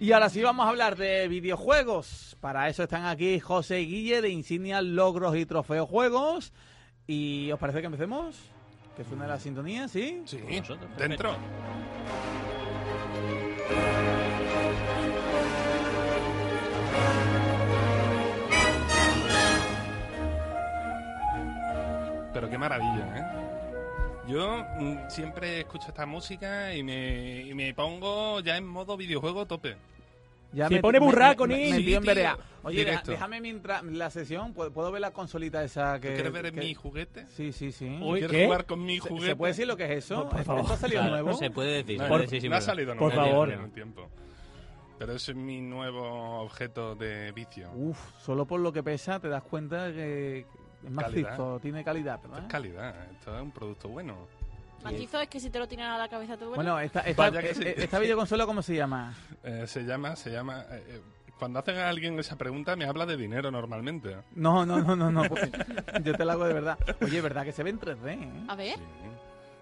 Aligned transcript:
Y 0.00 0.12
ahora 0.12 0.28
sí 0.28 0.40
vamos 0.42 0.64
a 0.64 0.68
hablar 0.68 0.96
de 0.96 1.26
videojuegos. 1.26 2.36
Para 2.40 2.68
eso 2.68 2.84
están 2.84 3.04
aquí 3.06 3.40
José 3.40 3.80
y 3.80 3.86
Guille 3.86 4.22
de 4.22 4.28
Insignia 4.28 4.80
Logros 4.80 5.36
y 5.36 5.44
Trofeos 5.44 5.88
Juegos. 5.88 6.52
¿Y 7.08 7.50
os 7.50 7.58
parece 7.58 7.80
que 7.80 7.86
empecemos? 7.86 8.36
¿Que 8.96 9.02
suene 9.04 9.26
la 9.26 9.40
sintonía? 9.40 9.88
¿Sí? 9.88 10.22
Sí, 10.24 10.38
Nosotros, 10.38 10.88
dentro. 10.96 11.34
Pero 22.32 22.48
qué 22.48 22.58
maravilla, 22.58 23.16
¿eh? 23.16 23.47
Yo 24.28 24.62
mm, 24.78 25.08
siempre 25.08 25.60
escucho 25.60 25.88
esta 25.88 26.04
música 26.06 26.74
y 26.74 26.82
me, 26.82 27.42
y 27.42 27.54
me 27.54 27.72
pongo 27.74 28.40
ya 28.40 28.56
en 28.56 28.66
modo 28.66 28.96
videojuego 28.96 29.46
tope. 29.46 29.76
Ya 30.52 30.68
Se 30.68 30.80
pone 30.80 30.98
burraco, 30.98 31.46
me, 31.46 31.56
ni- 31.56 31.70
me, 31.70 31.76
Sí, 31.78 31.84
tío 31.84 31.96
en 31.98 32.02
tío, 32.02 32.10
vereda. 32.14 32.38
Oye, 32.62 32.78
directo. 32.78 33.10
déjame 33.10 33.40
mientras 33.40 33.82
la 33.84 34.08
sesión. 34.10 34.54
¿Puedo, 34.54 34.70
puedo 34.72 34.90
ver 34.90 35.00
la 35.02 35.10
consolita 35.10 35.62
esa 35.62 36.00
que. 36.00 36.14
¿Quieres 36.14 36.32
ver 36.32 36.52
que- 36.52 36.60
mi 36.60 36.72
juguete? 36.74 37.26
Sí, 37.36 37.52
sí, 37.52 37.70
sí. 37.72 37.86
Uy, 38.00 38.20
¿Quieres 38.20 38.30
¿qué? 38.36 38.44
jugar 38.46 38.64
con 38.66 38.82
mi 38.84 38.98
¿Se, 38.98 39.08
juguete? 39.08 39.26
se 39.28 39.36
puede 39.36 39.52
decir 39.52 39.66
lo 39.66 39.76
que 39.76 39.84
es 39.84 39.90
eso? 40.04 40.22
Por- 40.22 40.30
por 40.30 40.40
¿Esto 40.40 40.56
favor. 40.56 40.72
ha 40.72 40.76
salido 40.76 41.00
Claro, 41.02 41.22
nuevo? 41.22 41.38
Se 41.38 41.50
puede 41.50 41.70
decir. 41.82 41.98
No, 41.98 42.04
se 42.04 42.08
no, 42.08 42.08
puede 42.14 42.22
decir 42.22 42.40
sin 42.40 42.50
no 42.50 42.56
ha 42.56 42.60
salido 42.62 42.96
Por 42.96 43.14
nuevo 43.14 43.30
favor. 43.30 43.50
en 43.52 43.60
un 43.60 43.70
tiempo. 43.72 44.08
Pero 44.98 45.12
ese 45.12 45.30
es 45.32 45.36
mi 45.36 45.60
nuevo 45.60 46.40
objeto 46.40 46.94
de 46.96 47.30
vicio. 47.32 47.70
Uf, 47.74 47.98
solo 48.24 48.46
por 48.46 48.60
lo 48.60 48.72
que 48.72 48.82
pesa 48.82 49.20
te 49.20 49.28
das 49.28 49.42
cuenta 49.42 49.92
que 49.92 50.44
es 50.84 50.90
más 50.90 51.04
Calidad. 51.06 51.30
macizo, 51.30 51.60
tiene 51.60 51.84
calidad, 51.84 52.14
Esto 52.16 52.28
¿verdad? 52.28 52.44
es 52.46 52.52
calidad, 52.52 53.10
esto 53.12 53.36
es 53.36 53.42
un 53.42 53.50
producto 53.50 53.88
bueno. 53.88 54.16
Macizo 54.84 55.20
es 55.20 55.28
que 55.28 55.40
si 55.40 55.50
te 55.50 55.58
lo 55.58 55.66
tiran 55.66 55.90
a 55.90 55.98
la 55.98 56.08
cabeza 56.08 56.36
te 56.36 56.44
duele. 56.44 56.56
Bueno, 56.56 56.78
esta, 56.78 57.00
esta, 57.00 57.32
que 57.32 57.54
sí. 57.54 57.62
eh, 57.64 57.74
esta 57.78 57.98
videoconsola, 57.98 58.46
¿cómo 58.46 58.62
se 58.62 58.74
llama? 58.76 59.14
Eh, 59.44 59.64
se 59.66 59.82
llama, 59.84 60.14
se 60.16 60.30
llama... 60.30 60.62
eh, 60.70 60.84
eh, 60.88 61.00
cuando 61.38 61.60
hacen 61.60 61.76
a 61.78 61.88
alguien 61.88 62.18
esa 62.18 62.36
pregunta 62.36 62.74
me 62.76 62.84
habla 62.84 63.06
de 63.06 63.16
dinero 63.16 63.50
normalmente. 63.52 64.16
No, 64.34 64.66
no, 64.66 64.80
no, 64.80 64.96
no, 64.96 65.10
no. 65.12 65.22
pues, 65.28 65.48
yo 66.02 66.14
te 66.16 66.24
la 66.24 66.32
hago 66.32 66.44
de 66.46 66.54
verdad. 66.54 66.76
Oye, 67.00 67.20
¿verdad 67.20 67.44
que 67.44 67.52
se 67.52 67.62
ve 67.62 67.70
en 67.70 67.78
3D? 67.80 68.08
eh? 68.12 68.44
a 68.48 68.54
ver. 68.56 68.74
Sí. 68.76 68.82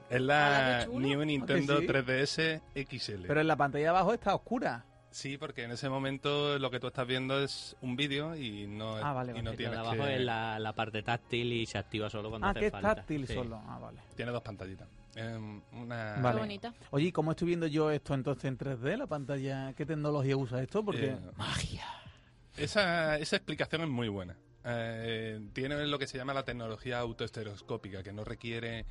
Es 0.09 0.21
la 0.23 0.83
chulo. 0.87 1.01
New 1.07 1.25
Nintendo 1.25 1.79
sí? 1.81 1.87
3DS 1.87 2.61
XL. 2.89 3.27
Pero 3.27 3.41
en 3.43 3.47
la 3.47 3.57
pantalla 3.57 3.85
de 3.85 3.89
abajo 3.91 4.15
está 4.15 4.35
oscura. 4.35 4.85
Sí, 5.17 5.39
porque 5.39 5.63
en 5.63 5.71
ese 5.71 5.89
momento 5.89 6.59
lo 6.59 6.71
que 6.71 6.79
tú 6.79 6.89
estás 6.89 7.07
viendo 7.07 7.43
es 7.43 7.75
un 7.81 7.97
vídeo 7.97 8.37
y 8.37 8.67
no, 8.67 8.97
Ah, 8.97 9.15
vale, 9.15 9.33
y 9.33 9.39
no 9.41 9.45
vale. 9.53 9.57
Tienes 9.57 9.79
abajo 9.79 10.05
que... 10.05 10.17
es 10.17 10.21
la, 10.21 10.59
la 10.59 10.75
parte 10.75 11.03
táctil 11.03 11.55
y 11.55 11.65
se 11.65 11.79
activa 11.79 12.11
solo 12.11 12.29
cuando 12.29 12.47
Ah, 12.47 12.51
hace 12.51 12.61
que 12.61 12.67
es 12.67 12.73
falta. 12.73 12.95
táctil 12.97 13.27
Sí. 13.27 13.33
solo. 13.33 13.59
Ah, 13.67 13.79
vale. 13.79 13.99
Tiene 14.15 14.31
dos 14.31 14.43
pantallitas. 14.43 14.87
Em, 15.15 15.63
una... 15.73 16.17
Vale. 16.21 16.35
Qué 16.35 16.41
bonita. 16.41 16.75
Oye, 16.91 17.07
¿y 17.07 17.13
cómo 17.13 17.31
estoy 17.31 17.47
viendo 17.49 17.67
yo 17.67 17.91
esto 17.91 18.13
entonces 18.13 18.45
en 18.45 18.59
3D, 18.59 18.99
la 18.99 19.07
pantalla? 19.07 19.73
¿Qué 19.73 19.87
tecnología 19.87 20.37
usa 20.37 20.63
esto? 20.63 20.85
Porque... 20.85 21.07
Eh, 21.07 21.19
Esa, 22.59 23.17
esa 23.17 23.37
explicación 23.37 23.81
es 23.83 23.89
muy 23.89 24.09
buena. 24.09 24.37
Eh, 24.67 25.41
tiene 25.55 25.87
lo 25.87 25.99
que 25.99 26.07
se 26.07 26.19
llama 26.19 26.35
la 26.35 26.45
tecnología 26.45 26.99
autoestereoscópica, 26.99 28.03
que 28.03 28.13
no 28.13 28.23
requiere 28.25 28.85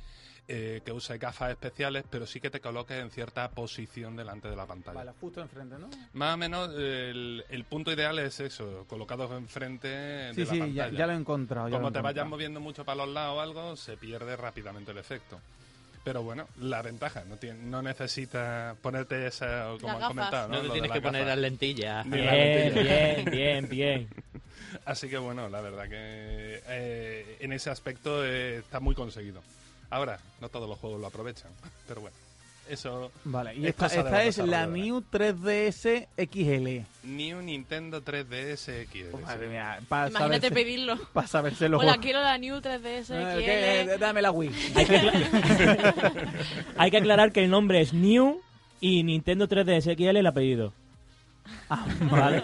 eh, 0.48 0.80
que 0.84 0.92
use 0.92 1.18
gafas 1.18 1.50
especiales, 1.50 2.04
pero 2.08 2.26
sí 2.26 2.40
que 2.40 2.50
te 2.50 2.60
coloques 2.60 2.96
en 2.96 3.10
cierta 3.10 3.48
posición 3.50 4.14
delante 4.16 4.48
de 4.48 4.56
la 4.56 4.66
pantalla. 4.66 4.98
Vale, 4.98 5.12
justo 5.20 5.40
enfrente, 5.40 5.76
¿no? 5.78 5.88
Más 6.12 6.34
o 6.34 6.36
menos 6.36 6.70
el, 6.76 7.44
el 7.48 7.64
punto 7.64 7.92
ideal 7.92 8.18
es 8.20 8.38
eso, 8.40 8.84
colocados 8.88 9.30
enfrente 9.32 9.88
de 9.88 10.34
Sí, 10.34 10.40
la 10.44 10.46
sí, 10.52 10.58
pantalla. 10.58 10.88
ya, 10.90 10.96
ya 10.98 11.06
lo 11.06 11.12
he 11.12 11.16
encontrado. 11.16 11.68
ya 11.68 11.76
Como 11.76 11.90
te 11.92 12.00
vayas 12.00 12.26
moviendo 12.26 12.60
mucho 12.60 12.84
para 12.84 13.04
los 13.04 13.08
lados 13.14 13.38
o 13.38 13.40
algo, 13.40 13.76
se 13.76 13.96
pierde 13.96 14.36
rápidamente 14.36 14.92
el 14.92 14.98
efecto. 14.98 15.40
Pero 16.04 16.22
bueno, 16.22 16.46
la 16.60 16.82
ventaja, 16.82 17.24
no, 17.24 17.34
tiene, 17.36 17.60
no 17.64 17.82
necesitas 17.82 18.76
ponerte 18.76 19.26
esa, 19.26 19.72
como 19.80 19.86
Las 19.88 19.94
han 19.94 20.00
gafas. 20.00 20.08
comentado, 20.08 20.48
¿no? 20.48 20.54
No 20.54 20.60
te 20.60 20.66
Lo 20.68 20.72
tienes 20.74 20.92
que 20.92 21.00
poner 21.00 21.26
las 21.26 21.38
lentillas. 21.38 22.08
Bien, 22.08 23.24
bien, 23.28 23.68
bien. 23.68 24.08
Así 24.84 25.08
que 25.08 25.18
bueno, 25.18 25.48
la 25.48 25.60
verdad 25.60 25.88
que 25.88 26.62
eh, 26.68 27.36
en 27.40 27.52
ese 27.52 27.70
aspecto 27.70 28.24
eh, 28.24 28.58
está 28.58 28.78
muy 28.78 28.94
conseguido. 28.94 29.42
Ahora, 29.90 30.18
no 30.40 30.48
todos 30.48 30.68
los 30.68 30.78
juegos 30.78 31.00
lo 31.00 31.06
aprovechan, 31.06 31.50
pero 31.88 32.00
bueno, 32.00 32.16
eso... 32.68 33.12
Vale, 33.24 33.54
y 33.54 33.66
Es 33.66 33.76
esta, 33.80 34.24
es 34.24 34.38
la. 34.38 34.66
New 34.66 35.00
3DS 35.12 36.08
XL. 36.16 37.06
New 37.06 37.40
Nintendo 37.42 38.02
3DS 38.02 38.86
XL. 38.90 39.14
Oh, 39.14 39.18
madre 39.18 39.48
mía, 39.48 39.78
para 39.88 40.08
Imagínate 40.08 40.48
saberse, 40.48 40.50
pedirlo. 40.50 40.96
para 41.12 41.28
saberse 41.28 41.68
los 41.68 41.80
Hola, 41.80 41.92
juegos. 41.92 42.04
quiero 42.04 42.20
la 42.22 42.36
New 42.38 42.56
3DS 42.56 43.10
Eh, 43.10 43.84
XL. 43.84 43.90
¿qué? 43.92 43.98
Dame 43.98 44.20
la 44.22 44.32
Wii. 44.32 44.50
Hay 44.74 44.84
que, 44.86 44.96
acla- 44.98 46.28
Hay 46.78 46.90
que 46.90 46.96
aclarar 46.96 47.30
que 47.32 47.44
el 47.44 47.50
nombre 47.50 47.80
es 47.80 47.92
New 47.94 48.40
y 48.80 49.04
Nintendo 49.04 49.48
3DS 49.48 49.94
XL 49.96 50.16
el 50.16 50.26
apellido. 50.26 50.72
Ah, 51.70 51.86
vale. 52.10 52.42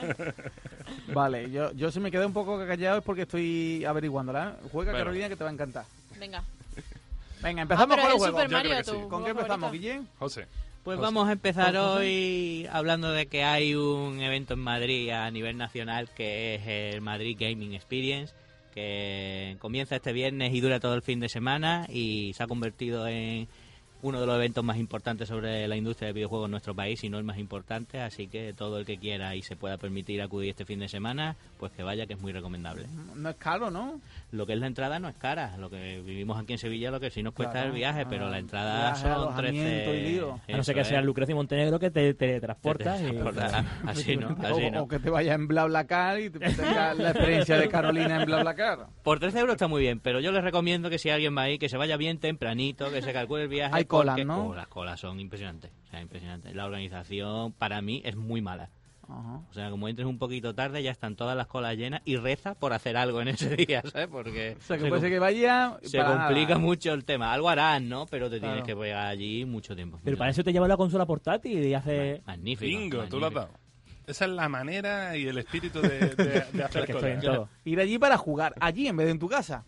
vale, 1.13 1.51
yo, 1.51 1.73
yo 1.73 1.91
si 1.91 1.99
me 1.99 2.13
quedé 2.13 2.25
un 2.25 2.33
poco 2.33 2.57
callado 2.65 2.99
es 2.99 3.05
porque 3.05 3.23
estoy 3.23 3.85
averiguándola. 3.85 4.51
¿eh? 4.51 4.69
Juega, 4.71 4.93
Bueno. 4.93 5.05
Carolina, 5.07 5.29
que 5.29 5.35
te 5.37 5.43
va 5.43 5.51
a 5.51 5.53
encantar. 5.53 5.85
Venga. 6.21 6.45
Venga, 7.43 7.63
empezamos 7.63 7.97
Ah, 7.99 8.01
con 8.03 8.11
el 8.11 8.17
juego. 8.19 8.27
Super 8.39 8.51
Yo 8.51 8.57
Mario, 8.57 8.71
creo 8.73 8.83
que 8.85 8.91
tu 8.91 8.97
sí. 9.05 9.09
¿Con 9.09 9.25
qué 9.25 9.31
empezamos, 9.31 9.61
favorito. 9.61 9.83
Guillén? 9.83 10.09
José, 10.19 10.47
Pues 10.85 10.97
José. 10.97 11.05
vamos 11.05 11.29
a 11.29 11.33
empezar 11.33 11.75
José. 11.77 11.79
hoy 11.79 12.67
hablando 12.71 13.11
de 13.13 13.27
que 13.27 13.45
hay 13.45 13.75
un 13.75 14.21
evento 14.21 14.55
en 14.55 14.61
Madrid 14.61 15.11
a 15.11 15.31
nivel 15.31 15.57
nacional 15.57 16.09
que 16.15 16.55
es 16.57 16.95
el 16.95 17.01
Madrid 17.01 17.37
Gaming 17.39 17.75
Experience, 17.75 18.35
que 18.75 19.57
comienza 19.61 19.97
este 19.97 20.13
viernes 20.13 20.55
y 20.55 20.61
dura 20.61 20.81
todo 20.81 20.95
el 20.95 21.03
fin 21.03 21.21
de 21.21 21.29
semana 21.29 21.87
y 21.91 22.33
se 22.35 22.43
ha 22.43 22.47
convertido 22.47 23.07
en 23.07 23.47
uno 24.01 24.21
de 24.21 24.27
los 24.27 24.35
eventos 24.35 24.65
más 24.65 24.79
importantes 24.79 25.29
sobre 25.29 25.69
la 25.69 25.77
industria 25.77 26.07
del 26.09 26.15
videojuego 26.15 26.47
en 26.47 26.51
nuestro 26.51 26.75
país, 26.75 26.99
si 26.99 27.09
no 27.09 27.19
el 27.19 27.25
más 27.25 27.39
importante, 27.39 28.01
así 28.01 28.27
que 28.27 28.53
todo 28.53 28.79
el 28.79 28.85
que 28.85 28.99
quiera 28.99 29.37
y 29.37 29.43
se 29.43 29.55
pueda 29.55 29.77
permitir 29.77 30.21
acudir 30.23 30.51
este 30.51 30.65
fin 30.65 30.81
de 30.81 30.89
semana, 30.89 31.37
pues 31.61 31.71
que 31.71 31.85
vaya, 31.85 32.05
que 32.07 32.15
es 32.15 32.21
muy 32.21 32.33
recomendable. 32.33 32.87
No 33.15 33.29
es 33.31 33.37
caro, 33.37 33.71
¿no? 33.71 34.01
Lo 34.33 34.47
que 34.47 34.55
es 34.55 34.59
la 34.59 34.67
entrada 34.67 34.99
no 34.99 35.11
es 35.11 35.15
cara, 35.17 35.59
lo 35.59 35.69
que 35.69 36.01
vivimos 36.01 36.41
aquí 36.41 36.55
en 36.55 36.59
Sevilla 36.59 36.91
lo 36.91 37.01
que 37.01 37.11
sí 37.11 37.23
nos 37.23 37.35
cuesta 37.35 37.53
Claro, 37.53 37.69
el 37.69 37.75
viaje, 37.75 38.01
ah, 38.01 38.07
pero 38.09 38.31
la 38.31 38.39
entrada 38.39 38.81
viaje, 38.81 39.03
son 39.03 39.13
alojamiento 39.13 39.91
13... 39.91 39.95
y 39.95 40.11
lío. 40.11 40.41
A 40.49 40.57
no 40.57 40.65
ser 40.65 40.75
que 40.75 40.85
sea. 40.85 41.03
Lucrecia 41.03 41.35
Montenegro 41.35 41.79
que 41.79 41.91
te 41.91 42.15
teletransporta. 42.15 42.97
Te 42.97 43.03
y- 43.03 43.07
transporta. 43.11 43.65
Así 43.87 44.17
no, 44.17 44.35
así 44.43 44.65
o, 44.65 44.71
no. 44.71 44.83
o 44.85 44.89
que 44.89 44.99
te 44.99 45.11
vayas 45.11 45.35
en 45.35 45.49
BlaBlaCar 45.49 46.19
y 46.19 46.31
te 46.31 46.39
tengas 46.39 46.97
la 46.97 47.11
experiencia 47.11 47.59
de 47.59 47.69
Carolina 47.69 48.23
en 48.23 48.25
BlaBlaCar. 48.25 48.87
Por 49.03 49.21
13 49.21 49.41
euros 49.41 49.55
está 49.57 49.69
muy 49.69 49.83
bien, 49.83 50.01
pero 50.01 50.19
yo 50.21 50.33
les 50.33 50.43
recomiendo 50.43 50.89
que 50.89 50.99
si 50.99 51.11
alguien 51.11 51.37
va 51.37 51.43
ahí, 51.43 51.59
que 51.59 51.69
se 51.69 51.77
vaya 51.77 51.99
bien 51.99 52.19
tempranito, 52.19 52.91
que 52.91 53.03
se 53.03 53.13
calcule 53.13 53.43
el 53.43 53.49
viaje. 53.49 53.75
Hay 53.75 53.85
colas, 53.85 54.19
¿no? 54.25 54.49
Oh, 54.49 54.55
las 54.55 54.69
colas 54.69 54.99
son 54.99 55.21
impresionantes, 55.21 55.71
o 55.85 55.91
sea, 55.91 56.01
impresionantes. 56.01 56.55
La 56.55 56.65
organización, 56.65 57.53
para 57.53 57.83
mí, 57.83 58.01
es 58.03 58.17
muy 58.17 58.41
mala. 58.41 58.71
Ajá. 59.13 59.41
O 59.51 59.53
sea, 59.55 59.71
como 59.71 59.89
entres 59.89 60.07
un 60.09 60.19
poquito 60.19 60.55
tarde, 60.55 60.83
ya 60.83 60.91
están 60.91 61.17
todas 61.17 61.37
las 61.37 61.47
colas 61.47 61.77
llenas 61.77 62.01
y 62.05 62.17
reza 62.17 62.55
por 62.55 62.73
hacer 62.73 62.97
algo 62.97 63.21
en 63.21 63.29
ese 63.29 63.55
día, 63.57 63.83
¿sabes? 63.93 64.09
Porque 64.09 64.57
O 64.59 64.63
sea, 64.63 64.77
que 64.77 64.85
se, 64.85 64.89
puede 64.89 65.03
ser 65.03 65.11
que 65.11 65.19
vaya... 65.19 65.79
se 65.83 65.99
para 65.99 66.27
complica 66.27 66.55
nada. 66.55 66.59
mucho 66.61 66.93
el 66.93 67.05
tema. 67.05 67.33
Algo 67.33 67.49
harán, 67.49 67.89
¿no? 67.89 68.07
Pero 68.07 68.31
te 68.31 68.39
Claro. 68.39 68.55
tienes 68.55 68.67
que 68.67 68.77
pegar 68.81 69.07
allí 69.07 69.45
mucho 69.45 69.75
tiempo. 69.77 69.99
Pero 70.03 70.15
mucho 70.15 70.19
para 70.19 70.31
eso 70.31 70.43
te 70.43 70.53
lleva 70.53 70.67
la 70.69 70.77
consola 70.77 71.05
portátil 71.07 71.65
y 71.65 71.75
hace... 71.75 72.23
Magnífico. 72.27 72.67
bingo, 72.79 73.05
tú 73.05 73.19
lo 73.21 73.27
has 73.27 73.35
dado. 73.35 73.51
Esa 74.05 74.25
es 74.25 74.31
la 74.33 74.49
manera 74.49 75.17
y 75.17 75.29
el 75.29 75.39
espíritu 75.39 75.81
de, 75.81 76.01
de- 76.17 76.45
de 76.53 76.63
hacer 76.65 76.93
cosas. 76.93 77.21
todo. 77.23 77.49
Ir 77.65 77.79
allí 77.79 77.99
para 77.99 78.17
jugar, 78.19 78.53
allí 78.61 78.89
en 78.89 78.97
vez 78.97 79.07
de 79.07 79.13
en 79.13 79.19
tu 79.21 79.29
casa. 79.29 79.65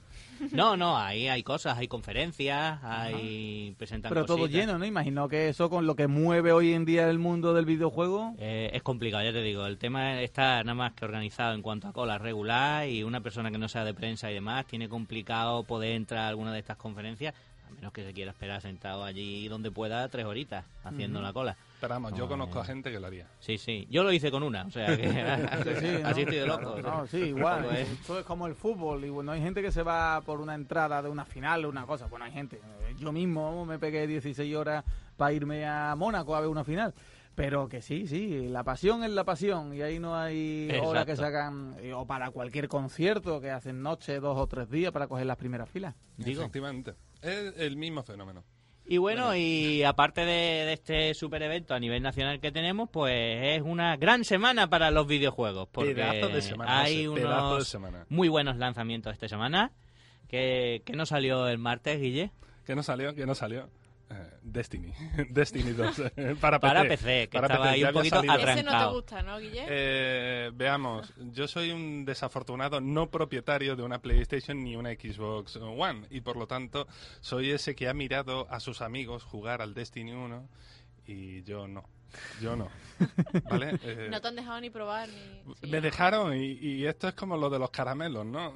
No, 0.53 0.77
no, 0.77 0.97
ahí 0.97 1.29
hay 1.29 1.43
cosas, 1.43 1.79
hay 1.79 1.89
conferencias, 1.89 2.79
hay 2.83 3.75
presentan 3.79 4.11
Pero 4.11 4.25
todo 4.25 4.47
lleno, 4.47 4.79
¿no? 4.79 4.85
Imagino 4.85 5.29
que 5.29 5.49
eso 5.49 5.71
con 5.71 5.87
lo 5.87 5.97
que 5.97 6.07
mueve 6.07 6.53
hoy 6.53 6.73
en 6.73 6.85
día 6.85 7.09
el 7.09 7.19
mundo 7.19 7.55
del 7.55 7.65
videojuego... 7.65 8.35
Eh, 8.39 8.71
es 8.73 8.83
complicado, 8.83 9.25
ya 9.25 9.33
te 9.33 9.43
digo. 9.43 9.67
El 9.67 9.79
tema 9.79 10.21
está 10.21 10.63
nada 10.65 10.75
más 10.75 10.93
que 10.93 11.05
organizado 11.05 11.55
en 11.55 11.63
cuanto 11.63 11.89
a 11.89 11.93
cola 11.93 12.19
regular 12.19 12.89
y 12.89 13.03
una 13.03 13.21
persona 13.21 13.51
que 13.51 13.59
no 13.59 13.69
sea 13.69 13.85
de 13.85 13.95
prensa 13.95 14.31
y 14.31 14.35
demás 14.35 14.67
tiene 14.67 14.89
complicado 14.89 15.65
poder 15.65 15.93
entrar 15.93 16.25
a 16.25 16.29
alguna 16.29 16.53
de 16.53 16.59
estas 16.59 16.77
conferencias, 16.77 17.35
menos 17.77 17.93
que 17.93 18.05
se 18.05 18.13
quiera 18.13 18.31
esperar 18.31 18.61
sentado 18.61 19.05
allí 19.05 19.47
donde 19.49 19.71
pueda 19.71 20.09
tres 20.09 20.25
horitas 20.27 20.65
haciendo 20.85 21.21
la 21.21 21.33
cola. 21.33 21.57
Pero 21.81 21.95
vamos, 21.95 22.13
yo 22.13 22.25
No, 22.25 22.29
conozco 22.29 22.61
a 22.61 22.65
gente 22.65 22.91
que 22.91 22.99
lo 23.01 23.07
haría. 23.07 23.27
Sí, 23.41 23.59
sí. 23.59 23.87
Yo 23.91 24.03
lo 24.05 24.13
hice 24.13 24.31
con 24.31 24.43
una, 24.43 24.65
o 24.65 24.71
sea 24.71 24.97
que 24.97 25.03
Sí, 25.65 25.87
sí, 25.87 26.03
¿no? 26.03 26.09
así 26.09 26.21
estoy 26.23 26.37
de 26.39 26.47
loco. 26.47 26.77
No, 26.83 27.07
sí, 27.07 27.19
igual. 27.19 27.65
Es- 27.77 27.91
Esto 27.91 28.19
es 28.21 28.25
como 28.25 28.47
el 28.47 28.55
fútbol. 28.55 29.05
Y 29.05 29.11
bueno, 29.11 29.33
hay 29.33 29.41
gente 29.41 29.61
que 29.63 29.71
se 29.73 29.83
va 29.83 30.21
por 30.23 30.41
una 30.41 30.55
entrada 30.55 31.03
de 31.03 31.09
una 31.09 31.25
final 31.25 31.65
o 31.65 31.69
una 31.69 31.85
cosa. 31.87 32.07
Bueno, 32.07 32.25
hay 32.25 32.33
gente. 32.33 32.61
Yo 32.99 33.13
mismo 33.13 33.67
me 33.67 33.79
pegué 33.79 34.07
16 34.07 34.55
horas 34.57 34.85
para 35.17 35.33
irme 35.33 35.67
a 35.67 35.95
Mónaco 35.97 36.35
a 36.35 36.41
ver 36.41 36.49
una 36.49 36.65
final. 36.65 36.95
Pero 37.35 37.69
que 37.69 37.83
sí, 37.83 38.07
sí, 38.07 38.47
la 38.49 38.63
pasión 38.63 39.03
es 39.03 39.11
la 39.11 39.25
pasión. 39.25 39.75
Y 39.75 39.83
ahí 39.83 39.99
no 39.99 40.17
hay 40.17 40.71
horas 40.81 41.05
que 41.05 41.17
sacan. 41.17 41.75
eh, 41.81 41.93
O 41.93 42.07
para 42.07 42.31
cualquier 42.31 42.69
concierto 42.69 43.41
que 43.41 43.51
hacen 43.51 43.83
noche, 43.83 44.21
dos 44.21 44.39
o 44.39 44.47
tres 44.47 44.71
días 44.71 44.93
para 44.93 45.09
coger 45.09 45.27
las 45.27 45.37
primeras 45.37 45.69
filas. 45.69 45.95
Digo. 46.17 46.43
Efectivamente. 46.43 46.95
Es 47.25 47.55
el 47.59 47.77
mismo 47.77 48.03
fenómeno. 48.03 48.45
Y 48.87 48.99
bueno, 48.99 49.35
y 49.35 49.83
aparte 49.83 50.21
de, 50.23 50.67
de 50.67 50.73
este 50.75 51.15
super 51.15 51.43
evento 51.43 51.75
a 51.75 51.81
nivel 51.81 52.03
nacional 52.03 52.39
que 52.39 52.53
tenemos, 52.53 52.91
pues 52.91 53.57
es 53.57 53.63
una 53.63 53.97
gran 53.97 54.25
semana 54.25 54.69
para 54.69 54.91
los 54.91 55.07
videojuegos. 55.07 55.69
Porque 55.73 55.95
Pedazo 55.95 56.29
de 56.29 56.43
semana, 56.43 56.81
hay 56.81 57.07
José, 57.07 57.23
pedazo 57.23 57.79
de 57.79 57.87
unos 57.87 58.07
muy 58.11 58.29
buenos 58.29 58.59
lanzamientos 58.59 59.13
esta 59.15 59.27
semana. 59.29 59.73
Que, 60.29 60.83
que 60.85 60.95
no 60.95 61.07
salió 61.07 61.49
el 61.49 61.59
martes, 61.59 61.99
Guille. 61.99 62.31
Que 62.67 62.75
no 62.75 62.83
salió, 62.83 63.15
que 63.15 63.25
no 63.25 63.35
salió. 63.35 63.71
Eh, 64.11 64.31
Destiny. 64.43 64.93
Destiny 65.31 65.73
2. 65.73 65.99
eh, 66.17 66.37
para 66.41 66.59
PC. 66.61 66.61
Para 66.61 66.83
PC, 66.89 67.29
que 67.29 67.39
Para 67.39 67.47
estaba 67.47 67.71
ahí 67.71 67.85
un 67.85 67.93
poquito 67.93 68.19
atrás. 68.19 68.57
Ese 68.57 68.63
no 68.63 68.79
te 68.79 68.95
gusta, 68.95 69.23
¿no, 69.23 69.39
Guille? 69.39 69.65
Eh, 69.69 70.51
veamos, 70.55 71.13
yo 71.17 71.49
soy 71.49 71.71
un 71.71 72.05
desafortunado 72.05 72.81
no 72.81 73.11
propietario 73.11 73.77
de 73.77 73.83
una 73.83 74.01
PlayStation 74.01 74.63
ni 74.63 74.77
una 74.77 74.91
Xbox 74.91 75.57
One 75.57 76.07
y 76.11 76.21
por 76.21 76.37
lo 76.37 76.47
tanto 76.47 76.87
soy 77.21 77.51
ese 77.51 77.75
que 77.75 77.89
ha 77.89 77.95
mirado 77.95 78.47
a 78.51 78.61
sus 78.61 78.83
amigos 78.83 79.25
jugar 79.25 79.63
al 79.63 79.75
Destiny 79.75 80.13
1 80.13 80.49
y 81.07 81.43
yo 81.45 81.67
no. 81.67 81.85
Yo 82.41 82.55
no. 82.55 82.69
¿Vale? 83.51 83.79
Eh, 83.83 84.09
no 84.11 84.21
te 84.21 84.29
han 84.29 84.37
dejado 84.37 84.61
ni 84.61 84.71
probar 84.71 85.09
ni... 85.09 85.55
sí. 85.55 85.67
me 85.67 85.81
dejaron 85.81 86.37
y, 86.37 86.53
y 86.53 86.87
esto 86.87 87.09
es 87.09 87.15
como 87.15 87.37
lo 87.37 87.51
de 87.51 87.59
los 87.59 87.71
caramelos, 87.71 88.25
¿no? 88.25 88.55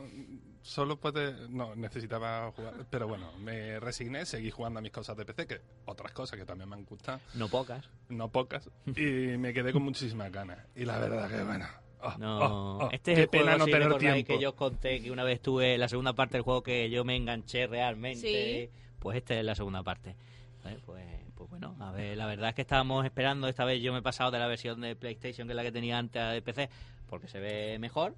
Solo 0.68 0.98
puede... 1.00 1.48
No, 1.48 1.74
necesitaba 1.74 2.52
jugar. 2.52 2.74
Pero 2.90 3.08
bueno, 3.08 3.32
me 3.38 3.80
resigné, 3.80 4.26
seguí 4.26 4.50
jugando 4.50 4.80
a 4.80 4.82
mis 4.82 4.92
cosas 4.92 5.16
de 5.16 5.24
PC, 5.24 5.46
que 5.46 5.60
otras 5.86 6.12
cosas 6.12 6.38
que 6.38 6.44
también 6.44 6.68
me 6.68 6.76
han 6.76 6.84
gustado, 6.84 7.20
No 7.32 7.48
pocas. 7.48 7.88
no 8.10 8.28
pocas, 8.28 8.68
y 8.86 9.38
me 9.38 9.54
quedé 9.54 9.72
con 9.72 9.82
muchísimas 9.82 10.30
ganas. 10.30 10.58
Y 10.76 10.84
la 10.84 10.98
verdad 10.98 11.30
que 11.30 11.42
bueno... 11.42 11.66
oh, 12.02 12.14
No, 12.18 12.38
oh, 12.38 12.78
oh, 12.84 12.88
este 12.92 13.12
es 13.12 13.16
qué 13.16 13.22
el 13.22 13.28
juego, 13.28 13.44
pena 13.46 13.56
no 13.56 13.64
si 13.64 13.70
tener 13.70 13.96
tiempo. 13.96 14.26
que 14.26 14.38
yo 14.38 14.50
os 14.50 14.54
conté 14.56 15.00
que 15.00 15.10
una 15.10 15.24
vez 15.24 15.40
tuve 15.40 15.78
la 15.78 15.88
segunda 15.88 16.12
parte 16.12 16.34
del 16.36 16.42
juego 16.42 16.62
que 16.62 16.90
yo 16.90 17.02
me 17.02 17.16
enganché 17.16 17.66
realmente. 17.66 18.70
Pues 18.98 19.16
esta 19.16 19.34
es 19.38 19.44
la 19.46 19.54
segunda 19.54 19.82
parte. 19.82 20.16
¿Vale? 20.62 20.78
Pues, 20.84 21.04
pues 21.34 21.48
bueno, 21.48 21.76
a 21.80 21.92
ver, 21.92 22.14
la 22.18 22.26
verdad 22.26 22.50
es 22.50 22.54
que 22.54 22.62
estábamos 22.62 23.06
esperando, 23.06 23.48
esta 23.48 23.64
vez 23.64 23.80
yo 23.80 23.92
me 23.94 24.00
he 24.00 24.02
pasado 24.02 24.30
de 24.32 24.38
la 24.38 24.46
versión 24.48 24.82
de 24.82 24.96
PlayStation 24.96 25.48
que 25.48 25.52
es 25.52 25.56
la 25.56 25.62
que 25.62 25.72
tenía 25.72 25.96
antes 25.96 26.20
a 26.20 26.30
de 26.32 26.42
PC, 26.42 26.68
porque 27.08 27.28
se 27.28 27.40
ve 27.40 27.78
mejor. 27.78 28.14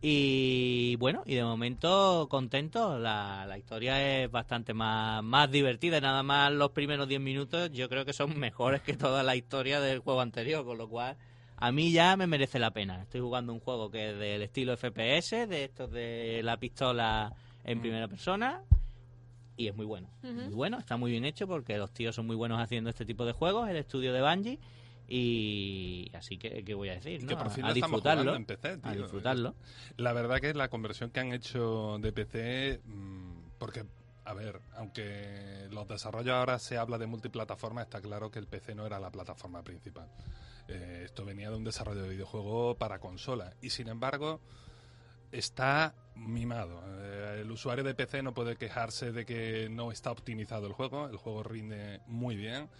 Y 0.00 0.96
bueno, 0.96 1.22
y 1.26 1.34
de 1.34 1.42
momento 1.42 2.28
contento, 2.30 2.98
la, 2.98 3.46
la 3.46 3.58
historia 3.58 4.22
es 4.22 4.30
bastante 4.30 4.74
más, 4.74 5.22
más 5.24 5.50
divertida, 5.50 6.00
nada 6.00 6.22
más 6.22 6.52
los 6.52 6.70
primeros 6.70 7.08
10 7.08 7.20
minutos 7.20 7.70
yo 7.72 7.88
creo 7.88 8.04
que 8.04 8.12
son 8.12 8.38
mejores 8.38 8.82
que 8.82 8.94
toda 8.94 9.22
la 9.22 9.36
historia 9.36 9.80
del 9.80 10.00
juego 10.00 10.20
anterior, 10.20 10.64
con 10.64 10.78
lo 10.78 10.88
cual 10.88 11.16
a 11.56 11.72
mí 11.72 11.92
ya 11.92 12.16
me 12.16 12.26
merece 12.26 12.58
la 12.58 12.72
pena. 12.72 13.02
Estoy 13.02 13.20
jugando 13.20 13.52
un 13.52 13.60
juego 13.60 13.90
que 13.90 14.10
es 14.10 14.18
del 14.18 14.42
estilo 14.42 14.76
FPS, 14.76 15.48
de 15.48 15.64
estos 15.64 15.90
de 15.90 16.42
la 16.42 16.58
pistola 16.58 17.32
en 17.64 17.80
primera 17.80 18.08
persona, 18.08 18.62
y 19.56 19.68
es 19.68 19.76
muy 19.76 19.86
bueno. 19.86 20.08
Muy 20.22 20.52
bueno, 20.54 20.78
está 20.78 20.96
muy 20.96 21.10
bien 21.10 21.24
hecho 21.24 21.46
porque 21.46 21.78
los 21.78 21.92
tíos 21.92 22.14
son 22.14 22.26
muy 22.26 22.36
buenos 22.36 22.60
haciendo 22.60 22.90
este 22.90 23.04
tipo 23.04 23.24
de 23.24 23.32
juegos, 23.32 23.68
el 23.68 23.76
estudio 23.76 24.12
de 24.12 24.20
Bungie, 24.20 24.58
y 25.06 26.10
así 26.14 26.38
que, 26.38 26.64
¿qué 26.64 26.74
voy 26.74 26.88
a 26.88 26.94
decir? 26.94 27.22
Y 27.22 27.26
que 27.26 27.34
no? 27.34 27.42
por 27.42 27.50
fin 27.50 27.64
a 27.64 27.68
estamos 27.68 28.02
disfrutarlo. 28.02 28.34
en 28.34 28.44
PC, 28.44 28.78
tío. 28.78 28.90
a 28.90 28.94
disfrutarlo. 28.94 29.54
La 29.96 30.12
verdad 30.12 30.40
que 30.40 30.54
la 30.54 30.68
conversión 30.68 31.10
que 31.10 31.20
han 31.20 31.32
hecho 31.32 31.98
de 32.00 32.12
PC, 32.12 32.80
mm, 32.84 33.58
porque, 33.58 33.84
a 34.24 34.34
ver, 34.34 34.60
aunque 34.76 35.68
los 35.70 35.86
desarrollos 35.88 36.34
ahora 36.34 36.58
se 36.58 36.78
habla 36.78 36.98
de 36.98 37.06
multiplataforma, 37.06 37.82
está 37.82 38.00
claro 38.00 38.30
que 38.30 38.38
el 38.38 38.46
PC 38.46 38.74
no 38.74 38.86
era 38.86 38.98
la 38.98 39.10
plataforma 39.10 39.62
principal. 39.62 40.08
Eh, 40.68 41.02
esto 41.04 41.24
venía 41.24 41.50
de 41.50 41.56
un 41.56 41.64
desarrollo 41.64 42.02
de 42.02 42.08
videojuego 42.08 42.76
para 42.76 42.98
consola. 42.98 43.52
Y 43.60 43.70
sin 43.70 43.88
embargo, 43.88 44.40
está 45.32 45.94
mimado. 46.14 46.82
Eh, 46.86 47.40
el 47.42 47.50
usuario 47.50 47.84
de 47.84 47.94
PC 47.94 48.22
no 48.22 48.32
puede 48.32 48.56
quejarse 48.56 49.12
de 49.12 49.26
que 49.26 49.68
no 49.70 49.92
está 49.92 50.10
optimizado 50.10 50.66
el 50.66 50.72
juego. 50.72 51.08
El 51.08 51.16
juego 51.16 51.42
rinde 51.42 52.00
muy 52.06 52.36
bien. 52.36 52.70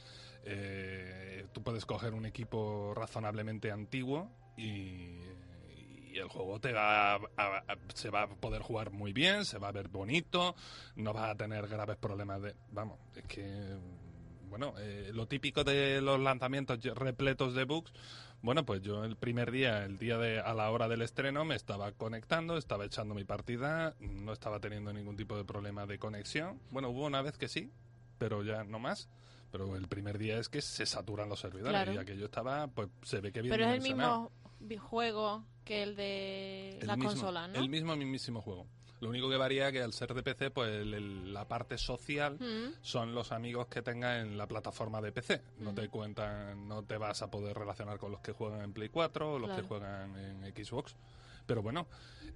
Eh, 0.44 1.46
tú 1.52 1.62
puedes 1.62 1.86
coger 1.86 2.14
un 2.14 2.26
equipo 2.26 2.92
razonablemente 2.94 3.70
antiguo 3.70 4.30
y, 4.56 5.20
el 6.14 6.28
juego 6.28 6.60
te 6.60 6.72
va 6.72 7.16
a- 7.16 7.76
se 7.92 8.08
va 8.08 8.22
a 8.22 8.28
poder 8.28 8.62
jugar 8.62 8.90
muy 8.92 9.12
bien, 9.12 9.44
se 9.44 9.58
va 9.58 9.68
a 9.68 9.72
ver 9.72 9.88
bonito, 9.88 10.54
no 10.94 11.12
vas 11.12 11.30
a 11.30 11.34
tener 11.34 11.66
graves 11.66 11.96
problemas 11.96 12.40
de... 12.40 12.54
Vamos, 12.70 12.98
es 13.16 13.24
que... 13.24 13.76
Bueno, 14.48 14.74
eh, 14.78 15.10
lo 15.12 15.26
típico 15.26 15.64
de 15.64 16.00
los 16.00 16.20
lanzamientos 16.20 16.78
repletos 16.94 17.54
de 17.54 17.64
bugs, 17.64 17.92
bueno, 18.40 18.64
pues 18.64 18.82
yo 18.82 19.02
el 19.02 19.16
primer 19.16 19.50
día, 19.50 19.84
el 19.84 19.98
día 19.98 20.16
de 20.18 20.38
a 20.38 20.54
la 20.54 20.70
hora 20.70 20.86
del 20.86 21.02
estreno, 21.02 21.44
me 21.44 21.56
estaba 21.56 21.90
conectando, 21.92 22.56
estaba 22.56 22.84
echando 22.84 23.14
mi 23.14 23.24
partida, 23.24 23.96
no 23.98 24.32
estaba 24.32 24.60
teniendo 24.60 24.92
ningún 24.92 25.16
tipo 25.16 25.36
de 25.36 25.44
problema 25.44 25.86
de 25.86 25.98
conexión. 25.98 26.60
Bueno, 26.70 26.90
hubo 26.90 27.06
una 27.06 27.22
vez 27.22 27.36
que 27.36 27.48
sí, 27.48 27.72
pero 28.18 28.44
ya 28.44 28.62
no 28.62 28.78
más. 28.78 29.08
Pero 29.54 29.76
el 29.76 29.86
primer 29.86 30.18
día 30.18 30.40
es 30.40 30.48
que 30.48 30.60
se 30.60 30.84
saturan 30.84 31.28
los 31.28 31.38
servidores 31.38 31.70
Claro. 31.70 31.92
y 31.92 31.96
aquello 31.98 32.24
estaba, 32.24 32.66
pues 32.66 32.88
se 33.04 33.20
ve 33.20 33.30
que 33.30 33.40
bien 33.40 33.52
Pero 33.54 33.66
es 33.70 33.74
el 33.76 33.82
mismo 33.82 34.32
juego 34.80 35.44
que 35.64 35.84
el 35.84 35.94
de 35.94 36.78
El 36.80 36.88
la 36.88 36.96
mismo, 36.96 37.10
consola, 37.12 37.46
¿no? 37.46 37.60
El 37.60 37.68
mismo 37.68 37.94
mismísimo 37.94 38.40
juego. 38.42 38.66
Lo 39.00 39.10
único 39.10 39.30
que 39.30 39.36
varía 39.36 39.70
que 39.70 39.80
al 39.80 39.92
ser 39.92 40.12
de 40.12 40.24
PC, 40.24 40.50
pues 40.50 40.70
el- 40.70 40.92
el- 40.92 41.32
la 41.32 41.46
parte 41.46 41.78
social 41.78 42.36
Mm. 42.40 42.74
son 42.82 43.14
los 43.14 43.30
amigos 43.30 43.68
que 43.68 43.80
tengas 43.80 44.24
en 44.24 44.36
la 44.36 44.48
plataforma 44.48 45.00
de 45.00 45.12
PC. 45.12 45.40
No 45.60 45.72
te 45.72 45.88
cuentan, 45.88 46.66
no 46.66 46.82
te 46.82 46.96
vas 46.98 47.22
a 47.22 47.30
poder 47.30 47.56
relacionar 47.56 47.98
con 47.98 48.10
los 48.10 48.20
que 48.22 48.32
juegan 48.32 48.62
en 48.62 48.72
Play 48.72 48.88
4 48.88 49.34
o 49.34 49.38
los 49.38 49.50
Claro. 49.50 49.62
que 49.62 49.68
juegan 49.68 50.16
en 50.16 50.52
Xbox. 50.52 50.96
Pero 51.46 51.62
bueno, 51.62 51.86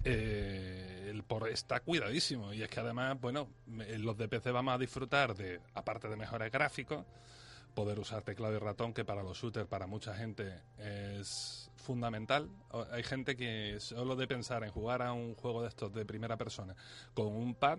eh, 0.04 1.08
el 1.10 1.24
por 1.24 1.48
está 1.48 1.80
cuidadísimo. 1.80 2.52
Y 2.52 2.62
es 2.62 2.68
que 2.68 2.80
además, 2.80 3.20
bueno, 3.20 3.48
los 3.66 4.16
de 4.16 4.28
PC 4.28 4.50
vamos 4.50 4.74
a 4.74 4.78
disfrutar 4.78 5.34
de, 5.34 5.60
aparte 5.74 6.08
de 6.08 6.16
mejores 6.16 6.50
gráficos, 6.52 7.04
poder 7.74 7.98
usar 7.98 8.22
teclado 8.22 8.54
y 8.54 8.58
ratón, 8.58 8.92
que 8.92 9.04
para 9.04 9.22
los 9.22 9.38
shooters, 9.38 9.68
para 9.68 9.86
mucha 9.86 10.14
gente, 10.14 10.62
es 10.78 11.70
fundamental. 11.76 12.50
Hay 12.90 13.02
gente 13.02 13.36
que 13.36 13.76
solo 13.80 14.16
de 14.16 14.26
pensar 14.26 14.64
en 14.64 14.70
jugar 14.70 15.02
a 15.02 15.12
un 15.12 15.34
juego 15.34 15.62
de 15.62 15.68
estos 15.68 15.92
de 15.92 16.04
primera 16.04 16.36
persona 16.36 16.74
con 17.14 17.26
un 17.28 17.54
pad, 17.54 17.78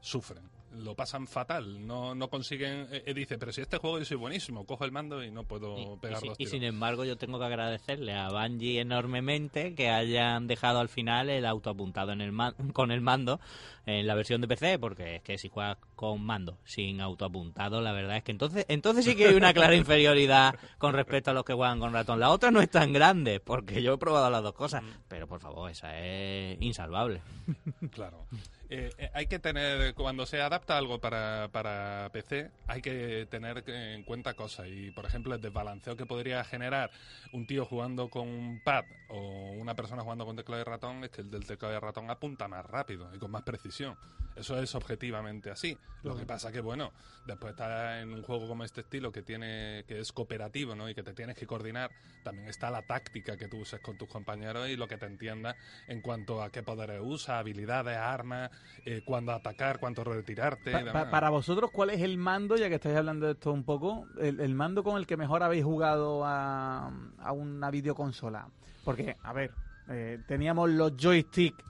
sufren. 0.00 0.59
Lo 0.72 0.94
pasan 0.94 1.26
fatal. 1.26 1.86
No, 1.86 2.14
no 2.14 2.28
consiguen... 2.30 2.86
eh, 2.92 3.02
eh, 3.06 3.14
dice, 3.14 3.38
pero 3.38 3.52
si 3.52 3.60
este 3.60 3.78
juego 3.78 3.98
yo 3.98 4.04
soy 4.04 4.16
buenísimo, 4.16 4.64
cojo 4.66 4.84
el 4.84 4.92
mando 4.92 5.22
y 5.24 5.30
no 5.30 5.42
puedo 5.44 5.76
Y, 5.76 5.82
y 5.82 5.96
pegar 5.98 6.20
si- 6.20 6.26
los 6.26 6.34
y 6.34 6.38
tiros. 6.38 6.50
sin 6.52 6.62
embargo, 6.62 7.04
yo 7.04 7.16
tengo 7.16 7.38
que 7.38 7.44
agradecerle 7.46 8.14
a 8.14 8.28
Bungie 8.28 8.80
enormemente 8.80 9.74
que 9.74 9.90
hayan 9.90 10.46
dejado 10.46 10.78
al 10.78 10.88
final 10.88 11.28
el 11.28 11.44
autoapuntado 11.44 12.12
en 12.12 12.20
el 12.20 12.30
man- 12.32 12.54
con 12.72 12.92
el 12.92 13.00
mando 13.00 13.40
en 13.86 14.06
la 14.06 14.14
versión 14.14 14.40
de 14.40 14.46
PC, 14.48 14.78
porque 14.78 15.16
es 15.16 15.22
que 15.22 15.38
si 15.38 15.48
juegas 15.48 15.78
con 15.96 16.22
mando 16.22 16.58
sin 16.64 17.00
autoapuntado, 17.00 17.80
la 17.80 17.90
verdad 17.92 18.18
es 18.18 18.22
que 18.22 18.30
entonces 18.30 18.64
entonces 18.68 19.04
sí 19.04 19.16
que 19.16 19.26
hay 19.28 19.34
una 19.34 19.52
clara 19.52 19.74
inferioridad 19.74 20.54
con 20.78 20.92
respecto 20.92 21.30
a 21.32 21.34
los 21.34 21.44
que 21.44 21.54
juegan 21.54 21.80
con 21.80 21.92
ratón. 21.92 22.20
La 22.20 22.30
otra 22.30 22.50
no 22.52 22.60
es 22.60 22.70
tan 22.70 22.92
grande, 22.92 23.40
porque 23.40 23.82
yo 23.82 23.94
he 23.94 23.98
probado 23.98 24.30
las 24.30 24.42
dos 24.42 24.52
cosas, 24.54 24.84
pero 25.08 25.26
por 25.26 25.40
favor, 25.40 25.68
esa 25.70 25.98
es 25.98 26.56
insalvable. 26.62 27.20
Claro. 27.90 28.24
Eh, 28.68 28.90
hay 29.14 29.26
que 29.26 29.40
tener, 29.40 29.94
cuando 29.94 30.24
se 30.26 30.40
adapta 30.40 30.59
algo 30.68 31.00
para, 31.00 31.48
para 31.52 32.08
PC, 32.12 32.50
hay 32.66 32.82
que 32.82 33.26
tener 33.30 33.64
en 33.68 34.02
cuenta 34.04 34.34
cosas. 34.34 34.66
Y, 34.68 34.90
por 34.90 35.06
ejemplo, 35.06 35.34
el 35.34 35.40
desbalanceo 35.40 35.96
que 35.96 36.06
podría 36.06 36.44
generar 36.44 36.90
un 37.32 37.46
tío 37.46 37.64
jugando 37.64 38.08
con 38.08 38.28
un 38.28 38.60
pad 38.64 38.84
o 39.08 39.52
una 39.52 39.74
persona 39.74 40.02
jugando 40.02 40.26
con 40.26 40.36
teclado 40.36 40.62
y 40.62 40.64
ratón 40.64 41.04
es 41.04 41.10
que 41.10 41.22
el 41.22 41.30
del 41.30 41.46
teclado 41.46 41.74
y 41.74 41.78
ratón 41.78 42.10
apunta 42.10 42.48
más 42.48 42.64
rápido 42.64 43.10
y 43.14 43.18
con 43.18 43.30
más 43.30 43.42
precisión. 43.42 43.96
Eso 44.40 44.58
es 44.58 44.74
objetivamente 44.74 45.50
así. 45.50 45.78
Lo 46.02 46.16
que 46.16 46.24
pasa 46.24 46.50
que, 46.50 46.60
bueno, 46.60 46.92
después 47.26 47.50
está 47.52 48.00
en 48.00 48.12
un 48.12 48.22
juego 48.22 48.48
como 48.48 48.64
este 48.64 48.80
estilo 48.80 49.12
que 49.12 49.22
tiene 49.22 49.84
que 49.86 50.00
es 50.00 50.12
cooperativo 50.12 50.74
¿no? 50.74 50.88
y 50.88 50.94
que 50.94 51.02
te 51.02 51.12
tienes 51.12 51.36
que 51.36 51.46
coordinar, 51.46 51.90
también 52.22 52.48
está 52.48 52.70
la 52.70 52.80
táctica 52.82 53.36
que 53.36 53.48
tú 53.48 53.58
uses 53.58 53.80
con 53.80 53.98
tus 53.98 54.08
compañeros 54.08 54.68
y 54.68 54.76
lo 54.76 54.88
que 54.88 54.96
te 54.96 55.04
entiendas 55.06 55.56
en 55.86 56.00
cuanto 56.00 56.42
a 56.42 56.50
qué 56.50 56.62
poderes 56.62 57.00
usa, 57.02 57.38
habilidades, 57.38 57.96
armas, 57.98 58.50
eh, 58.86 59.02
cuándo 59.04 59.32
atacar, 59.32 59.78
cuándo 59.78 60.04
retirarte. 60.04 60.70
y 60.70 60.84
pa- 60.92 61.10
para 61.10 61.28
vosotros, 61.30 61.70
¿cuál 61.70 61.90
es 61.90 62.00
el 62.00 62.16
mando, 62.16 62.56
ya 62.56 62.68
que 62.70 62.76
estáis 62.76 62.96
hablando 62.96 63.26
de 63.26 63.32
esto 63.32 63.52
un 63.52 63.64
poco, 63.64 64.06
el, 64.20 64.40
el 64.40 64.54
mando 64.54 64.82
con 64.82 64.96
el 64.96 65.06
que 65.06 65.16
mejor 65.18 65.42
habéis 65.42 65.64
jugado 65.64 66.24
a, 66.24 66.90
a 67.18 67.32
una 67.32 67.70
videoconsola? 67.70 68.48
Porque, 68.84 69.16
a 69.22 69.32
ver, 69.34 69.50
eh, 69.90 70.18
teníamos 70.26 70.70
los 70.70 70.96
joysticks 70.96 71.62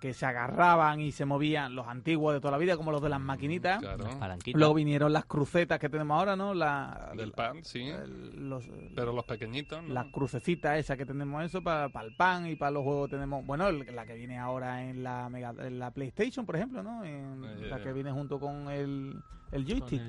que 0.00 0.14
se 0.14 0.24
agarraban 0.26 1.00
y 1.00 1.10
se 1.12 1.24
movían, 1.24 1.74
los 1.74 1.86
antiguos 1.88 2.32
de 2.34 2.40
toda 2.40 2.52
la 2.52 2.58
vida, 2.58 2.76
como 2.76 2.92
los 2.92 3.02
de 3.02 3.08
las 3.08 3.20
maquinitas. 3.20 3.80
Claro. 3.80 4.04
Las 4.04 4.14
palanquitas. 4.16 4.58
Luego 4.58 4.74
vinieron 4.74 5.12
las 5.12 5.24
crucetas 5.24 5.78
que 5.78 5.88
tenemos 5.88 6.16
ahora, 6.18 6.36
¿no? 6.36 6.54
La, 6.54 7.10
Del 7.16 7.32
pan, 7.32 7.64
sí. 7.64 7.90
los- 8.34 8.64
Pero 8.94 9.12
los 9.12 9.24
pequeñitos, 9.24 9.82
¿no? 9.82 9.92
las 9.94 10.06
crucecitas 10.12 10.78
esas 10.78 10.96
que 10.96 11.04
tenemos 11.06 11.42
eso 11.44 11.62
para 11.62 11.86
el 12.02 12.14
pan 12.16 12.46
y 12.46 12.54
para 12.56 12.70
los 12.70 12.84
juegos 12.84 13.10
tenemos 13.10 13.44
bueno 13.44 13.68
el- 13.68 13.94
la 13.94 14.06
que 14.06 14.14
viene 14.14 14.38
ahora 14.38 14.84
en 14.84 15.02
la 15.02 15.28
Mega, 15.28 15.54
en 15.58 15.78
la 15.78 15.90
PlayStation 15.90 16.46
por 16.46 16.56
ejemplo 16.56 16.82
no 16.82 17.04
En 17.04 17.44
Eh, 17.44 17.66
la 17.68 17.82
que 17.82 17.92
viene 17.92 18.12
junto 18.12 18.38
con 18.38 18.70
el, 18.70 19.14
el 19.52 19.64
joystick 19.66 20.02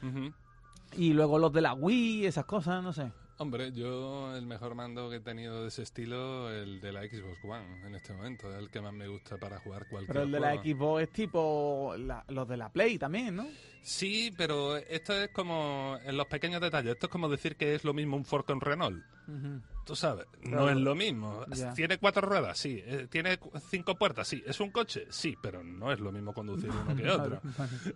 Con 0.00 0.16
el 0.16 0.34
y 0.96 1.12
luego 1.12 1.38
los 1.38 1.52
de 1.52 1.60
la 1.60 1.74
Wii 1.74 2.24
esas 2.26 2.44
cosas 2.46 2.82
no 2.82 2.92
sé 2.92 3.12
Hombre, 3.40 3.70
yo 3.72 4.34
el 4.36 4.46
mejor 4.46 4.74
mando 4.74 5.08
que 5.08 5.16
he 5.16 5.20
tenido 5.20 5.62
de 5.62 5.68
ese 5.68 5.82
estilo, 5.82 6.50
el 6.50 6.80
de 6.80 6.90
la 6.92 7.02
Xbox 7.02 7.38
One 7.44 7.86
en 7.86 7.94
este 7.94 8.12
momento, 8.12 8.50
es 8.50 8.58
el 8.58 8.68
que 8.68 8.80
más 8.80 8.92
me 8.92 9.06
gusta 9.06 9.36
para 9.38 9.60
jugar 9.60 9.86
cualquier 9.88 10.08
pero 10.12 10.22
el 10.24 10.32
de 10.32 10.40
la. 10.40 10.54
Xbox 10.60 11.02
es 11.04 11.10
tipo 11.10 11.94
la- 11.98 12.24
los 12.28 12.48
de 12.48 12.56
la 12.56 12.68
Play 12.72 12.98
también 12.98 13.36
no 13.36 13.46
Sí, 13.80 14.34
pero 14.36 14.76
esto 14.76 15.12
es 15.14 15.28
como 15.30 15.96
en 16.04 16.16
los 16.16 16.26
pequeños 16.26 16.60
detalles. 16.60 16.92
Esto 16.94 17.06
es 17.06 17.12
como 17.12 17.28
decir 17.28 17.54
que 17.56 17.74
es 17.76 17.84
lo 17.84 17.94
mismo 17.94 18.16
un 18.16 18.24
Ford 18.24 18.44
con 18.44 18.60
Renault. 18.60 19.02
Ujú. 19.28 19.62
Tú 19.88 19.96
sabes, 19.96 20.26
no 20.42 20.68
es 20.68 20.76
lo 20.76 20.94
mismo. 20.94 21.46
Ya. 21.48 21.72
¿Tiene 21.72 21.96
cuatro 21.96 22.20
ruedas? 22.28 22.58
Sí. 22.58 22.82
Eh, 22.84 23.06
¿Tiene 23.10 23.38
cinco 23.70 23.94
puertas? 23.94 24.28
Sí. 24.28 24.44
¿Es 24.46 24.60
un 24.60 24.70
coche? 24.70 25.06
Sí, 25.08 25.34
pero 25.42 25.64
no 25.64 25.90
es 25.90 25.98
lo 25.98 26.12
mismo 26.12 26.34
conducir 26.34 26.68
uno 26.70 26.94
que 26.94 27.08
otro. 27.10 27.40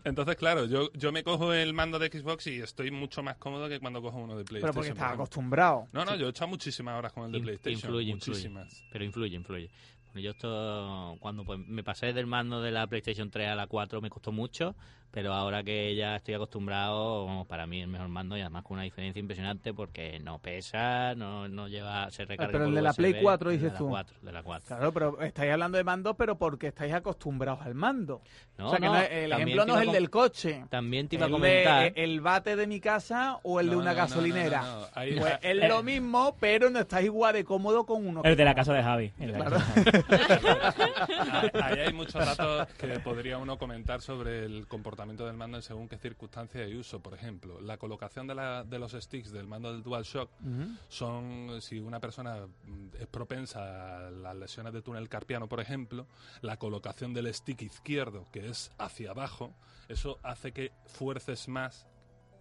Entonces, 0.03 0.37
claro, 0.37 0.65
yo, 0.65 0.91
yo 0.95 1.13
me 1.13 1.23
cojo 1.23 1.53
el 1.53 1.75
mando 1.75 1.99
de 1.99 2.09
Xbox 2.09 2.47
y 2.47 2.61
estoy 2.61 2.91
mucho 2.91 3.23
más 3.23 3.37
cómodo 3.37 3.69
que 3.69 3.79
cuando 3.79 4.01
cojo 4.01 4.17
uno 4.17 4.39
de 4.39 4.45
PlayStation. 4.45 4.61
Pero 4.63 4.73
porque 4.73 4.89
por 4.89 4.97
estás 4.97 5.13
acostumbrado. 5.13 5.89
No, 5.93 6.07
no, 6.07 6.17
yo 6.17 6.29
he 6.29 6.31
echado 6.31 6.49
muchísimas 6.49 6.97
horas 6.99 7.13
con 7.13 7.27
el 7.27 7.33
de 7.33 7.39
In- 7.39 7.45
PlayStation. 7.45 7.75
influye, 7.91 8.11
influye. 8.11 8.31
muchísimas. 8.31 8.85
Pero 8.91 9.05
influye, 9.05 9.37
influye. 9.37 9.71
Yo 10.14 10.31
esto, 10.31 11.16
cuando 11.21 11.45
pues, 11.45 11.59
me 11.66 11.83
pasé 11.83 12.12
del 12.12 12.26
mando 12.26 12.61
de 12.61 12.71
la 12.71 12.87
PlayStation 12.87 13.31
3 13.31 13.49
a 13.49 13.54
la 13.54 13.66
4 13.66 14.00
me 14.00 14.11
costó 14.11 14.31
mucho, 14.33 14.75
pero 15.11 15.33
ahora 15.33 15.62
que 15.62 15.95
ya 15.95 16.16
estoy 16.16 16.35
acostumbrado, 16.35 17.26
vamos, 17.26 17.47
para 17.47 17.66
mí 17.66 17.78
es 17.78 17.85
el 17.85 17.90
mejor 17.90 18.09
mando 18.09 18.37
y 18.37 18.40
además 18.40 18.62
con 18.64 18.75
una 18.75 18.83
diferencia 18.85 19.21
impresionante 19.21 19.73
porque 19.75 20.19
no 20.21 20.38
pesa, 20.38 21.14
no, 21.14 21.49
no 21.49 21.69
lleva, 21.69 22.11
se 22.11 22.25
recarga 22.25 22.52
pero 22.52 22.64
el 22.66 22.75
de 22.75 22.83
la 22.83 22.90
USB, 22.90 22.97
Play 22.97 23.14
4 23.23 23.50
el 23.50 23.57
de 23.57 23.62
dices 23.62 23.73
la 23.73 23.78
tú. 23.78 23.88
4, 23.88 24.16
de 24.23 24.33
la 24.33 24.42
4. 24.42 24.66
Claro, 24.69 24.92
pero 24.92 25.21
estáis 25.23 25.52
hablando 25.52 25.78
de 25.78 25.85
mandos, 25.85 26.14
pero 26.16 26.37
porque 26.38 26.69
estáis 26.69 26.92
acostumbrados 26.95 27.61
al 27.62 27.75
mando. 27.75 28.21
No, 28.59 28.66
o 28.66 28.71
sea, 28.71 28.78
que 28.78 28.87
no, 28.87 28.97
el 28.99 29.33
ejemplo 29.33 29.64
no 29.66 29.75
es 29.75 29.81
a 29.81 29.83
el 29.85 29.92
del 29.92 30.11
coche. 30.11 30.64
También 30.71 31.09
te 31.09 31.16
iba 31.16 31.25
a 31.25 31.28
El, 31.28 31.33
de- 31.33 31.38
comentar... 31.38 31.92
el 31.97 32.21
bate 32.21 32.57
de 32.57 32.66
mi 32.66 32.81
casa 32.81 33.38
o 33.42 33.61
el 33.61 33.71
de 33.71 33.76
una 33.76 33.90
no, 33.92 33.97
gasolinera. 33.97 34.61
no, 34.62 34.75
no, 34.75 34.81
no. 34.83 34.87
Ahí- 34.95 35.19
Pues 35.19 35.38
es 35.42 35.69
lo 35.69 35.83
mismo, 35.83 36.37
pero 36.38 36.71
no 36.71 36.78
estás 36.81 37.02
igual 37.02 37.35
de 37.35 37.45
cómodo 37.45 37.85
con 37.85 38.07
uno. 38.07 38.23
El 38.25 38.37
de 38.37 38.45
la 38.45 38.54
casa 38.54 38.73
de 38.73 38.83
Javi. 38.83 39.12
el 39.19 39.33
de 39.33 39.38
la 39.38 39.45
Claro. 39.45 39.57
casa 39.57 39.81
de 39.81 39.90
Javi. 39.92 40.02
Ahí 41.63 41.79
hay 41.81 41.93
muchos 41.93 42.15
datos 42.25 42.69
que 42.79 42.99
podría 43.01 43.39
uno 43.39 43.59
comentar 43.59 44.01
sobre 44.01 44.45
el 44.45 44.67
comportamiento 44.67 45.27
del 45.27 45.37
mando 45.37 45.57
en 45.59 45.63
según 45.63 45.89
qué 45.89 45.99
circunstancias 45.99 46.69
y 46.71 46.77
uso. 46.77 47.01
Por 47.01 47.15
ejemplo, 47.15 47.61
la 47.61 47.77
colocación 47.79 48.27
de, 48.27 48.35
la- 48.35 48.65
de 48.65 48.79
los 48.79 48.93
sticks 48.93 49.33
del 49.33 49.47
mando 49.47 49.73
del 49.73 49.83
DualShock 49.83 50.31
Ujú. 50.41 50.77
son, 50.89 51.61
si 51.61 51.79
una 51.81 52.01
persona 52.01 52.47
es 52.99 53.07
propensa 53.07 54.07
a 54.07 54.11
las 54.11 54.37
lesiones 54.37 54.73
de 54.73 54.83
túnel 54.83 55.09
carpiano, 55.09 55.49
por 55.49 55.61
ejemplo, 55.61 56.07
la 56.41 56.57
colocación 56.57 57.15
del 57.15 57.33
stick 57.35 57.63
izquierdo, 57.63 58.27
que 58.33 58.49
es 58.49 58.71
hacia 58.79 59.11
abajo, 59.11 59.55
eso 59.89 60.19
hace 60.23 60.53
que 60.53 60.73
fuerces 60.87 61.49
más 61.49 61.87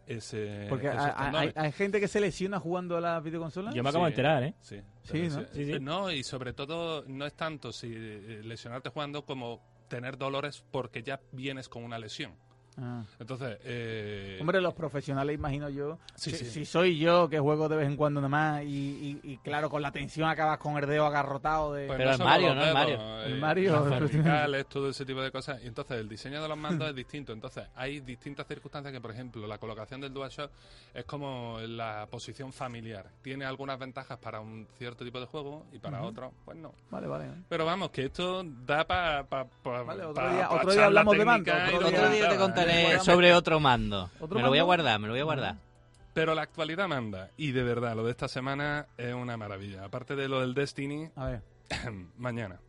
ese 0.07 0.65
Porque 0.69 0.87
esos 0.87 0.99
hay, 1.15 1.51
hay- 1.55 1.71
gente 1.71 1.99
que 1.99 2.07
se 2.07 2.19
lesiona 2.19 2.59
jugando 2.59 2.97
a 2.97 3.01
la 3.01 3.19
videoconsola. 3.19 3.71
Yo 3.73 3.83
me 3.83 3.89
acabo 3.89 4.05
de 4.05 4.11
Sí. 4.11 4.13
enterar, 4.13 4.43
¿eh? 4.43 4.53
Sí, 4.59 4.77
Sí, 5.03 5.11
pero 5.13 5.23
¿no? 5.29 5.45
Sí, 5.53 5.65
sí. 5.65 5.79
No, 5.79 6.11
y 6.11 6.23
sobre 6.23 6.53
todo 6.53 7.03
no 7.07 7.25
es 7.25 7.33
tanto 7.33 7.71
si 7.71 7.91
eh, 7.93 8.41
lesionarte 8.43 8.89
jugando 8.89 9.23
como 9.25 9.61
tener 9.87 10.17
dolores 10.17 10.63
porque 10.71 11.03
ya 11.03 11.19
vienes 11.31 11.67
con 11.69 11.83
una 11.83 11.97
lesión. 11.99 12.33
Ah. 12.79 13.03
Entonces, 13.19 13.57
eh, 13.63 14.37
Hombre, 14.39 14.61
los 14.61 14.73
profesionales, 14.73 15.35
imagino 15.35 15.69
yo. 15.69 15.99
Sí, 16.15 16.31
si, 16.31 16.37
sí. 16.37 16.45
si 16.45 16.65
soy 16.65 16.97
yo, 16.97 17.29
que 17.29 17.39
juego 17.39 17.67
de 17.69 17.75
vez 17.75 17.87
en 17.87 17.97
cuando 17.97 18.21
nada 18.21 18.29
más, 18.29 18.63
y, 18.63 19.19
y- 19.23 19.31
y 19.33 19.37
claro, 19.39 19.69
con 19.69 19.81
la 19.81 19.91
tensión 19.91 20.29
acabas 20.29 20.57
con 20.57 20.77
el 20.77 20.87
dedo 20.87 21.05
agarrotado 21.05 21.73
de... 21.73 21.87
pues 21.87 21.97
Pero 21.97 22.11
es 22.11 22.17
solo 22.17 22.29
Mario, 22.29 22.55
¿no? 22.55 22.63
Es 22.65 22.73
Mario. 22.73 23.21
El 23.23 23.33
eh, 23.33 23.39
Mario. 23.39 24.65
todo 24.69 24.89
ese 24.89 25.05
tipo 25.05 25.21
de 25.21 25.31
cosas. 25.31 25.61
Y 25.63 25.67
entonces 25.67 25.97
el 25.99 26.07
diseño 26.07 26.41
de 26.41 26.47
los 26.47 26.57
mandos 26.57 26.87
es 26.89 26.95
distinto. 26.95 27.33
Entonces 27.33 27.65
hay 27.75 27.99
distintas 27.99 28.47
circunstancias 28.47 28.93
que, 28.93 29.01
por 29.01 29.11
ejemplo, 29.11 29.45
la 29.47 29.57
colocación 29.57 29.99
del 30.01 30.13
DualShock 30.13 30.51
es 30.93 31.05
como 31.05 31.57
la 31.61 32.07
posición 32.09 32.53
familiar. 32.53 33.07
Tiene 33.21 33.45
algunas 33.45 33.77
ventajas 33.79 34.17
para 34.17 34.39
un 34.39 34.67
cierto 34.77 35.03
tipo 35.03 35.19
de 35.19 35.25
juego 35.25 35.65
y 35.71 35.79
para 35.79 35.99
Ujú. 35.99 36.07
otros, 36.07 36.33
pues 36.45 36.57
no. 36.57 36.73
Vale, 36.89 37.07
vale. 37.07 37.25
Pero 37.49 37.65
vamos, 37.65 37.91
que 37.91 38.05
esto 38.05 38.43
da 38.65 38.85
para 38.85 39.23
pa, 39.23 39.45
pa- 39.45 39.83
Vale, 39.83 40.03
otro 40.05 40.23
pa- 40.23 40.33
día- 40.33 40.47
pa 40.49 40.55
otro 40.55 40.71
día 40.71 40.85
hablamos 40.85 41.17
de 41.17 41.25
mando, 41.25 41.43
técnica 41.43 41.71
y 41.71 41.75
otro 41.75 41.87
Otro 41.87 41.89
día 41.89 41.99
te 41.99 42.07
documentada, 42.07 42.33
¿eh? 42.35 42.37
contaré 42.39 42.60
Sobre 43.03 43.33
otro 43.33 43.59
mando. 43.59 44.09
¿Otro 44.19 44.37
me 44.37 44.43
lo 44.43 44.49
voy 44.49 44.59
a 44.59 44.63
guardar, 44.63 44.99
me 44.99 45.07
lo 45.07 45.13
voy 45.13 45.21
a 45.21 45.25
guardar. 45.25 45.55
Pero 46.13 46.35
la 46.35 46.41
actualidad 46.41 46.87
manda. 46.87 47.29
Y 47.37 47.51
de 47.51 47.63
verdad, 47.63 47.95
lo 47.95 48.03
de 48.03 48.11
esta 48.11 48.27
semana 48.27 48.87
es 48.97 49.13
una 49.13 49.37
maravilla. 49.37 49.85
Aparte 49.85 50.15
de 50.15 50.27
lo 50.27 50.41
del 50.41 50.53
Destiny, 50.53 51.09
A 51.15 51.25
ver. 51.25 51.41
mañana. 52.17 52.59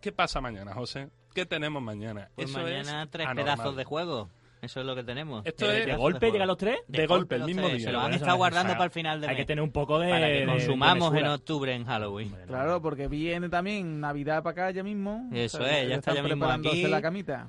¿Qué 0.00 0.12
pasa 0.12 0.40
mañana, 0.40 0.72
José? 0.74 1.08
¿Qué 1.34 1.46
tenemos 1.46 1.82
mañana? 1.82 2.28
Pues 2.34 2.50
Eso 2.50 2.58
mañana 2.60 3.02
es 3.04 3.10
tres 3.10 3.26
anormal. 3.26 3.44
pedazos 3.56 3.76
de 3.76 3.84
juego. 3.84 4.28
Eso 4.60 4.78
es 4.78 4.86
lo 4.86 4.94
que 4.94 5.02
tenemos. 5.02 5.44
Esto 5.44 5.68
es- 5.72 5.86
¿De 5.86 5.96
golpe 5.96 6.30
llegan 6.30 6.46
los 6.46 6.56
tres? 6.56 6.78
De 6.86 7.06
golpe, 7.08 7.34
el 7.34 7.44
mismo 7.44 7.62
tres. 7.66 7.78
día. 7.78 7.86
Se 7.88 7.92
lo 7.92 8.00
han 8.00 8.12
estado 8.14 8.32
es 8.34 8.38
guardando 8.38 8.72
para 8.74 8.84
el 8.84 8.90
final 8.92 9.20
de 9.20 9.26
Hay 9.26 9.34
que 9.34 9.40
mes. 9.40 9.46
tener 9.48 9.62
un 9.64 9.72
poco 9.72 9.98
de... 9.98 10.08
Para 10.10 10.26
que 10.28 10.32
de- 10.34 10.46
consumamos 10.46 11.12
de 11.12 11.18
en 11.18 11.26
octubre 11.26 11.74
en 11.74 11.84
Halloween. 11.84 12.36
Claro, 12.46 12.80
porque 12.80 13.08
viene 13.08 13.48
también 13.48 13.98
Navidad 13.98 14.44
para 14.44 14.52
acá 14.66 14.70
ya 14.70 14.84
mismo. 14.84 15.28
Eso 15.32 15.58
O 15.58 15.64
sea, 15.64 15.80
es, 15.80 15.88
ya 15.88 15.94
está 15.96 16.14
ya 16.14 16.22
mismo 16.22 16.46
aquí. 16.48 16.84
la 16.86 17.02
camita. 17.02 17.48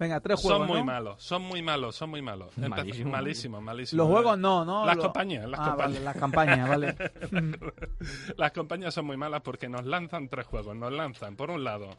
Venga, 0.00 0.18
tres 0.20 0.40
juegos, 0.40 0.58
Son 0.60 0.66
muy 0.66 0.78
¿no? 0.78 0.84
malos, 0.86 1.22
son 1.22 1.42
muy 1.42 1.60
malos, 1.62 1.94
son 1.94 2.08
muy 2.10 2.22
malos. 2.22 2.56
Malísimo. 2.56 3.10
malísimos, 3.10 3.62
malísimos. 3.62 3.98
Los 3.98 4.08
juegos 4.12 4.38
no, 4.38 4.64
¿no? 4.64 4.84
Las 4.86 4.96
compañías, 4.96 5.46
las 5.48 5.60
Ah, 5.60 5.64
compañías. 5.70 5.92
vale, 5.92 6.04
las 6.04 6.16
campañas, 6.16 6.68
vale. 6.68 6.96
Las 8.38 8.52
compañías 8.52 8.94
son 8.94 9.04
muy 9.04 9.16
malas 9.18 9.42
porque 9.42 9.68
nos 9.68 9.84
lanzan 9.84 10.28
tres 10.30 10.46
juegos. 10.46 10.74
Nos 10.74 10.90
lanzan, 10.90 11.36
por 11.36 11.50
un 11.50 11.62
lado, 11.64 11.90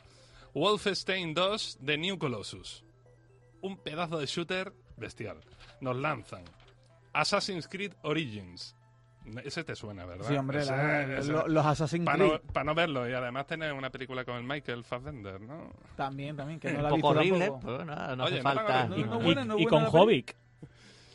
Wolfenstein 0.55 1.34
2 1.36 1.77
de 1.81 1.98
New 2.00 2.17
Colossus. 2.17 2.84
Un 3.62 3.77
pedazo 3.77 4.17
de 4.17 4.25
shooter 4.25 4.74
bestial. 4.98 5.38
Nos 5.79 5.96
lanzan 5.96 6.43
Assassin's 7.13 7.67
Creed 7.67 7.93
Origins. 8.01 8.75
Ese 9.43 9.63
te 9.63 9.75
suena, 9.75 10.05
¿verdad? 10.05 10.25
Sí, 10.27 10.35
hombre, 10.35 10.59
Ese- 10.61 10.71
la- 10.71 11.17
ese- 11.19 11.31
lo- 11.31 11.47
los 11.47 11.65
Assassin's 11.65 12.05
Para 12.05 12.17
Creed 12.17 12.31
no, 12.31 12.53
pa' 12.53 12.63
no 12.63 12.73
verlo 12.75 13.07
y 13.09 13.13
además 13.13 13.45
tener 13.45 13.71
una 13.73 13.89
película 13.91 14.25
con 14.25 14.35
el 14.37 14.43
Michael 14.43 14.83
Fassbender, 14.83 15.39
¿no? 15.39 15.71
también, 15.95 16.35
también, 16.35 16.59
que 16.59 16.71
no 16.71 16.77
Un 16.79 16.83
la 16.83 16.89
he 16.89 16.91
poco 16.91 17.13
visto 17.13 17.19
horrible, 17.19 17.45
tampoco. 17.49 17.75
pues 17.77 17.85
nada, 17.85 18.15
no 18.15 18.23
Oye, 18.23 18.33
hace 18.39 18.43
no 18.43 18.49
falta. 18.53 18.85
Y, 18.97 19.03
No, 19.03 19.19
y- 19.21 19.23
buena, 19.23 19.45
no 19.45 19.59
y 19.59 19.65
buena 19.65 19.87
con. 19.89 20.01
Hobbit. 20.01 20.31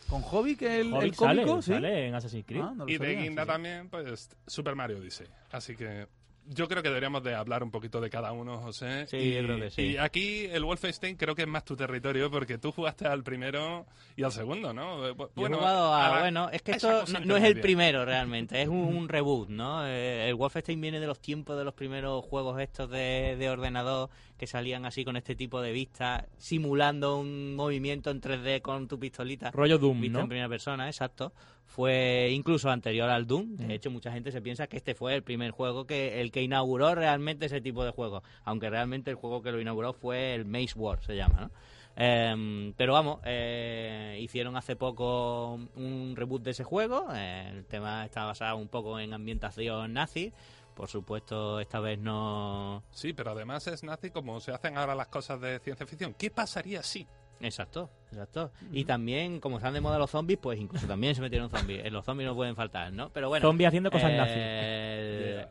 Con 0.08 0.22
que 0.56 0.66
es 0.66 0.80
el, 0.82 0.86
el 0.86 0.94
Hobbit 0.94 1.16
cómico, 1.16 1.48
sale, 1.48 1.62
¿sí? 1.62 1.72
sale 1.72 2.06
en 2.06 2.14
Assassin's 2.14 2.46
Creed. 2.46 2.62
Ah, 2.62 2.72
no 2.76 2.84
Y 2.88 2.92
de 2.92 2.98
sabía, 2.98 3.20
Guinda 3.22 3.42
sí, 3.42 3.46
sí. 3.48 3.52
también, 3.52 3.88
pues 3.88 4.30
Super 4.46 4.76
Mario 4.76 4.98
Odyssey. 4.98 5.26
Así 5.50 5.75
que 5.75 6.06
yo 6.49 6.69
creo 6.69 6.83
que 6.83 6.88
deberíamos 6.88 7.23
de 7.23 7.35
hablar 7.35 7.62
un 7.62 7.71
poquito 7.71 8.00
de 8.00 8.09
cada 8.11 8.33
uno, 8.33 8.59
José. 8.61 9.07
Sí, 9.07 9.17
y, 9.17 9.35
yo 9.35 9.43
creo 9.45 9.61
que 9.61 9.71
sí. 9.71 9.83
Y 9.83 9.97
aquí 9.97 10.45
el 10.47 10.65
Wolfenstein 10.65 11.17
creo 11.17 11.35
que 11.35 11.43
es 11.43 11.49
más 11.49 11.65
tu 11.65 11.76
territorio 11.76 12.31
porque 12.31 12.59
tú 12.59 12.73
jugaste 12.73 13.07
al 13.07 13.23
primero 13.23 13.87
y 14.17 14.23
al 14.23 14.33
segundo, 14.33 14.73
¿no? 14.73 15.15
Bu- 15.15 15.31
Yo 15.37 15.47
he 15.47 15.53
jugado 15.53 15.95
a, 15.95 16.09
la- 16.11 16.21
bueno, 16.21 16.49
es 16.50 16.62
que 16.62 16.73
esto 16.73 17.05
no, 17.12 17.21
no 17.21 17.37
es 17.37 17.45
el 17.45 17.61
primero 17.61 18.05
realmente, 18.05 18.61
es 18.62 18.69
un, 18.69 18.76
un 18.97 19.09
reboot, 19.09 19.49
¿no? 19.49 19.87
Eh, 19.87 20.29
el 20.29 20.35
Wolfenstein 20.35 20.81
viene 20.81 21.00
de 21.00 21.07
los 21.07 21.21
tiempos 21.21 21.57
de 21.59 21.65
los 21.65 21.75
primeros 21.75 22.25
juegos 22.25 22.61
estos 22.61 22.91
de, 22.91 23.37
de 23.38 23.50
ordenador 23.50 24.11
que 24.37 24.47
salían 24.47 24.85
así 24.85 25.05
con 25.05 25.17
este 25.17 25.35
tipo 25.35 25.61
de 25.62 25.73
vista, 25.73 26.26
simulando 26.38 27.17
un 27.19 27.57
movimiento 27.57 28.11
en 28.11 28.21
3D 28.21 28.61
con 28.61 28.87
tu 28.87 28.99
pistolita. 28.99 29.50
Rollo 29.50 29.79
Doom, 29.79 30.00
Vista 30.00 30.19
¿no? 30.19 30.25
en 30.25 30.29
primera 30.29 30.49
persona, 30.49 30.87
exacto. 30.87 31.33
Fue 31.66 32.30
incluso 32.32 32.70
anterior 32.70 33.11
al 33.11 33.26
Doom. 33.26 33.56
De 33.56 33.75
hecho, 33.75 33.90
mucha 33.90 34.11
gente 34.12 34.32
se 34.32 34.40
piensa 34.40 34.66
que 34.66 34.76
este 34.76 34.94
fue 34.94 35.14
el 35.14 35.23
primer 35.23 35.50
juego 35.50 35.87
que 35.87 36.20
el 36.20 36.30
que 36.30 36.42
inauguró 36.42 36.94
realmente 36.94 37.46
ese 37.46 37.61
tipo 37.61 37.85
de 37.85 37.90
juego. 37.90 38.23
Aunque 38.44 38.70
realmente 38.70 39.11
el 39.11 39.16
juego 39.16 39.42
que 39.42 39.52
lo 39.52 39.61
inauguró 39.61 39.92
fue 39.92 40.35
el 40.35 40.46
Maze 40.46 40.73
War, 40.76 41.02
se 41.04 41.16
llama, 41.16 41.40
¿no? 41.40 41.50
Em, 41.99 42.75
pero 42.75 42.92
vamos, 42.92 43.20
eh, 43.25 44.18
hicieron 44.20 44.54
hace 44.56 44.76
poco 44.76 45.54
un 45.76 46.14
reboot 46.14 46.42
de 46.42 46.50
ese 46.50 46.62
juego. 46.62 47.08
eh, 47.14 47.50
el 47.52 47.64
tema 47.66 48.04
está 48.04 48.25
basado 48.25 48.56
un 48.56 48.68
poco 48.68 49.00
en 49.00 49.12
ambientación 49.12 49.92
nazi. 49.92 50.32
Por 50.75 50.88
supuesto, 50.88 51.58
esta 51.58 51.80
vez 51.80 51.99
no. 51.99 52.82
Sí, 52.90 53.14
pero 53.14 53.30
además 53.30 53.66
es 53.66 53.82
nazi 53.82 54.11
como 54.11 54.40
se 54.40 54.52
hacen 54.52 54.76
ahora 54.76 54.94
las 54.94 55.08
cosas 55.08 55.40
de 55.40 55.58
ciencia 55.58 55.87
ficción. 55.87 56.12
¿Qué 56.12 56.30
pasaría 56.30 56.82
si? 56.82 57.06
Exacto, 57.40 57.90
exacto. 58.11 58.50
Y 58.73 58.85
también, 58.85 59.40
como 59.40 59.57
están 59.59 59.75
de 59.75 59.81
moda 59.81 59.99
los 59.99 60.11
zombies, 60.11 60.38
pues 60.40 60.59
incluso 60.59 60.87
también 60.87 61.14
se 61.14 61.21
metieron 61.21 61.50
zombies. 61.50 61.85
Eh, 61.85 61.90
Los 61.90 62.05
zombies 62.05 62.28
no 62.28 62.35
pueden 62.35 62.57
faltar, 62.57 62.93
¿no? 62.93 63.11
Pero 63.11 63.28
bueno. 63.28 63.47
Zombies 63.47 63.69
haciendo 63.69 63.90
cosas 63.90 64.11
eh, 64.11 65.47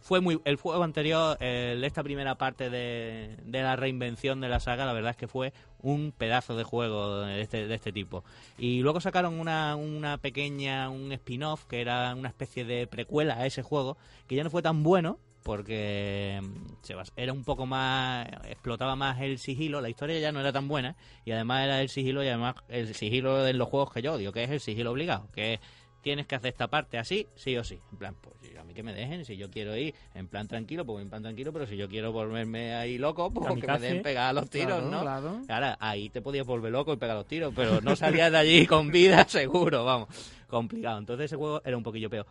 Fue 0.00 0.20
muy, 0.20 0.38
el 0.44 0.56
juego 0.56 0.82
anterior, 0.84 1.36
el- 1.40 1.82
esta 1.82 2.02
primera 2.02 2.34
parte 2.36 2.68
de, 2.70 3.36
de 3.44 3.62
la 3.62 3.74
reinvención 3.74 4.40
de 4.40 4.48
la 4.50 4.60
saga, 4.60 4.84
la 4.84 4.92
verdad 4.92 5.12
es 5.12 5.16
que 5.16 5.26
fue 5.28 5.52
un 5.80 6.12
pedazo 6.16 6.56
de 6.56 6.62
juego 6.64 7.20
de 7.22 7.40
este, 7.40 7.66
de 7.66 7.74
este 7.74 7.90
tipo. 7.90 8.22
Y 8.58 8.80
luego 8.80 9.00
sacaron 9.00 9.40
una, 9.40 9.74
una 9.76 10.18
pequeña, 10.18 10.90
un 10.90 11.10
spin-off 11.12 11.64
que 11.64 11.80
era 11.80 12.14
una 12.14 12.28
especie 12.28 12.64
de 12.64 12.86
precuela 12.86 13.34
a 13.38 13.46
ese 13.46 13.62
juego, 13.62 13.96
que 14.28 14.36
ya 14.36 14.44
no 14.44 14.50
fue 14.50 14.62
tan 14.62 14.82
bueno, 14.82 15.18
porque 15.44 16.40
mm, 16.42 16.92
era 17.16 17.32
un 17.32 17.44
poco 17.44 17.66
más 17.66 18.26
explotaba 18.48 18.96
más 18.96 19.20
el 19.20 19.38
sigilo 19.38 19.80
la 19.80 19.90
historia 19.90 20.18
ya 20.18 20.32
no 20.32 20.40
era 20.40 20.52
tan 20.52 20.66
buena 20.66 20.96
y 21.24 21.30
además 21.30 21.64
era 21.64 21.80
el 21.80 21.88
sigilo 21.88 22.24
y 22.24 22.28
además 22.28 22.56
el 22.68 22.92
sigilo 22.94 23.44
de 23.44 23.52
los 23.52 23.68
juegos 23.68 23.92
que 23.92 24.02
yo 24.02 24.14
odio 24.14 24.32
que 24.32 24.42
es 24.42 24.50
el 24.50 24.60
sigilo 24.60 24.90
obligado 24.90 25.28
que 25.32 25.54
es, 25.54 25.60
tienes 26.00 26.26
que 26.26 26.34
hacer 26.34 26.48
esta 26.52 26.68
parte 26.68 26.98
así 26.98 27.28
sí 27.36 27.56
o 27.56 27.62
sí 27.62 27.78
en 27.92 27.98
plan 27.98 28.16
pues 28.20 28.34
a 28.58 28.64
mí 28.64 28.74
que 28.74 28.82
me 28.82 28.94
dejen 28.94 29.24
si 29.24 29.36
yo 29.36 29.50
quiero 29.50 29.76
ir 29.76 29.94
en 30.14 30.28
plan 30.28 30.48
tranquilo 30.48 30.86
pues 30.86 31.02
en 31.02 31.10
plan 31.10 31.22
tranquilo 31.22 31.52
pero 31.52 31.66
si 31.66 31.76
yo 31.76 31.88
quiero 31.88 32.10
volverme 32.10 32.74
ahí 32.74 32.96
loco 32.98 33.30
pues 33.30 33.60
que 33.60 33.66
me 33.66 33.78
den 33.78 34.02
pegar 34.02 34.34
los 34.34 34.48
tiros 34.48 34.80
Claro, 34.80 34.90
no 34.90 35.00
claro. 35.02 35.40
Ahora, 35.48 35.76
ahí 35.78 36.08
te 36.08 36.22
podías 36.22 36.46
volver 36.46 36.72
loco 36.72 36.92
y 36.92 36.96
pegar 36.96 37.16
los 37.16 37.26
tiros, 37.26 37.52
pero 37.54 37.80
no 37.80 37.94
salías 37.96 38.32
de 38.32 38.38
allí 38.38 38.66
con 38.66 38.90
vida 38.90 39.24
seguro, 39.28 39.84
vamos. 39.84 40.08
Complicado. 40.48 40.98
Entonces 40.98 41.26
ese 41.26 41.36
juego 41.36 41.60
era 41.64 41.76
un 41.76 41.82
poquillo 41.82 42.08
peor. 42.08 42.26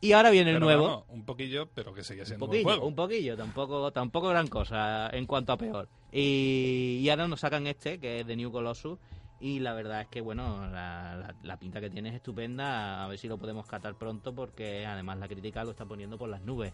Y 0.00 0.12
ahora 0.12 0.30
viene 0.30 0.50
el 0.50 0.56
Pero 0.56 0.66
nuevo. 0.66 1.06
un 1.08 1.24
poquillo, 1.24 1.68
pero 1.74 1.94
que 1.94 2.04
sigue 2.04 2.20
Un 2.20 2.26
siendo 2.26 2.44
un, 2.44 2.50
poquillo, 2.50 2.64
juego. 2.68 2.86
un 2.86 2.94
poquillo, 2.94 3.36
tampoco, 3.36 3.90
tampoco 3.92 4.28
gran 4.28 4.46
cosa 4.46 5.08
en 5.10 5.26
cuanto 5.26 5.52
a 5.52 5.56
peor. 5.56 5.88
Y, 6.12 6.98
y 7.02 7.08
ahora 7.08 7.26
nos 7.28 7.40
sacan 7.40 7.66
este, 7.66 7.98
que 7.98 8.20
es 8.20 8.26
de 8.26 8.36
New 8.36 8.50
Colossus, 8.52 8.98
Y 9.40 9.58
la 9.60 9.74
verdad 9.74 10.00
es 10.02 10.08
que, 10.08 10.20
bueno, 10.22 10.66
la, 10.70 11.16
la- 11.16 11.34
la 11.42 11.58
pinta 11.58 11.80
que 11.80 11.90
tiene 11.90 12.08
es 12.10 12.14
estupenda. 12.16 13.04
A 13.04 13.08
ver 13.08 13.18
si 13.18 13.28
lo 13.28 13.36
podemos 13.38 13.66
catar 13.66 13.94
pronto 13.96 14.34
porque 14.34 14.86
además 14.86 15.18
la 15.18 15.28
crítica 15.28 15.62
lo 15.64 15.70
está 15.72 15.84
poniendo 15.84 16.16
por 16.18 16.28
las 16.28 16.40
nubes. 16.42 16.72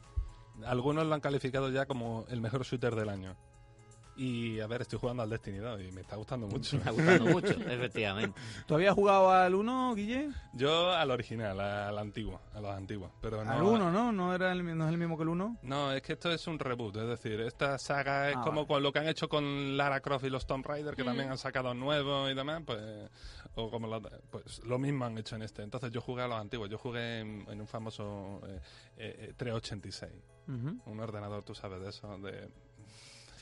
Algunos 0.66 1.06
lo 1.06 1.14
han 1.14 1.20
calificado 1.20 1.70
ya 1.70 1.86
como 1.86 2.24
el 2.28 2.40
mejor 2.40 2.64
shooter 2.64 2.94
del 2.94 3.08
año. 3.08 3.34
Y 4.14 4.60
a 4.60 4.66
ver, 4.66 4.82
estoy 4.82 4.98
jugando 4.98 5.22
al 5.22 5.30
Destiny 5.30 5.56
2 5.58 5.80
y 5.88 5.92
me 5.92 6.02
está 6.02 6.16
gustando 6.16 6.46
mucho. 6.48 6.76
Me 6.76 6.78
está 6.80 6.90
gustando 6.90 7.24
mucho, 7.26 7.54
efectivamente. 7.54 8.38
¿Tú 8.66 8.74
habías 8.74 8.94
jugado 8.94 9.30
al 9.30 9.54
1, 9.54 9.94
Guille? 9.94 10.30
Yo 10.52 10.90
al 10.92 11.10
original, 11.10 11.58
al 11.58 11.96
antiguo, 11.98 12.38
a 12.54 12.60
los 12.60 12.70
antiguos. 12.72 13.10
Pero 13.22 13.42
no, 13.42 13.50
al 13.50 13.62
1, 13.62 13.90
¿no? 13.90 14.12
¿No, 14.12 14.34
era 14.34 14.52
el, 14.52 14.76
¿No 14.76 14.84
es 14.86 14.92
el 14.92 14.98
mismo 14.98 15.16
que 15.16 15.22
el 15.22 15.30
1? 15.30 15.56
No, 15.62 15.92
es 15.92 16.02
que 16.02 16.12
esto 16.12 16.30
es 16.30 16.46
un 16.46 16.58
reboot, 16.58 16.94
es 16.96 17.08
decir, 17.08 17.40
esta 17.40 17.78
saga 17.78 18.28
es 18.30 18.36
Ah, 18.36 18.42
como 18.42 18.56
vale. 18.62 18.66
con 18.68 18.82
lo 18.82 18.92
que 18.92 18.98
han 18.98 19.08
hecho 19.08 19.28
con 19.30 19.78
Lara 19.78 20.00
Croft 20.00 20.24
y 20.24 20.30
los 20.30 20.46
Tomb 20.46 20.66
Raider, 20.66 20.94
que 20.94 21.02
Mm. 21.04 21.06
también 21.06 21.30
han 21.30 21.38
sacado 21.38 21.72
nuevos 21.72 22.30
y 22.30 22.34
demás, 22.34 22.62
pues, 22.66 22.80
o 23.54 23.70
como 23.70 23.86
lo, 23.86 24.02
pues 24.30 24.62
lo 24.64 24.78
mismo 24.78 25.06
han 25.06 25.16
hecho 25.16 25.36
en 25.36 25.42
este. 25.42 25.62
Entonces 25.62 25.90
yo 25.90 26.02
jugué 26.02 26.22
a 26.22 26.28
los 26.28 26.38
antiguos, 26.38 26.68
yo 26.68 26.76
jugué 26.76 27.20
en, 27.20 27.46
en 27.48 27.60
un 27.62 27.66
famoso 27.66 28.40
eh, 28.46 28.60
eh, 28.98 29.16
eh, 29.30 29.34
386, 29.36 30.12
Ujú. 30.48 30.82
un 30.90 31.00
ordenador, 31.00 31.42
tú 31.44 31.54
sabes 31.54 31.80
de 31.80 31.88
eso, 31.88 32.18
de... 32.18 32.48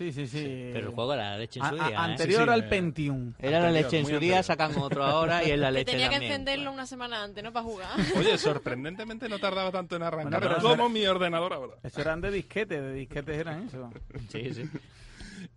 Sí, 0.01 0.13
sí, 0.13 0.27
sí. 0.27 0.71
Pero 0.73 0.89
el 0.89 0.95
juego 0.95 1.13
era 1.13 1.33
la 1.33 1.37
leche 1.37 1.61
en 1.61 1.67
su 1.67 1.75
a- 1.83 1.89
día. 1.89 2.03
anterior 2.05 2.41
Sí, 2.41 2.45
sí, 2.47 2.51
al. 2.55 2.69
Pentium. 2.71 3.35
Era 3.39 3.61
la 3.61 3.71
leche 3.71 3.99
en 3.99 4.05
su 4.07 4.19
día, 4.19 4.39
anterior. 4.39 4.45
sacan 4.45 4.79
otro 4.79 5.05
ahora 5.05 5.45
y 5.45 5.51
es 5.51 5.59
la 5.59 5.71
leche 5.71 5.93
tenía 5.93 6.09
que 6.09 6.15
también. 6.15 6.33
encenderlo 6.33 6.73
una 6.73 6.87
semana 6.87 7.23
antes, 7.23 7.45
¿no? 7.45 7.53
Para 7.53 7.65
jugar. 7.67 7.89
Oye, 8.17 8.39
sorprendentemente 8.39 9.29
no 9.29 9.39
tardaba 9.39 9.71
tanto 9.71 9.97
en 9.97 10.03
arrancar, 10.03 10.41
Bueno, 10.41 10.57
pero 10.59 10.69
como 10.71 10.89
mi 10.89 11.07
ordenador 11.07 11.53
ahora. 11.53 11.75
Eso 11.83 12.01
eran 12.01 12.23
de 12.23 12.31
disquetes, 12.31 12.81
de 12.81 12.95
disquetes 12.95 13.37
eran 13.37 13.67
eso. 13.69 13.91
Sí, 14.31 14.55
sí. 14.55 14.65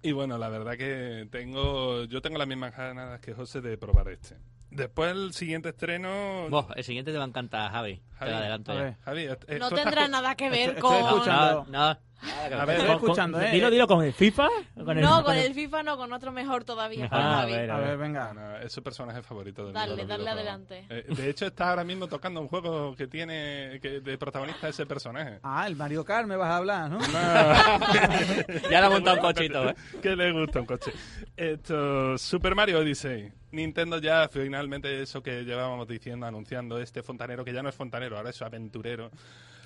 Y 0.02 0.12
bueno, 0.12 0.38
la 0.38 0.50
verdad 0.50 0.74
que 0.78 1.26
tengo 1.32 2.04
yo 2.04 2.22
tengo 2.22 2.38
las 2.38 2.48
mismas 2.48 2.76
ganas 2.76 3.22
que 3.22 3.34
José 3.34 3.62
de 3.62 3.78
probar 3.78 4.10
este. 4.10 4.36
Después 4.72 5.12
el 5.12 5.34
siguiente 5.34 5.70
estreno... 5.70 6.48
Vos, 6.50 6.66
el 6.76 6.84
siguiente 6.84 7.12
te 7.12 7.18
va 7.20 7.26
a 7.26 7.28
encantar, 7.28 7.72
Javi. 7.72 7.98
Te 7.98 8.02
Javi, 8.18 8.32
lo 8.32 8.38
adelanto 8.38 8.74
ya. 8.74 8.98
Javi, 9.06 9.22
eh, 9.22 9.38
No 9.60 9.68
estás 9.68 9.74
tendrá 9.84 10.08
nada 10.08 10.34
que 10.36 10.50
ver 10.50 10.70
Estoy- 10.76 10.82
con... 10.82 10.96
estoy. 11.20 11.28
No, 11.32 11.66
no. 11.70 11.98
A 12.24 12.66
ver. 12.66 12.78
Estoy 12.78 12.88
Con- 12.90 13.00
con- 13.00 13.10
escuchando, 13.10 13.42
¿eh? 13.42 13.52
Dilo, 13.52 13.70
dilo, 13.70 13.88
¿con 13.88 14.04
el 14.04 14.14
FIFA? 14.14 14.48
¿Con 14.84 14.98
el- 14.98 15.04
No, 15.04 15.16
con 15.16 15.24
con 15.26 15.36
el- 15.36 15.46
el 15.48 15.54
FIFA 15.54 15.84
no, 15.84 15.98
con 15.98 16.14
otro 16.14 16.32
mejor 16.32 16.64
todavía. 16.64 17.08
Ah, 17.12 17.42
a 17.42 17.46
ver, 17.46 17.70
A 17.72 17.78
ver, 17.80 17.98
venga. 17.98 18.34
Bueno, 18.34 18.58
es 18.58 18.72
su 18.72 18.82
personaje 18.84 19.22
favorito 19.22 19.66
del 19.66 19.74
Dale, 19.74 20.06
dale 20.06 20.30
adelante. 20.30 20.86
Eh, 20.90 21.06
de 21.08 21.30
hecho, 21.30 21.46
está 21.46 21.70
ahora 21.70 21.84
mismo 21.84 22.08
tocando 22.08 22.40
un 22.42 22.48
juego 22.48 22.96
que 22.96 23.08
tiene 23.08 23.80
que 23.82 24.00
de 24.02 24.18
protagonista 24.18 24.68
ese 24.70 24.86
personaje. 24.86 25.40
Ah, 25.44 25.66
el 25.68 25.76
Mario 25.76 26.04
Kart 26.06 26.28
me 26.28 26.36
vas 26.36 26.50
a 26.52 26.58
hablar, 26.58 26.90
¿no? 26.90 27.00
Ya 28.70 28.80
le 28.82 28.86
ha 28.86 28.90
montado 28.90 29.18
un 29.18 29.22
cochito, 29.22 29.70
¿eh? 29.70 29.76
que 30.02 30.16
le 30.16 30.32
gusta 30.32 30.60
un 30.60 30.66
coche. 30.66 30.92
Esto, 31.36 32.18
Super 32.18 32.56
Mario 32.56 32.80
Odyssey. 32.80 33.32
Nintendo 33.52 34.00
ya 34.00 34.28
finalmente 34.30 35.02
eso 35.02 35.22
que 35.22 35.44
llevábamos 35.44 35.88
diciendo, 35.88 36.26
anunciando 36.26 36.80
este 36.80 37.04
fontanero, 37.04 37.46
que 37.46 37.54
ya 37.54 37.62
no 37.62 37.70
es 37.70 37.76
fontanero, 37.76 38.18
ahora 38.18 38.32
es 38.32 38.42
aventurero. 38.42 39.12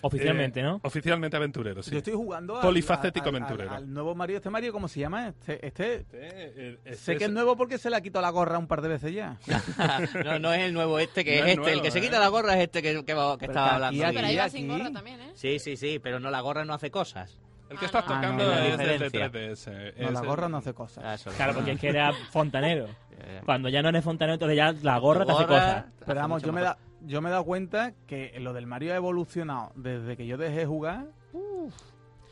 Oficialmente, 0.01 0.59
Eh, 0.59 0.63
¿no? 0.63 0.79
Oficialmente 0.83 1.35
aventurero, 1.37 1.81
sí. 1.81 1.91
Yo 1.91 1.97
estoy 1.97 2.13
jugando 2.13 2.55
al, 2.57 2.61
Polifacético 2.61 3.29
al- 3.29 3.35
al- 3.35 3.41
aventurero. 3.43 3.71
al 3.75 3.91
nuevo 3.93 4.13
Mario. 4.15 4.37
¿Este 4.37 4.49
Mario 4.49 4.71
cómo 4.71 4.87
se 4.87 4.99
llama? 4.99 5.27
Este, 5.29 5.65
este 5.65 5.95
Este, 5.95 6.69
este 6.85 6.95
sé 6.95 7.15
que 7.17 7.25
es 7.25 7.31
nuevo 7.31 7.55
porque 7.57 7.77
se 7.77 7.89
le 7.89 7.95
ha 7.95 8.01
quitado 8.01 8.21
la 8.21 8.29
gorra 8.29 8.57
un 8.59 8.67
par 8.67 8.81
de 8.81 8.89
veces 8.89 9.13
ya. 9.13 9.37
no, 10.25 10.39
no 10.39 10.53
es 10.53 10.61
el 10.61 10.73
nuevo 10.73 10.99
este, 10.99 11.23
que 11.25 11.39
No 11.39 11.45
es 11.47 11.51
es 11.53 11.57
este. 11.59 11.73
el 11.73 11.81
que 11.81 11.91
se 11.91 11.99
¿eh? 11.99 12.01
quita 12.01 12.19
la 12.19 12.27
gorra 12.27 12.55
es 12.55 12.63
este 12.63 12.81
que, 12.81 12.91
estaba 12.91 13.31
hablando. 13.33 13.87
aquí- 13.87 13.97
Pero 13.99 14.09
aquí- 14.09 14.17
ahí 14.29 14.35
va 14.37 14.49
sin 14.49 14.69
aquí- 14.71 14.79
gorra 14.79 14.91
también, 14.93 15.21
¿eh? 15.21 15.31
Sí, 15.33 15.59
sí, 15.59 15.75
sí, 15.77 15.99
pero 15.99 16.19
no, 16.19 16.29
la 16.29 16.41
gorra 16.41 16.63
no 16.65 16.73
hace 16.73 16.91
cosas. 16.91 17.39
El 17.69 17.77
que 17.77 17.85
Ah, 17.85 17.87
estás 17.87 18.07
no. 18.07 18.15
tocando 18.15 18.43
Ah, 18.43 18.47
no, 18.47 18.51
la 18.53 18.65
es 18.65 18.71
el 18.71 18.77
de 18.77 18.93
diferencia. 19.09 19.29
3DS. 19.29 19.93
No, 19.99 20.11
la 20.11 20.21
gorra 20.21 20.47
no 20.47 20.57
hace 20.57 20.73
cosas. 20.73 21.03
Ah, 21.05 21.13
eso. 21.15 21.31
Claro, 21.31 21.53
porque 21.55 21.71
es 21.71 21.79
que 21.81 21.89
era 21.89 22.13
fontanero. 22.31 22.87
Eh, 23.19 23.41
Cuando 23.45 23.67
ya 23.67 23.81
no 23.81 23.89
eres 23.89 24.03
fontanero, 24.03 24.35
entonces 24.35 24.55
ya 24.55 24.71
la 24.83 24.99
gorra 24.99 25.25
te 25.25 25.31
hace 25.31 25.41
gorra 25.45 25.47
cosas. 25.55 25.77
hace 25.85 26.05
Pero 26.05 26.19
vamos, 26.19 26.43
yo 26.43 26.53
me, 26.53 26.61
da, 26.61 26.77
yo 27.05 27.21
me 27.21 27.29
he 27.29 27.31
dado 27.31 27.43
cuenta 27.45 27.93
que 28.07 28.33
lo 28.39 28.53
del 28.53 28.67
Mario 28.67 28.93
ha 28.93 28.95
evolucionado 28.97 29.71
desde 29.75 30.15
que 30.17 30.25
yo 30.27 30.37
dejé 30.37 30.59
de 30.59 30.65
jugar. 30.65 31.05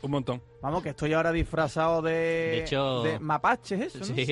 Un 0.02 0.10
montón. 0.10 0.42
Vamos, 0.62 0.82
que 0.82 0.90
estoy 0.90 1.14
ahora 1.14 1.32
disfrazado 1.32 2.02
de, 2.02 2.12
De 2.12 2.58
hecho- 2.60 3.02
de 3.02 3.18
mapaches, 3.18 3.80
eso, 3.94 3.98
¿no? 4.00 4.04
Sí, 4.04 4.26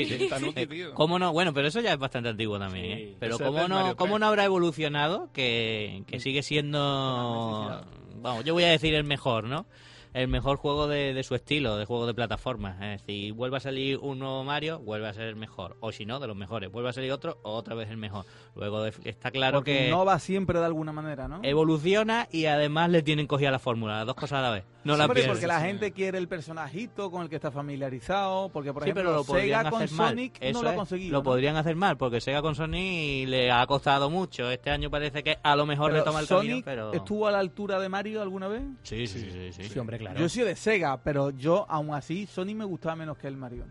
tío. 0.68 0.94
¿Cómo 0.94 1.18
no? 1.18 1.32
Bueno, 1.32 1.52
pero 1.54 1.68
eso 1.68 1.80
ya 1.80 1.92
es 1.94 1.98
bastante 1.98 2.28
antiguo 2.28 2.58
también, 2.58 2.84
Sí. 2.84 3.02
¿eh? 3.04 3.16
Pero 3.18 3.38
¿cómo 3.38 3.66
no, 3.66 3.96
¿cómo 3.96 4.12
3. 4.14 4.20
no 4.20 4.26
habrá 4.26 4.44
evolucionado 4.44 5.30
que, 5.32 6.04
que 6.06 6.20
sigue 6.20 6.42
siendo... 6.42 7.80
Vamos, 8.20 8.44
yo 8.44 8.54
voy 8.54 8.64
a 8.64 8.68
decir 8.70 8.94
el 8.94 9.04
mejor, 9.04 9.44
¿no? 9.44 9.66
El 10.14 10.28
mejor 10.28 10.56
juego 10.58 10.86
de, 10.86 11.12
de 11.12 11.22
su 11.24 11.34
estilo, 11.34 11.76
de 11.76 11.84
juego 11.86 12.06
de 12.06 12.14
plataformas. 12.14 12.80
Es 12.80 13.00
decir, 13.00 13.32
vuelve 13.34 13.56
a 13.56 13.60
salir 13.60 13.98
un 13.98 14.20
nuevo 14.20 14.44
Mario, 14.44 14.78
vuelve 14.78 15.08
a 15.08 15.12
ser 15.12 15.24
el 15.24 15.34
mejor. 15.36 15.76
O 15.80 15.90
si 15.92 16.06
no, 16.06 16.20
de 16.20 16.28
los 16.28 16.36
mejores. 16.36 16.70
Vuelve 16.70 16.88
a 16.90 16.92
salir 16.92 17.10
otro, 17.10 17.38
otra 17.42 17.74
vez 17.74 17.90
el 17.90 17.96
mejor. 17.96 18.24
Luego 18.54 18.82
de- 18.82 18.92
está 19.04 19.32
claro 19.32 19.58
Porque 19.58 19.86
que 19.86 19.90
no 19.90 20.04
va 20.04 20.18
siempre 20.20 20.60
de 20.60 20.66
alguna 20.66 20.92
manera, 20.92 21.26
¿no? 21.26 21.40
evoluciona 21.42 22.28
y 22.30 22.46
además 22.46 22.90
le 22.90 23.02
tienen 23.02 23.26
cogida 23.26 23.50
la 23.50 23.58
fórmula. 23.58 23.98
Las 23.98 24.06
dos 24.06 24.14
cosas 24.14 24.38
a 24.38 24.42
la 24.42 24.50
vez. 24.52 24.64
No 24.84 24.96
la 24.96 25.06
pierdes. 25.08 25.28
porque 25.28 25.46
la 25.46 25.60
gente 25.60 25.92
quiere 25.92 26.18
el 26.18 26.28
personajito 26.28 27.10
con 27.10 27.22
el 27.22 27.28
que 27.28 27.36
está 27.36 27.50
familiarizado, 27.50 28.48
porque 28.50 28.72
por 28.72 28.82
Sí, 28.84 28.90
ejemplo 28.90 29.02
pero 29.10 29.16
lo 29.16 29.24
podrían 29.24 29.60
Sega 29.60 29.70
con 29.70 29.82
hacer 29.82 29.96
mal. 29.96 30.08
Sonic 30.10 30.36
Eso 30.40 30.52
no 30.58 30.62
lo 30.62 30.68
ha 30.70 30.74
conseguido. 30.74 31.12
Lo 31.12 31.18
¿no? 31.18 31.22
podrían 31.24 31.56
hacer 31.56 31.76
mal, 31.76 31.96
porque 31.96 32.20
Sega 32.20 32.42
con 32.42 32.54
Sony 32.54 33.26
le 33.26 33.50
ha 33.50 33.66
costado 33.66 34.10
mucho. 34.10 34.50
Este 34.50 34.70
año 34.70 34.90
parece 34.90 35.22
que 35.22 35.38
a 35.42 35.56
lo 35.56 35.66
mejor 35.66 35.90
Pero 35.90 36.00
retoma 36.04 36.20
el 36.20 36.26
Sonic 36.26 36.50
camino, 36.50 36.64
pero... 36.64 36.92
estuvo 36.92 37.26
a 37.26 37.32
la 37.32 37.38
altura 37.38 37.78
de 37.80 37.88
Mario 37.88 38.22
alguna 38.22 38.48
vez. 38.48 38.62
Sí, 38.82 39.06
sí, 39.06 39.20
sí, 39.30 39.52
sí. 39.52 39.64
Sí, 39.68 39.78
hombre, 39.78 39.98
claro. 39.98 40.18
Yo 40.20 40.28
soy 40.28 40.44
de 40.44 40.56
Sega, 40.56 41.02
pero 41.02 41.30
yo 41.30 41.66
aún 41.68 41.94
así 41.94 42.26
Sonic 42.26 42.56
me 42.56 42.64
gustaba 42.64 42.96
menos 42.96 43.16
que 43.16 43.26
el 43.28 43.36
Mario. 43.36 43.64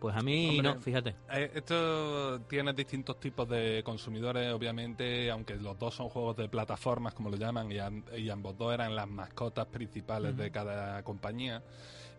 Pues 0.00 0.14
a 0.16 0.22
mí 0.22 0.50
Hombre. 0.58 0.74
no, 0.74 0.80
fíjate. 0.80 1.16
Eh, 1.32 1.50
Esto 1.54 2.40
tiene 2.42 2.72
distintos 2.72 3.18
tipos 3.18 3.48
de 3.48 3.82
consumidores, 3.84 4.52
obviamente, 4.52 5.30
aunque 5.30 5.56
los 5.56 5.76
dos 5.78 5.94
son 5.94 6.08
juegos 6.08 6.36
de 6.36 6.48
plataformas, 6.48 7.14
como 7.14 7.30
lo 7.30 7.36
llaman, 7.36 7.70
y, 7.72 7.78
am- 7.78 8.04
y 8.16 8.28
ambos 8.30 8.56
dos 8.56 8.72
eran 8.72 8.94
las 8.94 9.08
mascotas 9.08 9.66
principales 9.66 10.36
de 10.36 10.50
cada 10.52 11.02
compañía. 11.02 11.62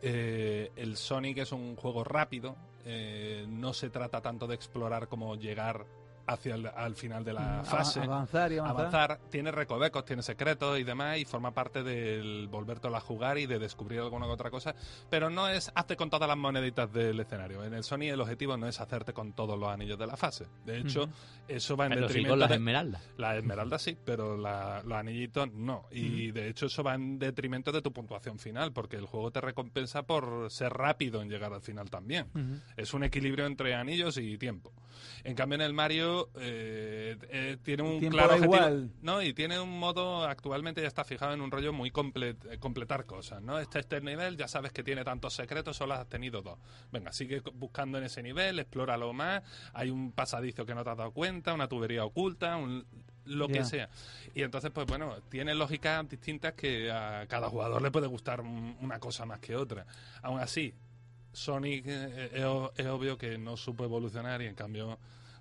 Eh, 0.02 0.72
el 0.76 0.98
Sonic 0.98 1.38
es 1.40 1.52
un 1.52 1.76
juego 1.76 2.04
rápido, 2.04 2.56
eh, 2.86 3.46
no 3.48 3.74
se 3.74 3.90
trata 3.90 4.22
tanto 4.22 4.48
de 4.48 4.56
explorar 4.56 5.08
como 5.08 5.36
llegar 5.36 5.86
hacia 6.34 6.56
el 6.56 6.68
al 6.68 6.96
final 6.96 7.24
de 7.24 7.34
la 7.34 7.60
Ava- 7.60 7.64
fase. 7.66 8.00
Avanzar 8.02 8.52
y 8.52 8.58
avanzar. 8.58 8.80
avanzar, 8.80 9.20
tiene 9.30 9.52
recovecos, 9.52 10.06
tiene 10.06 10.22
secretos 10.22 10.80
y 10.80 10.84
demás, 10.84 11.18
y 11.18 11.26
forma 11.26 11.52
parte 11.54 11.84
del 11.84 12.48
volvértelo 12.48 12.96
a 12.96 13.00
jugar 13.00 13.38
y 13.38 13.46
de 13.46 13.60
descubrir 13.60 14.00
alguna 14.00 14.26
que 14.26 14.32
otra 14.34 14.50
cosa, 14.52 14.76
pero 15.10 15.30
no 15.30 15.48
es 15.50 15.72
hazte 15.76 15.96
con 15.96 16.10
todas 16.10 16.28
las 16.28 16.38
moneditas 16.38 16.92
del 16.92 17.20
escenario. 17.20 17.64
En 17.64 17.74
el 17.74 17.84
Sony 17.84 18.04
el 18.10 18.22
objetivo 18.22 18.58
no 18.58 18.68
es 18.68 18.80
hacerte 18.80 19.14
con 19.14 19.34
todos 19.34 19.58
los 19.60 19.70
anillos 19.70 19.98
de 19.98 20.08
la 20.08 20.18
fase. 20.18 20.46
De 20.66 20.78
hecho, 20.80 21.10
eso 21.48 21.76
va 21.76 21.86
en 21.86 21.92
Pero 21.94 22.02
sí 22.08 22.14
detrimento 22.14 22.32
con 22.34 22.40
las 22.40 22.50
de... 22.50 22.56
esmeraldas. 22.56 23.10
La 23.18 23.36
esmeralda 23.38 23.80
sí, 23.80 23.98
pero 24.06 24.38
la- 24.38 24.82
los 24.84 24.98
anillitos 24.98 25.52
no. 25.54 25.86
Y 25.92 26.32
de 26.32 26.48
hecho 26.50 26.68
eso 26.68 26.84
va 26.84 26.96
en 26.96 27.20
detrimento 27.20 27.72
de 27.72 27.82
tu 27.82 27.92
puntuación 27.92 28.40
final, 28.40 28.72
porque 28.72 28.96
el 28.98 29.06
juego 29.06 29.32
te 29.32 29.42
recompensa 29.42 30.04
por 30.04 30.50
ser 30.52 30.72
rápido 30.74 31.22
en 31.22 31.30
llegar 31.30 31.54
al 31.54 31.62
final 31.62 31.90
también. 31.90 32.28
Ujú. 32.36 32.60
Es 32.78 32.94
un 32.94 33.04
equilibrio 33.04 33.46
entre 33.46 33.74
anillos 33.76 34.18
y 34.18 34.38
tiempo. 34.38 34.72
En 35.24 35.36
cambio, 35.36 35.56
en 35.56 35.62
el 35.62 35.74
Mario 35.74 36.19
eh, 36.36 37.18
eh, 37.30 37.58
tiene 37.64 37.84
un 37.84 38.00
claro 38.10 38.34
objetivo. 38.34 38.56
igual. 38.56 38.92
No, 39.02 39.22
y 39.22 39.34
tiene 39.34 39.60
un 39.60 39.80
modo, 39.80 40.26
actualmente 40.26 40.82
ya 40.82 40.88
está 40.88 41.04
fijado 41.04 41.34
en 41.34 41.42
un 41.42 41.52
rollo 41.52 41.72
muy 41.74 41.90
eh, 41.92 42.36
completar 42.60 43.06
cosas, 43.06 43.42
¿no? 43.42 43.60
Este, 43.60 43.80
este 43.80 44.02
nivel 44.02 44.36
ya 44.38 44.48
sabes 44.48 44.72
que 44.72 44.84
tiene 44.84 45.04
tantos 45.04 45.34
secretos, 45.34 45.78
solo 45.78 45.94
has 45.96 46.08
tenido 46.08 46.42
dos. 46.42 46.58
Venga, 46.92 47.12
sigue 47.14 47.42
buscando 47.54 47.98
en 47.98 48.04
ese 48.06 48.22
nivel, 48.22 48.60
explóralo 48.60 49.14
más. 49.14 49.44
Hay 49.74 49.90
un 49.90 50.12
pasadizo 50.12 50.66
que 50.66 50.76
no 50.76 50.84
te 50.84 50.90
has 50.90 50.98
dado 50.98 51.12
cuenta, 51.12 51.54
una 51.54 51.68
tubería 51.68 52.04
oculta, 52.06 52.58
un 52.58 52.86
lo 53.26 53.48
que 53.48 53.64
sea. 53.64 53.90
Y 54.34 54.42
entonces, 54.42 54.72
pues 54.72 54.88
bueno, 54.88 55.18
tiene 55.30 55.54
lógicas 55.54 56.10
distintas 56.10 56.54
que 56.54 56.92
a 56.92 57.28
cada 57.28 57.48
jugador 57.48 57.80
le 57.80 57.92
puede 57.92 58.08
gustar 58.08 58.42
un- 58.42 58.76
una 58.82 59.00
cosa 59.00 59.24
más 59.28 59.40
que 59.40 59.56
otra. 59.56 59.86
Aún 60.24 60.40
así, 60.40 60.74
Sonic 61.32 61.84
eh, 61.88 62.32
es 62.76 62.86
obvio 62.88 63.18
que 63.20 63.38
no 63.38 63.56
supo 63.56 63.84
evolucionar 63.84 64.42
y 64.42 64.48
en 64.48 64.56
cambio, 64.56 64.98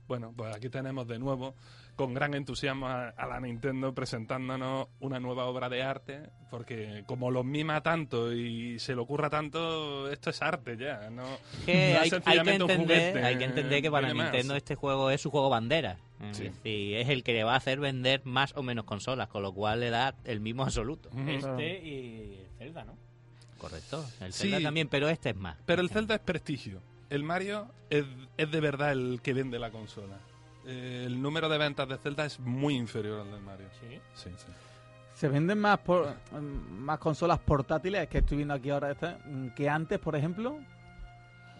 bueno, 0.08 0.32
pues 0.36 0.54
aquí 0.56 0.68
tenemos 0.68 1.06
de 1.06 1.18
nuevo 1.18 1.54
con 1.94 2.14
gran 2.14 2.32
entusiasmo 2.34 2.86
a, 2.86 3.08
a 3.08 3.26
la 3.26 3.40
Nintendo 3.40 3.92
presentándonos 3.92 4.86
una 5.00 5.18
nueva 5.20 5.46
obra 5.46 5.68
de 5.68 5.82
arte, 5.82 6.30
porque 6.50 7.02
como 7.06 7.30
los 7.30 7.44
mima 7.44 7.80
tanto 7.82 8.32
y 8.32 8.78
se 8.78 8.94
le 8.94 9.00
ocurra 9.00 9.28
tanto, 9.30 10.08
esto 10.10 10.30
es 10.30 10.40
arte 10.40 10.76
ya, 10.76 11.10
¿no? 11.10 11.24
Que 11.66 11.72
no 11.74 11.78
es 11.80 11.94
hay, 11.94 11.96
hay 11.96 12.02
que 12.04 12.10
sencillamente 12.10 12.62
un 12.64 12.70
entender, 12.70 13.10
juguete, 13.12 13.26
hay 13.26 13.36
que 13.38 13.44
entender 13.44 13.82
que 13.82 13.90
para 13.90 14.14
más. 14.14 14.32
Nintendo 14.32 14.54
este 14.56 14.74
juego 14.76 15.10
es 15.10 15.20
su 15.20 15.30
juego 15.30 15.48
bandera. 15.50 15.98
Es 16.30 16.36
Sí. 16.36 16.44
decir, 16.44 16.96
es 16.96 17.08
el 17.10 17.22
que 17.24 17.32
le 17.32 17.44
va 17.44 17.54
a 17.54 17.56
hacer 17.56 17.78
vender 17.80 18.22
más 18.24 18.56
o 18.56 18.62
menos 18.62 18.84
consolas, 18.84 19.28
con 19.28 19.42
lo 19.42 19.52
cual 19.52 19.80
le 19.80 19.90
da 19.90 20.14
el 20.24 20.40
mismo 20.40 20.62
absoluto. 20.62 21.10
Este 21.26 21.78
y 21.84 22.40
Zelda, 22.58 22.84
¿no? 22.84 22.96
Correcto. 23.58 24.04
El 24.20 24.32
Sí. 24.32 24.50
Zelda 24.50 24.60
también, 24.68 24.86
pero 24.88 25.08
este 25.08 25.30
es 25.30 25.36
más. 25.36 25.56
Pero 25.66 25.82
el 25.82 25.90
Zelda 25.90 26.14
es 26.14 26.20
prestigio. 26.20 26.80
El 27.10 27.22
Mario 27.22 27.66
es, 27.90 28.04
es 28.36 28.50
de 28.50 28.60
verdad 28.60 28.92
el 28.92 29.20
que 29.22 29.32
vende 29.32 29.58
la 29.58 29.70
consola. 29.70 30.18
Eh, 30.66 31.04
el 31.06 31.20
número 31.22 31.48
de 31.48 31.56
ventas 31.58 31.88
de 31.88 31.96
Zelda 31.96 32.24
es 32.26 32.38
muy 32.40 32.74
inferior 32.74 33.20
al 33.20 33.30
del 33.30 33.40
Mario. 33.40 33.66
Sí. 33.80 33.98
Sí, 34.14 34.30
sí. 34.36 34.52
Se 35.14 35.28
venden 35.28 35.58
más 35.58 35.78
por, 35.78 36.14
más 36.78 36.98
consolas 36.98 37.38
portátiles, 37.40 38.08
que 38.08 38.18
estoy 38.18 38.36
viendo 38.36 38.54
aquí 38.54 38.70
ahora 38.70 38.90
esta, 38.92 39.18
que 39.56 39.68
antes, 39.68 39.98
por 39.98 40.14
ejemplo. 40.14 40.58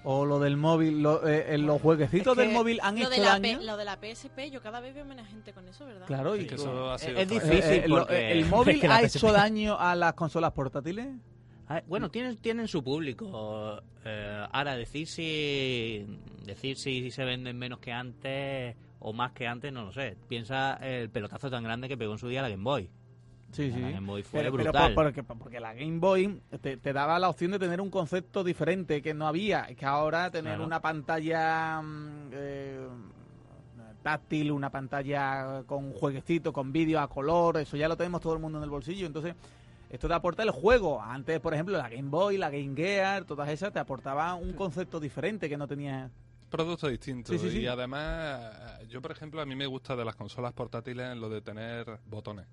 o 0.05 0.25
lo 0.25 0.39
del 0.39 0.57
móvil, 0.57 1.03
lo- 1.03 1.27
eh, 1.27 1.55
eh, 1.55 1.59
los 1.59 1.83
jueguecitos 1.83 2.35
Es 2.35 2.39
que 2.41 2.47
del 2.47 2.57
móvil 2.57 2.79
han 2.83 2.95
lo 2.95 3.01
hecho 3.01 3.11
de 3.11 3.19
la 3.19 3.31
daño. 3.41 3.59
P- 3.59 3.65
lo 3.65 3.77
de 3.77 3.85
la 3.85 3.97
PSP, 3.97 4.51
yo 4.51 4.63
cada 4.63 4.79
vez 4.81 4.95
veo 4.95 5.05
menos 5.05 5.27
gente 5.27 5.53
con 5.53 5.67
eso, 5.69 5.85
¿verdad? 5.87 6.07
Claro, 6.07 6.37
y 6.37 6.43
Es 6.43 6.47
que 6.47 6.55
eso 6.55 6.91
ha 6.91 6.99
sido 6.99 7.19
es 7.19 7.29
difícil. 7.29 7.63
Eh, 8.11 8.33
¿El 8.33 8.47
móvil 8.47 8.77
Es 8.77 8.81
que 8.81 8.89
la 8.89 8.97
ha 8.97 9.01
PSP. 9.01 9.17
hecho 9.19 9.33
daño 9.33 9.77
a 9.79 9.97
las 9.97 10.15
consolas 10.15 10.53
portátiles? 10.53 11.09
Bueno, 11.87 12.11
tienen, 12.11 12.37
tienen 12.39 12.67
su 12.69 12.83
público. 12.83 13.83
Eh, 14.05 14.47
ahora, 14.53 14.75
decir 14.77 15.07
si, 15.07 16.07
decir 16.45 16.77
si 16.77 17.11
se 17.11 17.25
venden 17.25 17.59
menos 17.59 17.79
que 17.79 17.93
antes 17.93 18.75
o 19.01 19.13
más 19.13 19.33
que 19.33 19.47
antes, 19.47 19.73
no 19.73 19.85
lo 19.85 19.93
sé. 19.93 20.17
Piensa 20.29 20.75
el 20.77 21.11
pelotazo 21.11 21.51
tan 21.51 21.63
grande 21.65 21.89
que 21.89 21.97
pegó 21.97 22.13
en 22.13 22.19
su 22.19 22.29
día 22.29 22.43
la 22.43 22.49
Game 22.49 22.63
Boy. 22.65 22.91
Sí, 23.53 23.71
sí. 23.73 23.81
La 23.81 23.91
Game 23.93 24.07
Boy 24.07 24.23
fue 24.23 24.41
Pero, 24.41 24.53
brutal. 24.53 24.95
por- 24.95 25.05
porque, 25.07 25.23
porque 25.23 25.61
la 25.61 25.73
Game 25.75 25.99
Boy 25.99 26.41
te, 26.61 26.77
te 26.79 26.93
daba 26.93 27.19
la 27.19 27.29
opción 27.29 27.51
de 27.51 27.59
tener 27.59 27.81
un 27.81 27.91
concepto 27.91 28.45
diferente 28.45 29.01
que 29.03 29.15
no 29.15 29.27
había. 29.27 29.67
Que 29.75 29.85
ahora 29.87 30.31
tener 30.31 30.53
Claro. 30.55 30.65
una 30.67 30.81
pantalla 30.81 31.81
mm, 31.83 32.31
eh, 32.33 32.79
táctil, 34.03 34.53
una 34.53 34.71
pantalla 34.71 35.63
con 35.67 35.93
jueguecito, 35.93 36.53
con 36.53 36.73
vídeo 36.73 37.01
a 37.01 37.09
color, 37.09 37.59
eso 37.59 37.77
ya 37.77 37.89
lo 37.89 37.97
tenemos 37.97 38.21
todo 38.21 38.33
el 38.35 38.39
mundo 38.41 38.59
en 38.59 38.65
el 38.65 38.71
bolsillo. 38.71 39.07
Entonces, 39.07 39.35
esto 39.91 40.09
te 40.09 40.15
aporta 40.15 40.43
el 40.43 40.51
juego. 40.51 41.01
Antes, 41.03 41.41
por 41.41 41.55
ejemplo, 41.55 41.77
la 41.79 41.89
Game 41.89 42.09
Boy, 42.11 42.37
la 42.39 42.51
Game 42.51 42.75
Gear, 42.77 43.25
todas 43.25 43.49
esas 43.49 43.73
te 43.73 43.79
aportaban 43.79 44.43
un 44.43 44.53
concepto 44.53 45.01
diferente 45.01 45.49
que 45.49 45.57
no 45.57 45.67
tenía. 45.67 46.11
Producto 46.51 46.89
distinto. 46.89 47.33
Sí, 47.33 47.39
sí, 47.39 47.51
sí. 47.51 47.59
Y 47.61 47.67
además, 47.67 48.53
yo 48.89 49.03
por 49.03 49.13
ejemplo, 49.13 49.41
a 49.41 49.47
mí 49.47 49.55
me 49.55 49.67
gusta 49.67 49.97
de 49.97 50.05
las 50.05 50.17
consolas 50.17 50.53
portátiles 50.53 51.17
lo 51.17 51.29
de 51.29 51.41
tener 51.43 51.99
botones. 52.07 52.47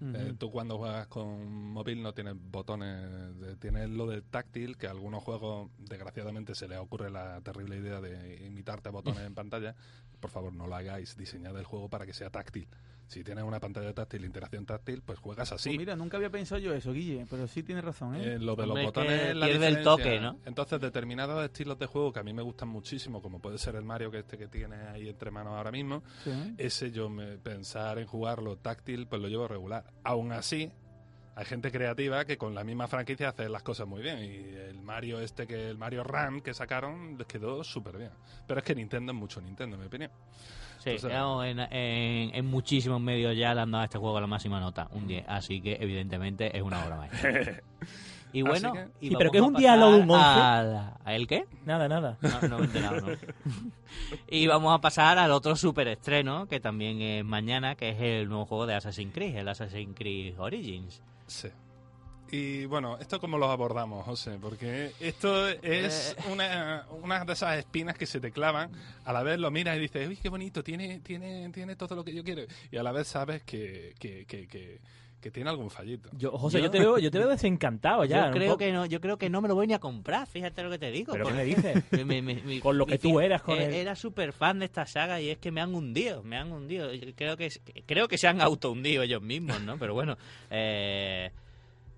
Eh, 0.00 0.34
tú 0.38 0.50
cuando 0.50 0.76
juegas 0.76 1.06
con 1.06 1.50
móvil 1.72 2.02
no 2.02 2.12
tienes 2.12 2.34
botones, 2.38 3.38
de- 3.40 3.56
tienes 3.56 3.88
lo 3.88 4.06
de 4.06 4.20
táctil, 4.20 4.76
que 4.76 4.86
a 4.86 4.90
algunos 4.90 5.22
juegos 5.22 5.70
desgraciadamente 5.78 6.54
se 6.54 6.68
les 6.68 6.78
ocurre 6.78 7.10
la 7.10 7.40
terrible 7.40 7.76
idea 7.78 8.00
de 8.02 8.44
imitarte 8.44 8.90
botones 8.90 9.20
en 9.26 9.34
pantalla. 9.34 9.74
Por 10.20 10.30
favor, 10.30 10.52
no 10.52 10.66
lo 10.66 10.74
hagáis, 10.76 11.16
diseñad 11.16 11.56
el 11.56 11.64
juego 11.64 11.88
para 11.88 12.04
que 12.04 12.12
sea 12.12 12.28
táctil. 12.28 12.68
Si 13.06 13.22
tienes 13.22 13.44
una 13.44 13.60
pantalla 13.60 13.92
táctil, 13.92 14.24
interacción 14.24 14.64
táctil, 14.64 15.02
pues 15.02 15.18
juegas 15.18 15.52
así. 15.52 15.68
Pues 15.70 15.78
mira, 15.78 15.94
nunca 15.94 16.16
había 16.16 16.30
pensado 16.30 16.58
yo 16.60 16.72
eso, 16.74 16.92
Guille, 16.92 17.26
pero 17.28 17.46
sí 17.46 17.62
tienes 17.62 17.84
razón, 17.84 18.16
¿eh? 18.16 18.34
Eh, 18.34 18.38
lo 18.38 18.56
de 18.56 18.66
los 18.66 18.70
Hombre, 18.70 18.82
es 18.82 18.86
botones 18.86 19.20
que 19.20 19.30
es 19.30 19.36
la 19.36 19.46
pierde 19.46 19.66
el 19.68 19.82
toque, 19.82 20.20
¿no? 20.20 20.38
Entonces, 20.46 20.80
determinados 20.80 21.44
estilos 21.44 21.78
de 21.78 21.86
juego 21.86 22.12
que 22.12 22.20
a 22.20 22.22
mí 22.22 22.32
me 22.32 22.42
gustan 22.42 22.68
muchísimo, 22.68 23.20
como 23.20 23.40
puede 23.40 23.58
ser 23.58 23.76
el 23.76 23.84
Mario 23.84 24.10
que 24.10 24.20
este 24.20 24.38
que 24.38 24.48
tiene 24.48 24.76
ahí 24.88 25.08
entre 25.08 25.30
manos 25.30 25.52
ahora 25.54 25.70
mismo, 25.70 26.02
Sí. 26.24 26.54
ese 26.58 26.90
yo 26.90 27.08
me, 27.10 27.36
pensar 27.38 27.98
en 27.98 28.06
jugarlo 28.06 28.56
táctil, 28.56 29.06
pues 29.06 29.20
lo 29.20 29.28
llevo 29.28 29.46
regular. 29.48 29.84
Aún 30.02 30.32
así, 30.32 30.72
hay 31.36 31.44
gente 31.44 31.70
creativa 31.70 32.24
que 32.24 32.38
con 32.38 32.54
la 32.54 32.64
misma 32.64 32.86
franquicia 32.88 33.28
hace 33.30 33.48
las 33.48 33.62
cosas 33.62 33.86
muy 33.86 34.02
bien. 34.02 34.18
Y 34.18 34.56
el 34.56 34.80
Mario 34.80 35.20
este 35.20 35.46
que 35.46 35.68
el 35.68 35.76
Mario 35.76 36.04
Run 36.04 36.40
que 36.40 36.54
sacaron 36.54 37.18
les 37.18 37.26
quedó 37.26 37.64
súper 37.64 37.98
bien. 37.98 38.10
Pero 38.46 38.60
es 38.60 38.64
que 38.64 38.74
Nintendo 38.74 39.12
es 39.12 39.18
mucho 39.18 39.40
Nintendo, 39.40 39.74
en 39.76 39.80
mi 39.80 39.86
opinión. 39.88 40.10
Sí, 40.84 40.90
estamos 41.06 41.44
en, 41.46 41.58
en- 41.60 42.34
en 42.34 42.46
muchísimos 42.46 43.00
medios 43.00 43.36
ya 43.36 43.54
dando 43.54 43.78
a 43.78 43.84
este 43.84 43.98
juego 43.98 44.20
la 44.20 44.26
máxima 44.26 44.60
nota, 44.60 44.88
un 44.92 45.06
10. 45.06 45.24
Así 45.28 45.60
que, 45.60 45.78
evidentemente, 45.80 46.56
es 46.56 46.62
una 46.62 46.84
obra 46.84 46.96
maestra. 46.96 47.60
Y 48.32 48.42
bueno, 48.42 48.72
que- 48.72 48.88
y 49.00 49.08
Sí, 49.10 49.14
pero 49.16 49.30
que 49.30 49.38
es 49.38 49.44
un 49.44 49.54
diálogo 49.54 49.92
de 49.92 50.00
un 50.02 50.10
once. 50.10 50.24
a- 50.26 50.96
¿A 51.04 51.14
el 51.14 51.28
qué? 51.28 51.44
Nada, 51.66 51.86
nada. 51.88 52.18
No, 52.20 52.48
no 52.48 52.56
me 52.58 52.62
he 52.62 52.66
enterado, 52.66 53.00
no. 53.00 53.06
y 54.28 54.48
vamos 54.48 54.74
a 54.74 54.80
pasar 54.80 55.18
al 55.18 55.30
otro 55.30 55.54
super 55.54 55.86
estreno, 55.86 56.46
que 56.48 56.58
también 56.58 57.00
es 57.00 57.24
mañana, 57.24 57.76
que 57.76 57.90
es 57.90 58.00
el 58.00 58.28
nuevo 58.28 58.44
juego 58.46 58.66
de 58.66 58.74
Assassin's 58.74 59.14
Creed, 59.14 59.36
el 59.36 59.46
Assassin's 59.48 59.94
Creed 59.96 60.36
Origins. 60.40 61.00
Sí. 61.28 61.46
Y 62.30 62.64
bueno, 62.64 62.98
¿esto 62.98 63.20
cómo 63.20 63.38
lo 63.38 63.48
abordamos, 63.50 64.04
José? 64.04 64.38
Porque 64.40 64.90
esto 64.98 65.46
es 65.48 66.16
una, 66.32 66.84
una 67.02 67.24
de 67.24 67.32
esas 67.32 67.58
espinas 67.58 67.96
que 67.96 68.06
se 68.06 68.18
te 68.20 68.32
clavan. 68.32 68.70
A 69.04 69.12
la 69.12 69.22
vez 69.22 69.38
lo 69.38 69.50
miras 69.50 69.76
y 69.76 69.80
dices, 69.80 70.08
uy, 70.08 70.16
qué 70.16 70.28
bonito, 70.30 70.64
tiene, 70.64 71.00
tiene, 71.00 71.48
tiene 71.50 71.76
todo 71.76 71.94
lo 71.94 72.04
que 72.04 72.12
yo 72.14 72.24
quiero. 72.24 72.42
Y 72.72 72.76
a 72.76 72.82
la 72.82 72.90
vez 72.92 73.06
sabes 73.06 73.42
que, 73.44 73.94
que, 74.00 74.24
que, 74.26 74.48
que, 74.48 74.80
que 75.20 75.30
tiene 75.30 75.48
algún 75.48 75.70
fallito. 75.70 76.08
Yo, 76.12 76.32
José, 76.32 76.58
yo, 76.58 76.64
Yo- 76.64 76.70
te 76.72 76.78
veo, 76.80 76.98
yo 76.98 77.10
te 77.10 77.18
veo 77.18 77.28
desencantado 77.28 78.04
ya. 78.04 78.26
yo 78.26 78.32
creo 78.32 78.56
que 78.56 78.72
no, 78.72 78.84
yo 78.86 79.00
creo 79.00 79.16
que 79.16 79.30
no 79.30 79.40
me 79.40 79.46
lo 79.48 79.54
voy 79.54 79.66
ni 79.68 79.74
a 79.74 79.78
comprar, 79.78 80.26
fíjate 80.26 80.62
lo 80.64 80.70
que 80.70 80.78
te 80.78 80.90
digo. 80.90 81.12
¿Pero 81.12 81.26
qué 81.26 81.32
me 81.34 81.44
dices? 81.44 81.84
Me- 81.92 82.20
me- 82.20 82.22
me- 82.42 82.60
Con 82.60 82.78
lo 82.78 82.84
que 82.86 82.98
tú 82.98 83.20
eras 83.20 83.42
con 83.42 83.58
eh, 83.58 83.66
el- 83.66 83.74
Era 83.74 83.94
súper 83.94 84.32
fan 84.32 84.58
de 84.58 84.64
esta 84.64 84.86
saga 84.86 85.20
y 85.20 85.30
es 85.30 85.38
que 85.38 85.52
me 85.52 85.60
han 85.60 85.72
hundido, 85.74 86.22
me 86.24 86.36
han 86.36 86.50
hundido. 86.50 86.92
Yo 86.92 87.14
Creo 87.14 87.36
que, 87.36 87.48
creo 87.86 88.08
que 88.08 88.18
se 88.18 88.26
han 88.26 88.40
auto 88.40 88.72
hundido 88.72 89.02
ellos 89.04 89.22
mismos, 89.22 89.60
¿no? 89.62 89.78
Pero 89.78 89.94
bueno, 89.94 90.16
eh, 90.50 91.30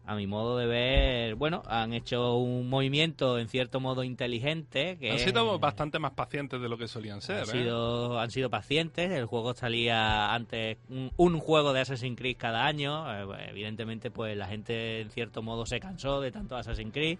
a 0.07 0.15
mi 0.15 0.27
modo 0.29 0.57
de 0.57 0.67
ver, 0.67 1.35
bueno, 1.35 1.63
han 1.67 1.93
hecho 1.93 2.37
un 2.37 2.69
movimiento 2.69 3.39
en 3.39 3.49
cierto 3.49 3.81
modo 3.81 4.05
inteligente. 4.05 4.97
Que 4.99 5.11
Han 5.11 5.17
es- 5.17 5.23
sido 5.23 5.59
bastante 5.59 5.99
más 5.99 6.13
pacientes 6.13 6.61
de 6.61 6.69
lo 6.69 6.79
que 6.79 6.87
solían 6.89 7.21
ser. 7.21 7.39
han 7.39 7.43
¿eh? 7.43 7.47
sido, 7.63 8.19
han 8.21 8.31
sido 8.31 8.49
pacientes. 8.49 9.11
El 9.11 9.27
juego 9.27 9.53
salía 9.55 10.33
antes 10.33 10.79
un, 10.89 11.11
un 11.17 11.41
juego 11.41 11.73
de 11.73 11.81
Assassin's 11.81 12.17
Creed 12.17 12.37
cada 12.39 12.67
año. 12.67 13.05
Eh, 13.35 13.47
evidentemente, 13.51 14.11
pues 14.11 14.37
la 14.37 14.47
gente 14.47 15.01
en 15.01 15.11
cierto 15.11 15.43
modo 15.43 15.67
se 15.67 15.81
cansó 15.81 16.21
de 16.21 16.31
tanto 16.31 16.57
Assassin's 16.57 16.93
Creed. 16.93 17.19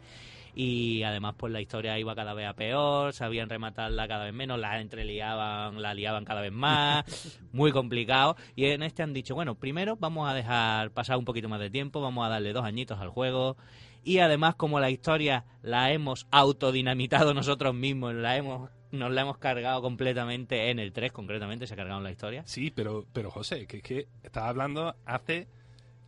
Y 0.59 1.03
además, 1.03 1.35
pues 1.37 1.53
la 1.53 1.61
historia 1.61 1.99
iba 1.99 2.15
cada 2.15 2.33
vez 2.33 2.49
a 2.49 2.55
peor, 2.55 3.13
sabían 3.13 3.51
rematarla 3.51 4.09
cada 4.09 4.25
vez 4.25 4.33
menos, 4.33 4.59
la 4.59 4.81
entreliaban, 4.81 5.83
la 5.83 5.93
liaban 5.93 6.25
cada 6.25 6.41
vez 6.41 6.51
más, 6.51 7.05
muy 7.53 7.73
complicado. 7.73 8.37
Y 8.55 8.65
en 8.65 8.83
este 8.83 9.03
han 9.03 9.13
dicho, 9.13 9.35
bueno, 9.35 9.57
primero 9.57 9.97
vamos 9.97 10.31
a 10.31 10.33
dejar 10.33 10.93
pasar 10.93 11.19
un 11.19 11.27
poquito 11.27 11.51
más 11.51 11.61
de 11.61 11.69
tiempo, 11.69 12.01
vamos 12.01 12.25
a 12.25 12.31
darle 12.31 12.55
dos 12.55 12.65
añitos 12.65 12.99
al 13.01 13.11
juego. 13.11 13.59
Y 14.03 14.21
además, 14.21 14.55
como 14.55 14.81
la 14.81 14.89
historia 14.89 15.45
la 15.61 15.93
hemos 15.93 16.27
autodinamitado 16.31 17.35
nosotros 17.35 17.75
mismos, 17.75 18.15
la 18.15 18.39
hemos 18.39 18.71
nos 18.93 19.11
la 19.11 19.23
hemos 19.23 19.37
cargado 19.37 19.83
completamente 19.83 20.71
en 20.71 20.79
el 20.79 20.93
3, 20.93 21.13
concretamente, 21.13 21.67
se 21.67 21.75
ha 21.75 21.77
cargado 21.77 21.99
en 21.99 22.05
la 22.05 22.13
historia. 22.13 22.45
Sí, 22.47 22.71
pero, 22.71 23.05
pero 23.13 23.31
José, 23.31 23.67
que 23.67 23.79
es 23.79 23.83
que 23.83 24.09
estaba 24.23 24.49
hablando 24.49 24.95
hace 25.05 25.49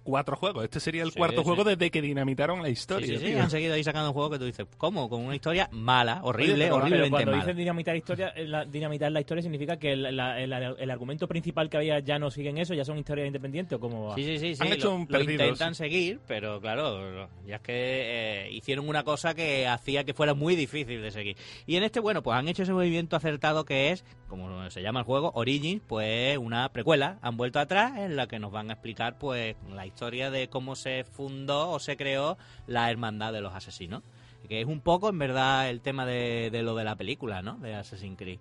cuatro 0.09 0.37
juegos. 0.37 0.64
Este 0.64 0.81
sería 0.81 1.03
el 1.03 1.11
Sí, 1.12 1.18
cuarto 1.18 1.42
sí. 1.42 1.44
juego 1.47 1.64
desde 1.64 1.90
que 1.90 2.01
dinamitaron 2.01 2.62
la 2.62 2.71
historia. 2.71 3.07
sí, 3.07 3.18
sí, 3.27 3.35
han 3.35 3.51
seguido 3.51 3.75
ahí 3.75 3.85
sacando 3.85 4.09
un 4.09 4.14
juego 4.14 4.31
que 4.31 4.38
tú 4.38 4.47
dices, 4.47 4.66
¿cómo? 4.79 5.11
Con 5.11 5.21
una 5.27 5.35
historia 5.35 5.68
mala, 5.71 6.21
horrible, 6.25 6.55
Oye, 6.55 6.62
pero- 6.64 6.68
pero 6.68 6.77
horriblemente 6.77 7.11
cuando 7.11 7.31
mala. 7.33 7.42
dicen 7.44 7.57
dinamitar 7.59 7.97
historia, 7.97 8.29
eh, 8.35 8.47
la, 8.47 8.64
dinamitar 8.64 9.12
la 9.12 9.21
historia 9.21 9.42
significa 9.42 9.77
que 9.77 9.92
el, 9.92 10.16
la- 10.16 10.40
el- 10.40 10.53
el 10.53 10.90
argumento 10.90 11.29
principal 11.29 11.68
que 11.68 11.77
había 11.77 11.99
ya 12.01 12.18
no 12.18 12.31
siguen 12.31 12.57
eso, 12.57 12.73
ya 12.73 12.85
son 12.87 12.97
historias 12.99 13.27
independientes 13.27 13.77
o 13.77 13.81
cómo 13.81 14.07
va. 14.07 14.14
Sí, 14.14 14.25
sí, 14.25 14.38
sí, 14.38 14.55
sí. 14.57 14.62
Han 14.62 14.73
hecho 14.73 14.88
lo, 14.88 14.94
un 14.97 15.01
lo 15.03 15.07
perdidos. 15.09 15.42
intentan 15.42 15.75
seguir, 15.75 16.21
pero 16.27 16.59
claro, 16.61 17.29
ya 17.47 17.57
es 17.57 17.61
que 17.61 17.73
eh, 17.77 18.51
hicieron 18.53 18.88
una 18.88 19.03
cosa 19.05 19.35
que 19.35 19.66
hacía 19.66 20.05
que 20.05 20.14
fuera 20.14 20.33
muy 20.33 20.57
difícil 20.57 21.03
de 21.03 21.11
seguir. 21.11 21.37
Y 21.66 21.77
en 21.77 21.83
este, 21.83 22.01
bueno, 22.01 22.23
pues 22.23 22.37
han 22.38 22.49
hecho 22.49 22.62
ese 22.62 22.73
movimiento 22.73 23.14
acertado 23.16 23.64
que 23.66 23.90
es, 23.90 24.05
como 24.29 24.71
se 24.71 24.81
llama 24.83 25.01
el 25.01 25.05
juego, 25.07 25.33
Origins, 25.35 25.83
pues 25.87 26.38
una 26.38 26.71
precuela. 26.73 27.18
Han 27.21 27.37
vuelto 27.37 27.59
atrás 27.61 27.99
en 27.99 28.16
la 28.16 28.27
que 28.27 28.38
nos 28.38 28.53
van 28.53 28.71
a 28.71 28.75
explicar, 28.75 29.18
pues, 29.18 29.55
la 29.71 29.85
historia 29.87 29.98
de 30.07 30.49
cómo 30.49 30.77
se 30.77 31.05
fundó 31.05 31.71
o 31.71 31.79
se 31.79 31.97
creó 31.97 32.39
la 32.67 32.91
Hermandad 32.91 33.33
de 33.33 33.41
los 33.41 33.55
Asesinos. 33.55 34.03
Que 34.49 34.61
es 34.61 34.67
un 34.67 34.81
poco, 34.81 35.11
en 35.11 35.19
verdad, 35.19 35.69
el 35.69 35.81
tema 35.81 36.07
de, 36.07 36.49
de 36.51 36.63
lo 36.63 36.75
de 36.75 36.85
la 36.85 36.97
película, 36.97 37.43
¿no? 37.43 37.59
De 37.59 37.75
Assassin's 37.75 38.17
Creed. 38.17 38.39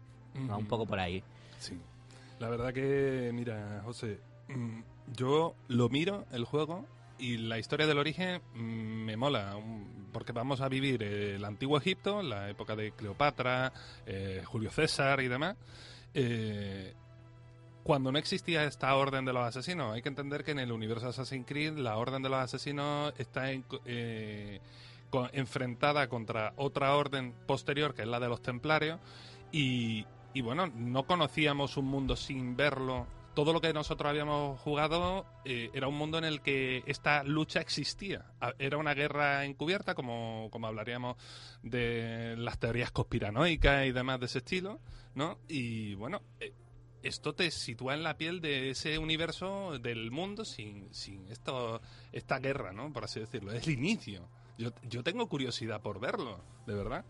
Va 0.50 0.56
un 0.56 0.68
poco 0.68 0.86
por 0.86 1.00
ahí. 1.00 1.22
Sí. 1.60 1.78
La 2.40 2.48
verdad 2.50 2.72
que, 2.72 3.32
mira, 3.34 3.82
José, 3.84 4.20
mm, 4.48 4.82
yo 5.16 5.56
lo 5.68 5.90
miro, 5.90 6.26
el 6.32 6.46
juego, 6.46 6.86
y 7.18 7.38
la 7.38 7.58
historia 7.58 7.88
del 7.88 7.98
origen 7.98 8.42
mm, 8.54 8.60
me 9.06 9.18
mola, 9.18 9.58
porque 10.14 10.32
vamos 10.32 10.62
a 10.62 10.70
vivir 10.70 11.02
el 11.04 11.44
antiguo 11.44 11.78
Egipto, 11.80 12.22
la 12.22 12.50
época 12.50 12.76
de 12.76 12.92
Cleopatra, 12.92 13.74
eh, 14.06 14.44
Julio 14.46 14.70
César 14.70 15.20
y 15.22 15.28
demás. 15.28 15.58
eh, 16.14 16.94
cuando 17.88 18.12
no 18.12 18.20
existía 18.20 18.66
esta 18.66 18.94
orden 18.98 19.24
de 19.24 19.32
los 19.32 19.46
asesinos, 19.46 19.94
hay 19.94 20.02
que 20.02 20.10
entender 20.10 20.44
que 20.44 20.52
en 20.52 20.60
el 20.60 20.74
universo 20.74 21.08
Assassin's 21.08 21.46
Creed 21.48 21.78
la 21.78 21.96
orden 21.96 22.22
de 22.22 22.28
los 22.28 22.38
asesinos 22.38 23.14
está 23.18 23.50
en, 23.54 23.64
eh, 23.86 24.60
enfrentada 25.32 26.10
contra 26.10 26.52
otra 26.58 26.94
orden 26.98 27.34
posterior, 27.48 27.96
que 27.96 28.02
es 28.02 28.08
la 28.10 28.20
de 28.20 28.28
los 28.28 28.42
templarios, 28.42 29.00
y, 29.54 30.06
bueno, 30.44 30.68
no 30.68 31.04
conocíamos 31.06 31.78
un 31.78 31.86
mundo 31.86 32.18
sin 32.18 32.58
verlo. 32.58 33.08
Todo 33.34 33.54
lo 33.54 33.62
que 33.62 33.72
nosotros 33.72 34.10
habíamos 34.10 34.60
jugado 34.60 35.26
eh, 35.46 35.70
era 35.74 35.88
un 35.88 35.96
mundo 35.96 36.18
en 36.18 36.26
el 36.26 36.42
que 36.42 36.84
esta 36.88 37.24
lucha 37.24 37.62
existía. 37.62 38.26
A- 38.42 38.54
Era 38.60 38.76
una 38.78 38.96
guerra 38.96 39.46
encubierta, 39.46 39.96
como, 39.96 40.50
como 40.52 40.68
hablaríamos 40.68 41.16
de 41.64 42.36
las 42.38 42.60
teorías 42.60 42.92
conspiranoicas 42.92 43.86
y 43.86 43.94
demás 43.94 44.20
de 44.20 44.26
ese 44.26 44.40
estilo, 44.40 44.82
¿no? 45.16 45.38
Y 45.48 45.94
bueno, 45.96 46.22
eh, 46.42 46.52
esto 47.04 47.34
te 47.34 47.52
sitúa 47.52 47.94
en 47.94 48.04
la 48.04 48.18
piel 48.18 48.42
de 48.42 48.72
ese 48.72 48.98
universo 48.98 49.78
del 49.80 50.12
mundo 50.12 50.46
sin, 50.46 50.94
sin 50.94 51.28
esto, 51.30 51.82
esta 52.12 52.40
guerra, 52.40 52.74
¿no? 52.74 52.92
Por 52.92 53.04
así 53.06 53.20
decirlo. 53.20 53.52
Es 53.52 53.68
el 53.68 53.74
inicio. 53.74 54.28
Yo, 54.58 54.72
yo 54.90 55.04
tengo 55.04 55.28
curiosidad 55.28 55.82
por 55.82 56.00
verlo, 56.00 56.40
de 56.66 56.74
verdad. 56.74 57.06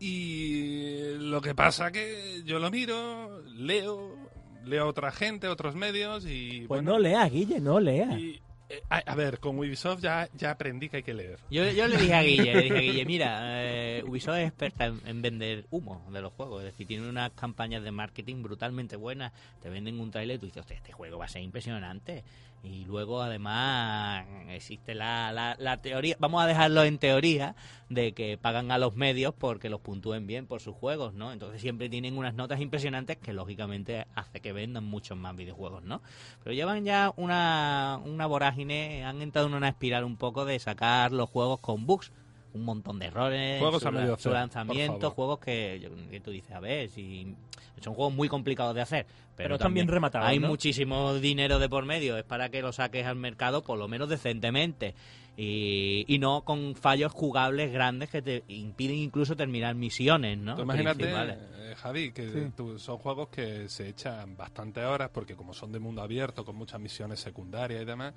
Y 0.00 1.14
lo 1.18 1.40
que 1.40 1.54
pasa 1.54 1.90
que 1.90 2.42
yo 2.44 2.58
lo 2.60 2.70
miro, 2.70 3.42
leo, 3.46 4.16
leo 4.64 4.84
a 4.84 4.86
otra 4.86 5.10
gente, 5.10 5.48
otros 5.48 5.74
medios 5.74 6.24
y... 6.24 6.60
Pues 6.60 6.68
bueno, 6.68 6.92
no 6.92 6.98
leas, 7.00 7.30
Guille, 7.30 7.60
no 7.60 7.80
leas. 7.80 8.16
y, 8.18 8.40
Eh, 8.70 8.82
a, 8.90 8.98
a 8.98 9.14
ver, 9.14 9.40
con 9.40 9.58
Ubisoft 9.58 10.02
ya, 10.02 10.28
ya 10.34 10.50
aprendí 10.50 10.88
que 10.88 10.98
hay 10.98 11.02
que 11.02 11.14
leer. 11.14 11.38
Yo, 11.50 11.68
yo 11.70 11.88
le 11.88 11.96
dije 11.96 12.14
a 12.14 12.22
Guille, 12.22 12.54
le 12.54 12.62
dije 12.62 12.76
a 12.76 12.80
Guille, 12.80 13.04
mira, 13.06 13.38
eh, 13.64 14.04
Ubisoft 14.06 14.36
es 14.36 14.48
experta 14.48 14.86
en, 14.86 15.00
en 15.06 15.22
vender 15.22 15.66
humo 15.70 16.06
de 16.12 16.20
los 16.20 16.32
juegos, 16.34 16.62
es 16.62 16.72
decir, 16.72 16.86
tiene 16.86 17.08
unas 17.08 17.30
campañas 17.32 17.82
de 17.82 17.90
marketing 17.90 18.42
brutalmente 18.42 18.96
buenas, 18.96 19.32
te 19.62 19.70
venden 19.70 19.98
un 20.00 20.10
trailer 20.10 20.36
y 20.36 20.38
tú 20.40 20.46
dices, 20.46 20.64
este 20.70 20.92
juego 20.92 21.18
va 21.18 21.24
a 21.24 21.28
ser 21.28 21.42
impresionante. 21.42 22.24
Y 22.62 22.84
luego, 22.84 23.22
además, 23.22 24.26
existe 24.48 24.94
la, 24.94 25.32
la, 25.32 25.56
la 25.58 25.80
teoría, 25.80 26.16
vamos 26.18 26.42
a 26.42 26.46
dejarlo 26.46 26.82
en 26.82 26.98
teoría, 26.98 27.54
de 27.88 28.12
que 28.12 28.36
pagan 28.36 28.70
a 28.70 28.78
los 28.78 28.96
medios 28.96 29.34
porque 29.34 29.70
los 29.70 29.80
puntúen 29.80 30.26
bien 30.26 30.46
por 30.46 30.60
sus 30.60 30.74
juegos, 30.74 31.14
¿no? 31.14 31.32
Entonces 31.32 31.60
siempre 31.60 31.88
tienen 31.88 32.18
unas 32.18 32.34
notas 32.34 32.60
impresionantes 32.60 33.16
que, 33.16 33.32
lógicamente, 33.32 34.06
hace 34.14 34.40
que 34.40 34.52
vendan 34.52 34.84
muchos 34.84 35.16
más 35.16 35.36
videojuegos, 35.36 35.84
¿no? 35.84 36.02
Pero 36.42 36.54
llevan 36.54 36.84
ya 36.84 37.12
una, 37.16 38.00
una 38.04 38.26
vorágine, 38.26 39.04
han 39.04 39.22
entrado 39.22 39.46
en 39.48 39.54
una 39.54 39.68
espiral 39.68 40.04
un 40.04 40.16
poco 40.16 40.44
de 40.44 40.58
sacar 40.58 41.12
los 41.12 41.30
juegos 41.30 41.60
con 41.60 41.86
bugs. 41.86 42.12
Un 42.58 42.64
montón 42.64 42.98
de 42.98 43.06
errores, 43.06 43.58
Juegos 43.60 43.82
su, 43.82 43.88
a 43.88 43.90
medio 43.92 44.18
su 44.18 44.30
lanzamiento, 44.30 45.10
juegos 45.12 45.38
que, 45.38 45.90
que 46.10 46.20
tú 46.20 46.30
dices, 46.30 46.50
a 46.52 46.60
ver, 46.60 46.88
si 46.90 47.34
son 47.80 47.94
juegos 47.94 48.12
muy 48.14 48.28
complicados 48.28 48.74
de 48.74 48.80
hacer, 48.80 49.06
pero, 49.36 49.56
bien 49.72 49.86
rematados, 49.86 50.26
Hay 50.28 50.38
¿no? 50.40 50.48
muchísimo 50.48 51.14
dinero 51.14 51.58
de 51.60 51.68
por 51.68 51.84
medio, 51.84 52.16
es 52.18 52.24
para 52.24 52.48
que 52.48 52.60
lo 52.60 52.72
saques 52.72 53.06
al 53.06 53.16
mercado 53.16 53.62
por 53.62 53.78
lo 53.78 53.86
menos 53.86 54.08
decentemente 54.08 54.94
y, 55.36 56.04
y 56.12 56.18
no 56.18 56.42
con 56.42 56.74
fallos 56.74 57.12
jugables 57.12 57.72
grandes 57.72 58.10
que 58.10 58.20
te 58.22 58.42
impiden 58.48 58.96
incluso 58.96 59.36
terminar 59.36 59.76
misiones, 59.76 60.36
¿no? 60.38 60.56
Tú 60.56 60.62
imagínate, 60.62 61.04
eh, 61.08 61.74
Javi, 61.76 62.10
que 62.10 62.28
Sí. 62.28 62.52
tú- 62.56 62.78
son 62.80 62.98
juegos 62.98 63.28
que 63.28 63.68
se 63.68 63.88
echan 63.88 64.36
bastantes 64.36 64.84
horas 64.84 65.10
porque 65.14 65.36
como 65.36 65.54
son 65.54 65.70
de 65.70 65.78
mundo 65.78 66.02
abierto, 66.02 66.44
con 66.44 66.56
muchas 66.56 66.80
misiones 66.80 67.20
secundarias 67.20 67.80
y 67.82 67.84
demás, 67.84 68.14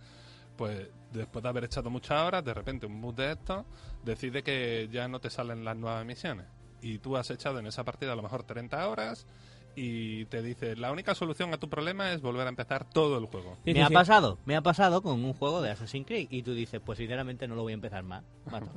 pues 0.62 0.90
después 1.12 1.42
de 1.42 1.50
haber 1.50 1.64
echado 1.64 1.90
muchas 1.90 2.22
horas, 2.22 2.46
de 2.46 2.54
repente 2.54 2.86
un 2.86 3.02
bus 3.02 3.16
de 3.16 3.32
estos 3.32 3.66
decide 4.04 4.44
que 4.44 4.88
ya 4.92 5.08
no 5.08 5.20
te 5.20 5.32
salen 5.32 5.66
las 5.66 5.76
nuevas 5.76 6.06
misiones. 6.06 6.46
Y 6.84 7.00
tú 7.00 7.18
has 7.18 7.32
echado 7.32 7.58
en 7.58 7.66
esa 7.66 7.84
partida 7.84 8.14
a 8.14 8.16
lo 8.16 8.22
mejor 8.22 8.44
30 8.44 8.88
horas 8.88 9.26
y 9.76 10.26
te 10.26 10.42
dice, 10.42 10.76
la 10.76 10.92
única 10.92 11.16
solución 11.16 11.54
a 11.54 11.58
tu 11.58 11.70
problema 11.70 12.12
es 12.12 12.22
volver 12.22 12.46
a 12.46 12.50
empezar 12.50 12.86
todo 12.90 13.18
el 13.18 13.26
juego. 13.26 13.58
Sí, 13.66 13.72
me 13.72 13.74
sí, 13.76 13.82
ha 13.82 13.88
sí. 13.88 13.94
pasado, 13.94 14.38
me 14.46 14.56
ha 14.56 14.62
pasado 14.62 15.02
con 15.02 15.24
un 15.24 15.34
juego 15.34 15.62
de 15.62 15.72
Assassin's 15.72 16.06
Creed 16.08 16.28
y 16.30 16.44
tú 16.44 16.54
dices, 16.54 16.82
pues 16.86 16.98
sinceramente 16.98 17.48
no 17.48 17.56
lo 17.56 17.64
voy 17.64 17.72
a 17.72 17.76
empezar 17.76 18.04
más. 18.04 18.24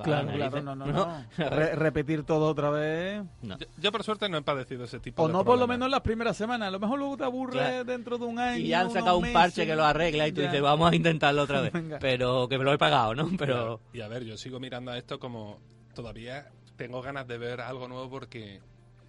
Claro, 0.02 0.28
claro, 0.32 0.62
no, 0.62 0.74
no, 0.76 0.86
no. 0.86 1.26
Re- 1.36 1.74
repetir 1.74 2.24
todo 2.24 2.46
otra 2.48 2.70
vez. 2.70 3.22
No. 3.42 3.58
Yo, 3.58 3.66
yo, 3.78 3.92
por 3.92 4.04
suerte 4.04 4.28
no 4.28 4.38
he 4.38 4.42
padecido 4.42 4.84
ese 4.84 5.00
tipo 5.00 5.22
O 5.22 5.26
de 5.26 5.32
no 5.32 5.44
por 5.44 5.58
lo 5.58 5.66
menos 5.66 5.90
las 5.90 6.00
primeras 6.02 6.36
semanas. 6.36 6.68
A 6.68 6.70
lo 6.70 6.78
mejor 6.80 6.98
luego 6.98 7.16
te 7.16 7.24
aburre 7.24 7.52
Claro. 7.52 7.84
dentro 7.84 8.18
de 8.18 8.24
un 8.26 8.38
año. 8.38 8.58
Y 8.58 8.68
ya 8.68 8.80
han 8.80 8.86
unos 8.86 8.94
sacado 8.94 9.18
un 9.18 9.32
parche 9.32 9.62
meses. 9.62 9.66
que 9.66 9.76
lo 9.76 9.84
arregla 9.84 10.28
y 10.28 10.32
tú 10.32 10.40
Ya. 10.42 10.46
dices, 10.48 10.62
vamos 10.62 10.92
a 10.92 10.94
intentarlo 10.94 11.42
otra 11.42 11.60
vez. 11.60 11.72
Venga. 11.72 11.98
Pero 11.98 12.48
que 12.48 12.58
me 12.58 12.64
lo 12.64 12.72
he 12.72 12.78
pagado, 12.78 13.14
¿no? 13.14 13.28
Pero. 13.38 13.80
Y 13.92 14.00
a 14.00 14.08
ver, 14.08 14.24
yo 14.24 14.36
sigo 14.36 14.60
mirando 14.60 14.90
a 14.90 14.98
esto 14.98 15.18
como 15.18 15.58
todavía 15.94 16.46
tengo 16.76 17.00
ganas 17.02 17.26
de 17.28 17.38
ver 17.38 17.60
algo 17.60 17.86
nuevo 17.88 18.10
porque 18.10 18.60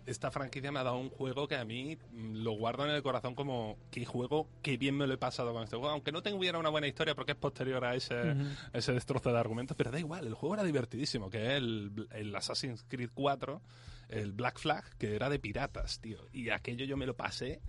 esta 0.06 0.32
franquicia 0.32 0.72
me 0.72 0.80
ha 0.80 0.84
dado 0.84 0.98
un 0.98 1.10
juego 1.10 1.48
que 1.48 1.56
a 1.56 1.66
mí 1.66 1.98
mm, 2.12 2.44
lo 2.44 2.54
guardo 2.54 2.86
en 2.86 2.92
el 2.92 3.02
corazón 3.02 3.36
como 3.36 3.78
qué 3.92 4.06
juego, 4.06 4.48
qué 4.62 4.78
bien 4.78 4.98
me 4.98 5.08
lo 5.08 5.14
he 5.14 5.18
pasado 5.18 5.54
con 5.54 5.64
este 5.64 5.76
juego. 5.76 5.92
Aunque 5.92 6.12
no 6.12 6.22
tuviera 6.22 6.60
una 6.60 6.70
buena 6.70 6.88
historia 6.88 7.16
porque 7.16 7.34
es 7.34 7.38
posterior 7.38 7.84
a 7.86 7.96
ese, 7.96 8.36
ese 8.74 8.94
destrozo 8.94 9.32
de 9.32 9.40
argumentos, 9.40 9.76
pero 9.78 9.92
da 9.92 10.00
igual, 10.00 10.28
el 10.28 10.34
juego 10.34 10.56
era 10.56 10.64
divertidísimo, 10.64 11.30
que 11.30 11.46
es 11.46 11.52
el, 11.54 12.08
el 12.12 12.36
Assassin's 12.36 12.86
Creed 12.88 13.10
4, 13.14 13.62
el 14.10 14.32
Black 14.34 14.60
Flag, 14.60 14.84
que 14.98 15.16
era 15.16 15.30
de 15.30 15.40
piratas, 15.40 16.00
tío. 16.00 16.20
Y 16.32 16.50
aquello 16.50 16.86
yo 16.86 16.98
me 16.98 17.06
lo 17.06 17.16
pasé 17.16 17.62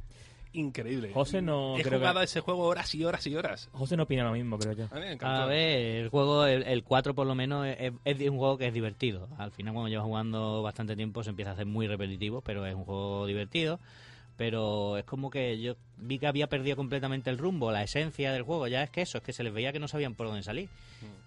increíble. 0.52 1.10
José 1.12 1.42
no 1.42 1.76
He 1.76 1.82
creo 1.82 1.98
jugado 1.98 2.18
que- 2.20 2.24
ese 2.24 2.40
juego 2.40 2.64
horas 2.64 2.94
y 2.94 3.04
horas 3.04 3.26
y 3.26 3.36
horas. 3.36 3.68
José 3.72 3.96
no 3.96 4.04
opina 4.04 4.24
lo 4.24 4.32
mismo, 4.32 4.58
creo 4.58 4.72
yo. 4.72 4.84
A 4.90 4.94
mí 4.94 5.00
me 5.00 5.12
encantó. 5.12 5.42
A 5.42 5.46
ver, 5.46 5.78
el 6.04 6.08
juego, 6.08 6.46
el, 6.46 6.62
el 6.64 6.82
4 6.84 7.14
por 7.14 7.26
lo 7.26 7.34
menos, 7.34 7.66
es, 7.66 7.92
es 8.04 8.30
un 8.30 8.38
juego 8.38 8.58
que 8.58 8.66
es 8.68 8.74
divertido. 8.74 9.28
Al 9.38 9.50
final, 9.52 9.74
cuando 9.74 9.88
llevas 9.88 10.06
jugando 10.06 10.62
bastante 10.62 10.96
tiempo, 10.96 11.22
se 11.22 11.30
empieza 11.30 11.50
a 11.50 11.54
hacer 11.54 11.66
muy 11.66 11.86
repetitivo, 11.86 12.40
pero 12.40 12.64
es 12.66 12.74
un 12.74 12.84
juego 12.84 13.26
divertido. 13.26 13.78
Pero 14.36 14.98
es 14.98 15.04
como 15.04 15.30
que 15.30 15.60
yo 15.60 15.76
vi 15.96 16.18
que 16.18 16.26
había 16.26 16.48
perdido 16.48 16.76
completamente 16.76 17.30
el 17.30 17.38
rumbo, 17.38 17.72
la 17.72 17.82
esencia 17.82 18.32
del 18.32 18.42
juego. 18.42 18.66
Ya 18.68 18.82
es 18.82 18.90
que 18.90 19.02
eso, 19.02 19.18
es 19.18 19.24
que 19.24 19.32
se 19.32 19.42
les 19.42 19.52
veía 19.52 19.72
que 19.72 19.78
no 19.78 19.88
sabían 19.88 20.14
por 20.14 20.26
dónde 20.26 20.42
salir. 20.42 20.68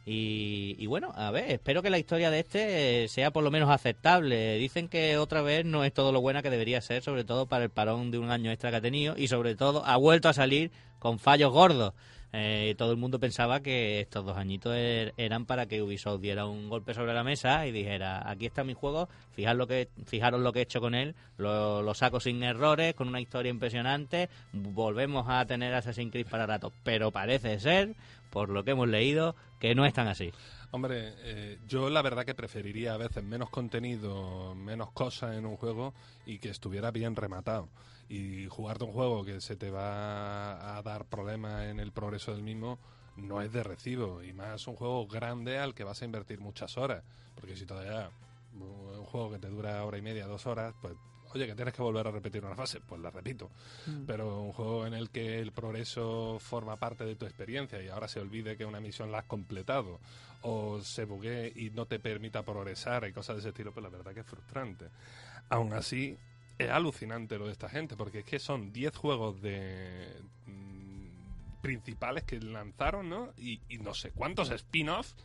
Y, 0.05 0.75
y 0.77 0.85
bueno, 0.85 1.11
a 1.15 1.31
ver, 1.31 1.51
espero 1.51 1.81
que 1.81 1.89
la 1.89 1.99
historia 1.99 2.31
de 2.31 2.39
este 2.39 3.07
sea 3.07 3.31
por 3.31 3.43
lo 3.43 3.51
menos 3.51 3.69
aceptable. 3.69 4.57
Dicen 4.57 4.87
que 4.87 5.17
otra 5.17 5.41
vez 5.41 5.65
no 5.65 5.83
es 5.83 5.93
todo 5.93 6.11
lo 6.11 6.21
buena 6.21 6.41
que 6.41 6.49
debería 6.49 6.81
ser, 6.81 7.01
sobre 7.01 7.23
todo 7.23 7.47
para 7.47 7.63
el 7.63 7.69
parón 7.69 8.11
de 8.11 8.19
un 8.19 8.29
año 8.29 8.51
extra 8.51 8.69
que 8.69 8.77
ha 8.77 8.81
tenido. 8.81 9.15
Y 9.17 9.27
sobre 9.27 9.55
todo, 9.55 9.83
ha 9.85 9.97
vuelto 9.97 10.29
a 10.29 10.33
salir 10.33 10.71
con 10.99 11.17
fallos 11.17 11.51
gordos. 11.51 11.93
Eh, 12.31 12.75
todo 12.77 12.91
el 12.91 12.97
mundo 12.97 13.19
pensaba 13.19 13.59
que 13.61 14.01
estos 14.01 14.23
dos 14.23 14.37
añitos 14.37 14.73
er- 14.75 15.13
eran 15.17 15.45
para 15.45 15.65
que 15.65 15.81
Ubisoft 15.81 16.21
diera 16.21 16.45
un 16.45 16.69
golpe 16.69 16.93
sobre 16.93 17.13
la 17.13 17.23
mesa 17.23 17.65
y 17.65 17.71
dijera, 17.71 18.29
aquí 18.29 18.45
está 18.45 18.63
mi 18.63 18.75
juego, 18.75 19.09
fijaros 19.33 19.57
lo 19.57 19.65
que, 19.67 19.89
fijaros 20.05 20.39
lo 20.39 20.53
que 20.53 20.59
he 20.59 20.63
hecho 20.63 20.79
con 20.79 20.93
él, 20.93 21.15
lo, 21.37 21.91
saco 21.95 22.19
sin 22.19 22.43
errores, 22.43 22.93
con 22.93 23.07
una 23.07 23.19
historia 23.19 23.49
impresionante, 23.49 24.29
volvemos 24.53 25.25
a 25.27 25.43
tener 25.45 25.73
Assassin's 25.73 26.11
Creed 26.11 26.27
para 26.27 26.45
rato. 26.45 26.71
Pero 26.83 27.09
parece 27.11 27.59
ser, 27.59 27.95
por 28.29 28.49
lo 28.49 28.63
que 28.63 28.71
hemos 28.71 28.87
leído, 28.87 29.35
que 29.59 29.73
no 29.73 29.85
es 29.85 29.93
tan 29.93 30.07
así. 30.07 30.31
Hombre, 30.71 31.13
eh, 31.23 31.57
yo 31.67 31.89
la 31.89 32.03
verdad 32.03 32.25
que 32.25 32.35
preferiría 32.35 32.93
a 32.93 32.97
veces 32.97 33.23
menos 33.23 33.49
contenido, 33.49 34.53
menos 34.53 34.91
cosas 34.91 35.35
en 35.35 35.47
un 35.47 35.57
juego 35.57 35.95
y 36.27 36.37
que 36.37 36.49
estuviera 36.49 36.91
bien 36.91 37.15
rematado. 37.15 37.69
Y 38.09 38.47
jugarte 38.47 38.83
un 38.83 38.91
juego 38.91 39.23
que 39.23 39.39
se 39.39 39.55
te 39.55 39.69
va 39.69 40.77
a 40.77 40.81
dar 40.81 41.05
problemas 41.05 41.65
en 41.65 41.79
el 41.79 41.91
progreso 41.91 42.33
del 42.33 42.41
mismo 42.41 42.79
no 43.15 43.41
es 43.41 43.53
de 43.53 43.63
recibo. 43.63 44.23
Y 44.23 44.33
más 44.33 44.67
un 44.67 44.75
juego 44.75 45.07
grande 45.07 45.59
al 45.59 45.75
que 45.75 45.83
vas 45.83 46.01
a 46.01 46.05
invertir 46.05 46.39
muchas 46.39 46.77
horas. 46.77 47.03
Porque 47.35 47.55
si 47.55 47.65
todavía 47.65 48.09
un 48.53 49.05
juego 49.05 49.31
que 49.31 49.39
te 49.39 49.47
dura 49.47 49.83
hora 49.85 49.97
y 49.97 50.01
media, 50.01 50.25
dos 50.25 50.47
horas, 50.47 50.73
pues 50.81 50.95
oye, 51.33 51.45
que 51.45 51.55
tienes 51.55 51.73
que 51.73 51.81
volver 51.81 52.07
a 52.07 52.11
repetir 52.11 52.43
una 52.43 52.55
fase, 52.55 52.81
pues 52.81 53.01
la 53.01 53.11
repito. 53.11 53.49
Mm. 53.85 54.05
Pero 54.05 54.41
un 54.41 54.51
juego 54.51 54.87
en 54.87 54.93
el 54.93 55.09
que 55.09 55.39
el 55.39 55.51
progreso 55.51 56.37
forma 56.39 56.77
parte 56.77 57.05
de 57.05 57.15
tu 57.15 57.25
experiencia 57.25 57.81
y 57.81 57.87
ahora 57.87 58.07
se 58.07 58.19
olvide 58.19 58.57
que 58.57 58.65
una 58.65 58.79
misión 58.79 59.11
la 59.11 59.19
has 59.19 59.25
completado 59.25 59.99
o 60.41 60.81
se 60.81 61.05
buguee 61.05 61.51
y 61.55 61.69
no 61.71 61.85
te 61.85 61.99
permita 61.99 62.43
progresar 62.43 63.07
y 63.07 63.13
cosas 63.13 63.35
de 63.35 63.39
ese 63.41 63.49
estilo, 63.49 63.73
pues 63.73 63.83
la 63.83 63.89
verdad 63.89 64.13
que 64.13 64.21
es 64.21 64.25
frustrante. 64.25 64.85
Aún 65.49 65.73
así, 65.73 66.17
es 66.59 66.69
alucinante 66.69 67.37
lo 67.39 67.45
de 67.47 67.53
esta 67.53 67.69
gente, 67.69 67.95
porque 67.95 68.19
es 68.19 68.25
que 68.25 68.37
son 68.37 68.71
10 68.71 68.95
juegos 68.95 69.41
de 69.41 70.07
mm, 70.45 71.61
principales 71.61 72.23
que 72.25 72.39
lanzaron, 72.39 73.09
¿no? 73.09 73.29
Y, 73.37 73.61
y 73.69 73.77
no 73.79 73.93
sé 73.93 74.11
cuántos 74.11 74.51
spin-offs, 74.51 75.15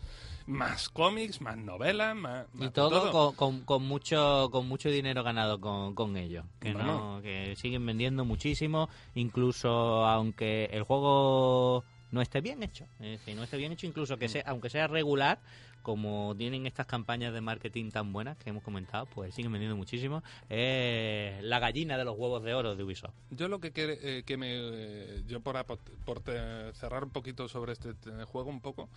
más 0.46 0.88
cómics, 0.88 1.40
más 1.40 1.56
novelas, 1.56 2.14
más, 2.14 2.46
más 2.54 2.68
Y 2.68 2.70
todo, 2.70 3.10
Con, 3.10 3.34
con, 3.34 3.60
con 3.64 3.82
mucho 3.82 4.48
con 4.52 4.68
mucho 4.68 4.88
dinero 4.90 5.22
ganado 5.22 5.60
con, 5.60 5.94
con 5.94 6.16
ello. 6.16 6.44
Que, 6.60 6.72
Bueno. 6.72 7.16
no, 7.16 7.22
que 7.22 7.54
siguen 7.56 7.84
vendiendo 7.84 8.24
muchísimo, 8.24 8.88
incluso 9.14 10.06
aunque 10.06 10.66
el 10.72 10.82
juego 10.84 11.84
no 12.12 12.22
esté 12.22 12.40
bien 12.40 12.62
hecho. 12.62 12.84
Es 13.00 13.18
decir, 13.18 13.34
no 13.34 13.42
esté 13.42 13.56
bien 13.56 13.72
hecho, 13.72 13.86
incluso 13.86 14.16
que 14.16 14.28
sea, 14.28 14.44
aunque 14.46 14.70
sea 14.70 14.86
regular, 14.86 15.40
como 15.84 16.34
tienen 16.36 16.66
estas 16.66 16.86
campañas 16.86 17.32
de 17.34 17.40
marketing 17.42 17.90
tan 17.90 18.12
buenas 18.12 18.36
que 18.38 18.48
hemos 18.50 18.64
comentado, 18.64 19.04
pues 19.06 19.34
siguen 19.34 19.52
vendiendo 19.52 19.76
muchísimo. 19.76 20.24
Es 20.48 21.40
la 21.44 21.58
gallina 21.60 21.96
de 21.98 22.04
los 22.04 22.16
huevos 22.18 22.42
de 22.42 22.54
oro 22.54 22.74
de 22.74 22.82
Ubisoft. 22.82 23.14
Yo 23.30 23.48
lo 23.48 23.60
que 23.60 23.70
quiere, 23.70 23.98
eh, 24.00 24.22
que 24.24 24.36
me 24.38 24.48
eh, 24.56 25.22
yo 25.26 25.40
por, 25.40 25.78
por 26.04 26.20
te- 26.20 26.72
cerrar 26.72 27.04
un 27.04 27.10
poquito 27.10 27.46
sobre 27.48 27.74
este 27.74 27.92
te- 27.94 28.24
juego 28.24 28.48
un 28.48 28.62
poco 28.62 28.88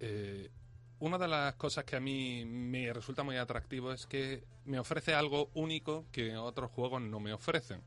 eh, 0.00 0.50
una 0.98 1.16
de 1.16 1.28
las 1.28 1.54
cosas 1.54 1.84
que 1.84 1.94
a 1.96 2.00
mí 2.00 2.44
me 2.44 2.92
resulta 2.92 3.22
muy 3.22 3.36
atractivo 3.36 3.92
es 3.92 4.06
que 4.06 4.42
me 4.64 4.78
ofrece 4.80 5.14
algo 5.14 5.48
único 5.54 6.04
que 6.12 6.36
otros 6.36 6.70
juegos 6.72 7.00
no 7.02 7.20
me 7.20 7.32
ofrecen. 7.32 7.82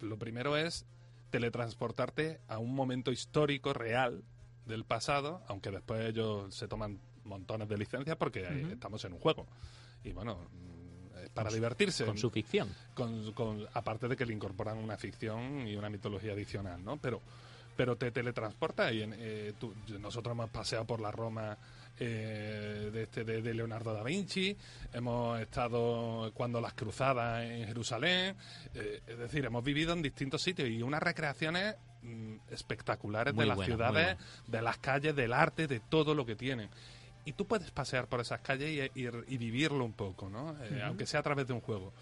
Lo 0.00 0.18
primero 0.18 0.56
es 0.56 0.86
teletransportarte 1.30 2.40
a 2.48 2.58
un 2.58 2.74
momento 2.74 3.10
histórico 3.12 3.72
real 3.74 4.22
del 4.66 4.84
pasado, 4.84 5.42
aunque 5.48 5.70
después 5.70 6.08
ellos 6.08 6.54
se 6.54 6.68
toman 6.68 7.00
montones 7.24 7.68
de 7.68 7.78
licencias 7.78 8.16
porque 8.16 8.46
estamos 8.72 9.04
en 9.04 9.12
un 9.14 9.18
juego. 9.20 9.46
Y 10.04 10.12
bueno, 10.12 10.38
mm, 10.52 11.18
es 11.24 11.30
para 11.30 11.50
divertirse. 11.50 12.04
Con 12.04 12.18
su 12.18 12.30
ficción. 12.30 12.68
con, 12.94 13.32
con- 13.32 13.66
aparte 13.74 14.08
de 14.08 14.16
que 14.16 14.26
le 14.26 14.32
incorporan 14.32 14.78
una 14.78 14.96
ficción 14.96 15.66
y 15.66 15.76
una 15.76 15.88
mitología 15.90 16.32
adicional, 16.32 16.82
¿no? 16.84 16.96
Pero, 16.98 17.20
pero 17.76 17.96
te 17.96 18.10
teletransporta 18.10 18.92
y 18.92 19.02
en, 19.02 19.14
eh, 19.16 19.52
tú- 19.58 19.74
nosotros 20.00 20.32
hemos 20.34 20.50
paseado 20.50 20.84
por 20.84 21.00
la 21.00 21.10
Roma 21.10 21.56
eh, 21.98 22.90
de, 22.92 23.02
este, 23.02 23.22
de, 23.22 23.42
de 23.42 23.54
Leonardo 23.54 23.92
da 23.92 24.02
Vinci, 24.02 24.56
hemos 24.94 25.38
estado 25.40 26.32
cuando 26.34 26.60
las 26.60 26.72
cruzadas 26.72 27.44
en 27.44 27.66
Jerusalén, 27.66 28.34
eh, 28.74 29.02
es 29.06 29.18
decir, 29.18 29.44
hemos 29.44 29.62
vivido 29.62 29.92
en 29.92 30.02
distintos 30.02 30.42
sitios 30.42 30.68
y 30.70 30.82
unas 30.82 31.02
recreaciones 31.02 31.76
mm, 32.02 32.36
espectaculares 32.50 33.34
Muy 33.34 33.44
de 33.44 33.48
las 33.48 33.56
ciudades, 33.66 34.16
de 34.48 34.62
las 34.62 34.78
calles, 34.78 35.14
del 35.14 35.32
arte, 35.34 35.66
de 35.68 35.80
todo 35.80 36.14
lo 36.14 36.24
que 36.26 36.34
tienen. 36.34 36.68
Y 37.24 37.32
tú 37.32 37.46
puedes 37.46 37.70
pasear 37.70 38.06
por 38.08 38.20
esas 38.20 38.40
calles 38.40 38.90
y, 38.94 39.00
y- 39.00 39.08
y 39.28 39.36
vivirlo 39.38 39.84
un 39.84 39.92
poco, 39.92 40.28
¿no? 40.28 40.56
Eh, 40.64 40.82
Aunque 40.84 41.06
sea 41.06 41.20
a 41.20 41.22
través 41.22 41.46
de 41.46 41.52
un 41.52 41.60
juego. 41.60 41.92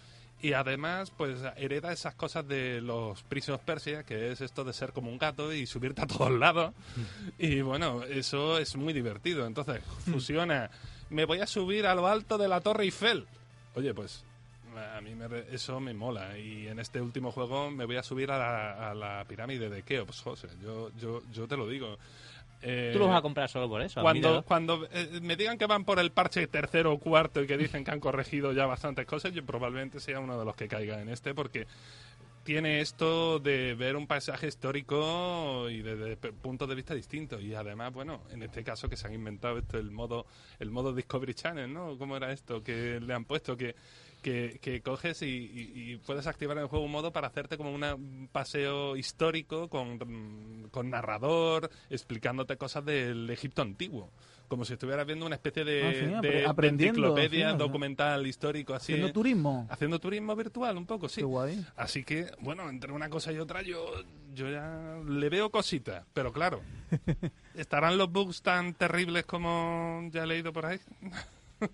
Y 0.41 0.53
además, 0.53 1.11
pues 1.15 1.37
hereda 1.57 1.91
esas 1.93 2.15
cosas 2.15 2.47
de 2.47 2.81
los 2.81 3.21
Prince 3.23 3.51
of 3.51 3.61
Persia, 3.61 4.03
que 4.03 4.31
es 4.31 4.41
esto 4.41 4.63
de 4.63 4.73
ser 4.73 4.91
como 4.91 5.11
un 5.11 5.19
gato 5.19 5.53
y 5.53 5.67
subirte 5.67 6.01
a 6.01 6.07
todos 6.07 6.31
lados. 6.31 6.73
Y 7.37 7.61
bueno, 7.61 8.01
eso 8.03 8.57
es 8.57 8.75
muy 8.75 8.91
divertido. 8.93 9.45
Entonces, 9.45 9.81
fusiona, 10.09 10.71
me 11.11 11.25
voy 11.25 11.41
a 11.41 11.45
subir 11.47 11.85
a 11.85 11.93
lo 11.93 12.07
alto 12.07 12.39
de 12.39 12.47
la 12.47 12.59
Torre 12.61 12.85
Eiffel. 12.85 13.27
Oye, 13.75 13.93
pues 13.93 14.23
a 14.95 14.99
mí 15.01 15.13
me 15.13 15.27
re- 15.27 15.45
eso 15.51 15.79
me 15.79 15.93
mola. 15.93 16.35
Y 16.39 16.67
en 16.67 16.79
este 16.79 16.99
último 16.99 17.31
juego 17.31 17.69
me 17.69 17.85
voy 17.85 17.97
a 17.97 18.03
subir 18.03 18.31
a 18.31 18.39
la, 18.39 18.89
a 18.89 18.95
la 18.95 19.23
pirámide 19.27 19.69
de 19.69 19.83
Keops, 19.83 20.21
José. 20.21 20.47
Yo, 20.63 20.89
yo, 20.99 21.21
yo 21.31 21.47
te 21.47 21.55
lo 21.55 21.67
digo. 21.67 21.99
Eh, 22.61 22.91
Tú 22.93 22.99
los 22.99 23.07
vas 23.07 23.17
a 23.17 23.21
comprar 23.21 23.49
solo 23.49 23.67
por 23.67 23.81
eso. 23.81 24.01
cuando, 24.01 24.43
cuando 24.43 24.87
eh, 24.91 25.19
me 25.21 25.35
digan 25.35 25.57
que 25.57 25.65
van 25.65 25.83
por 25.83 25.99
el 25.99 26.11
parche 26.11 26.45
tercero 26.47 26.93
o 26.93 26.99
cuarto 26.99 27.41
y 27.41 27.47
que 27.47 27.57
dicen 27.57 27.83
que 27.83 27.91
han 27.91 27.99
corregido 27.99 28.53
ya 28.53 28.65
bastantes 28.65 29.05
cosas, 29.05 29.33
yo 29.33 29.45
probablemente 29.45 29.99
sea 29.99 30.19
uno 30.19 30.37
de 30.37 30.45
los 30.45 30.55
que 30.55 30.67
caiga 30.67 31.01
en 31.01 31.09
este 31.09 31.33
porque 31.33 31.67
tiene 32.43 32.81
esto 32.81 33.39
de 33.39 33.75
ver 33.75 33.95
un 33.95 34.07
paisaje 34.07 34.47
histórico 34.47 35.69
y 35.69 35.81
desde 35.81 36.17
puntos 36.17 36.67
de 36.67 36.75
vista 36.75 36.93
distintos. 36.95 37.41
Y 37.41 37.53
además 37.53 37.93
bueno 37.93 38.21
en 38.31 38.43
este 38.43 38.63
caso 38.63 38.89
que 38.89 38.97
se 38.97 39.07
han 39.07 39.13
inventado 39.13 39.57
esto 39.57 39.77
el 39.77 39.91
modo 39.91 40.25
el 40.59 40.71
modo 40.71 40.93
Discovery 40.93 41.33
Channel 41.33 41.71
no 41.71 41.97
cómo 41.97 42.17
era 42.17 42.31
esto 42.31 42.63
que 42.63 42.99
le 42.99 43.13
han 43.13 43.25
puesto 43.25 43.55
que 43.57 43.75
que, 44.21 44.59
que 44.61 44.81
coges 44.81 45.21
y, 45.21 45.25
y- 45.27 45.91
y 45.93 45.97
puedes 45.97 46.27
activar 46.27 46.57
en 46.57 46.63
el 46.63 46.69
juego 46.69 46.85
un 46.85 46.91
modo 46.91 47.11
para 47.11 47.27
hacerte 47.27 47.57
como 47.57 47.73
una- 47.73 47.95
un 47.95 48.29
paseo 48.31 48.95
histórico 48.95 49.67
con, 49.69 50.69
con 50.71 50.89
narrador, 50.89 51.69
explicándote 51.89 52.57
cosas 52.57 52.85
del 52.85 53.29
Egipto 53.29 53.61
antiguo. 53.61 54.11
Como 54.47 54.65
si 54.65 54.73
estuvieras 54.73 55.05
viendo 55.05 55.25
una 55.25 55.35
especie 55.35 55.63
de, 55.63 55.81
Ah, 55.87 55.91
sí, 55.93 55.99
de- 56.05 56.11
apre- 56.17 56.21
de 56.41 56.45
aprendiendo, 56.45 56.99
enciclopedia, 56.99 57.51
sí, 57.53 57.57
documental, 57.57 58.27
histórico, 58.27 58.73
así. 58.73 58.91
Haciendo 58.93 59.13
turismo. 59.13 59.65
Haciendo 59.69 59.97
turismo 59.99 60.35
virtual, 60.35 60.75
un 60.77 60.85
poco, 60.85 61.07
sí. 61.07 61.21
Qué 61.21 61.25
guay. 61.25 61.65
Así 61.77 62.03
que, 62.03 62.29
bueno, 62.39 62.69
entre 62.69 62.91
una 62.91 63.09
cosa 63.09 63.31
y 63.31 63.37
otra 63.39 63.61
yo, 63.61 63.85
yo 64.33 64.49
ya 64.51 64.99
le 65.07 65.29
veo 65.29 65.49
cositas. 65.51 66.05
Pero 66.13 66.33
claro, 66.33 66.61
¿estarán 67.55 67.97
los 67.97 68.11
bugs 68.11 68.41
tan 68.41 68.73
terribles 68.73 69.25
como 69.25 70.01
ya 70.11 70.23
he 70.23 70.27
leído 70.27 70.51
por 70.51 70.65
ahí? 70.65 70.79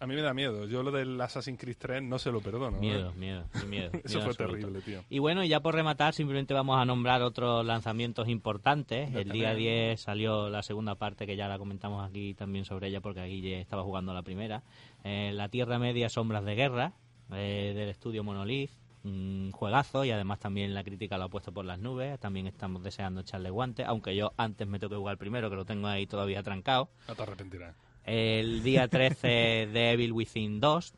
A 0.00 0.06
mí 0.06 0.14
me 0.14 0.22
da 0.22 0.34
miedo. 0.34 0.66
Yo 0.66 0.82
lo 0.82 0.90
del 0.90 1.20
Assassin's 1.20 1.58
Creed 1.58 1.76
3 1.78 2.02
no 2.02 2.18
se 2.18 2.30
lo 2.30 2.40
perdono. 2.40 2.76
¿eh? 2.76 2.80
Miedo, 2.80 3.12
miedo, 3.14 3.44
miedo. 3.68 3.90
Eso 4.04 4.18
miedo 4.18 4.32
fue 4.32 4.34
terrible, 4.34 4.80
tío. 4.80 5.02
Y 5.08 5.18
bueno, 5.18 5.44
y 5.44 5.48
ya 5.48 5.60
por 5.60 5.74
rematar, 5.74 6.14
simplemente 6.14 6.54
vamos 6.54 6.78
a 6.78 6.84
nombrar 6.84 7.22
otros 7.22 7.64
lanzamientos 7.64 8.28
importantes. 8.28 9.10
Ya 9.12 9.20
El 9.20 9.30
día 9.30 9.50
tenemos. 9.54 9.58
10 9.58 10.00
salió 10.00 10.48
la 10.48 10.62
segunda 10.62 10.94
parte, 10.94 11.26
que 11.26 11.36
ya 11.36 11.48
la 11.48 11.58
comentamos 11.58 12.06
aquí 12.08 12.34
también 12.34 12.64
sobre 12.64 12.88
ella, 12.88 13.00
porque 13.00 13.20
aquí 13.20 13.40
ya 13.40 13.58
estaba 13.58 13.82
jugando 13.82 14.12
la 14.12 14.22
primera. 14.22 14.62
Eh, 15.04 15.32
la 15.34 15.48
Tierra 15.48 15.78
Media, 15.78 16.08
Sombras 16.08 16.44
de 16.44 16.54
Guerra, 16.54 16.92
eh, 17.32 17.72
del 17.74 17.88
estudio 17.88 18.24
Monolith. 18.24 18.70
Un 19.04 19.52
juegazo 19.52 20.04
y 20.04 20.10
además 20.10 20.40
también 20.40 20.74
la 20.74 20.82
crítica 20.82 21.16
lo 21.16 21.24
ha 21.24 21.28
puesto 21.28 21.52
por 21.52 21.64
las 21.64 21.78
nubes. 21.78 22.18
También 22.18 22.48
estamos 22.48 22.82
deseando 22.82 23.20
echarle 23.20 23.50
guante, 23.50 23.84
aunque 23.84 24.16
yo 24.16 24.32
antes 24.36 24.66
me 24.66 24.80
tengo 24.80 24.90
que 24.90 24.96
jugar 24.96 25.16
primero, 25.16 25.48
que 25.48 25.54
lo 25.54 25.64
tengo 25.64 25.86
ahí 25.86 26.08
todavía 26.08 26.42
trancado. 26.42 26.88
No 27.06 27.14
te 27.14 27.22
arrepentirás. 27.22 27.76
El 28.06 28.62
día 28.62 28.88
13 28.88 29.26
de 29.72 29.90
Evil 29.92 30.12
Within 30.12 30.60
2, 30.60 30.94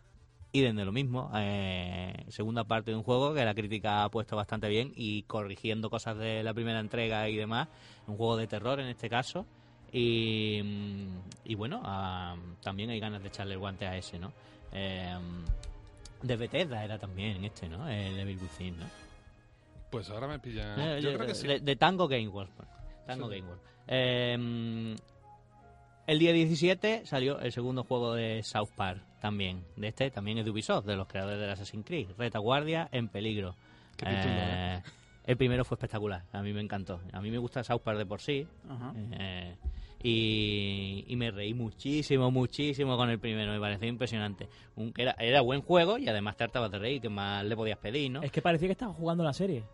y 0.53 0.61
de 0.61 0.73
lo 0.73 0.93
mismo, 0.93 1.31
eh, 1.35 2.25
segunda 2.29 2.65
parte 2.65 2.91
de 2.91 2.97
un 2.97 3.03
juego 3.03 3.35
que 3.35 3.45
la 3.45 3.55
crítica 3.55 4.05
ha 4.05 4.11
puesto 4.11 4.37
bastante 4.37 4.69
bien 4.69 4.93
y 4.95 5.23
corrigiendo 5.23 5.91
cosas 5.91 6.17
de 6.19 6.43
la 6.43 6.53
primera 6.55 6.81
entrega 6.81 7.29
y 7.29 7.37
demás, 7.37 7.69
un 8.07 8.17
juego 8.17 8.37
de 8.37 8.47
terror 8.47 8.79
en 8.81 8.87
este 8.89 9.09
caso. 9.09 9.47
Y, 9.91 10.61
y 11.45 11.55
bueno, 11.55 11.81
ah, 11.85 12.37
también 12.63 12.91
hay 12.91 13.01
ganas 13.01 13.23
de 13.23 13.29
echarle 13.29 13.55
el 13.55 13.59
guante 13.59 13.87
a 13.87 13.97
ese, 13.97 14.19
¿no? 14.19 14.33
Eh, 14.73 15.17
de 16.23 16.37
Bethesda 16.37 16.85
era 16.85 16.99
también 16.99 17.43
este, 17.45 17.69
¿no? 17.69 17.89
El 17.89 18.19
Evil 18.19 18.39
Within, 18.43 18.79
¿no? 18.79 18.87
Pues 19.91 20.11
ahora 20.11 20.29
me 20.29 20.39
pilla. 20.39 20.75
Eh, 20.97 21.01
Yo 21.01 21.11
de, 21.11 21.15
creo 21.17 21.27
que 21.29 21.35
sí. 21.35 21.47
de- 21.47 21.61
de 21.61 21.77
Tango 21.77 22.07
Game 22.07 22.29
World. 22.29 22.53
pues. 22.55 22.69
Tango 23.07 23.29
Sí. 23.31 23.37
Game 23.37 23.49
World. 23.49 23.63
Eh, 23.87 24.97
el 26.09 26.19
día 26.19 26.33
17 26.33 27.03
salió 27.05 27.39
el 27.39 27.53
segundo 27.53 27.85
juego 27.85 28.15
de 28.15 28.43
South 28.43 28.71
Park 28.75 29.01
también. 29.21 29.63
De 29.77 29.89
este 29.89 30.11
también 30.11 30.39
es 30.39 30.45
de 30.45 30.51
Ubisoft, 30.51 30.87
de 30.87 30.97
los 30.97 31.07
creadores 31.07 31.39
del 31.39 31.51
Assassin's 31.51 31.85
Creed. 31.87 32.09
Retaguardia 32.17 32.89
en 32.91 33.09
peligro. 33.09 33.55
Qué 33.97 34.07
título, 34.07 34.35
Eh, 34.35 34.83
el 35.27 35.37
primero 35.37 35.65
fue 35.65 35.75
espectacular. 35.77 36.25
A 36.33 36.43
mí 36.43 36.53
me 36.55 36.63
encantó. 36.63 37.01
A 37.13 37.21
mí 37.21 37.31
me 37.31 37.37
gusta 37.39 37.63
South 37.63 37.83
Park 37.85 37.99
de 37.99 38.07
por 38.07 38.21
sí. 38.21 38.47
Ajá. 38.69 38.95
Eh, 38.97 39.55
y, 40.03 41.05
y 41.09 41.17
me 41.17 41.31
reí 41.31 41.53
muchísimo, 41.53 42.31
muchísimo 42.31 42.97
con 42.97 43.11
el 43.11 43.19
primero. 43.19 43.53
Me 43.53 43.61
pareció 43.61 43.89
impresionante. 43.89 44.49
Un, 44.77 44.95
era, 44.97 45.15
era 45.19 45.43
buen 45.43 45.61
juego 45.61 45.99
y 45.99 46.09
además 46.09 46.37
te 46.37 46.45
hartabas 46.45 46.71
de 46.71 46.79
reír. 46.79 47.03
que 47.03 47.11
más 47.11 47.45
le 47.45 47.55
podías 47.55 47.79
pedir, 47.79 48.11
no? 48.11 48.23
Es 48.23 48.33
que 48.33 48.41
parecía 48.41 48.69
que 48.69 48.73
estaba 48.73 48.95
jugando 48.95 49.25
la 49.25 49.33
serie. 49.35 49.65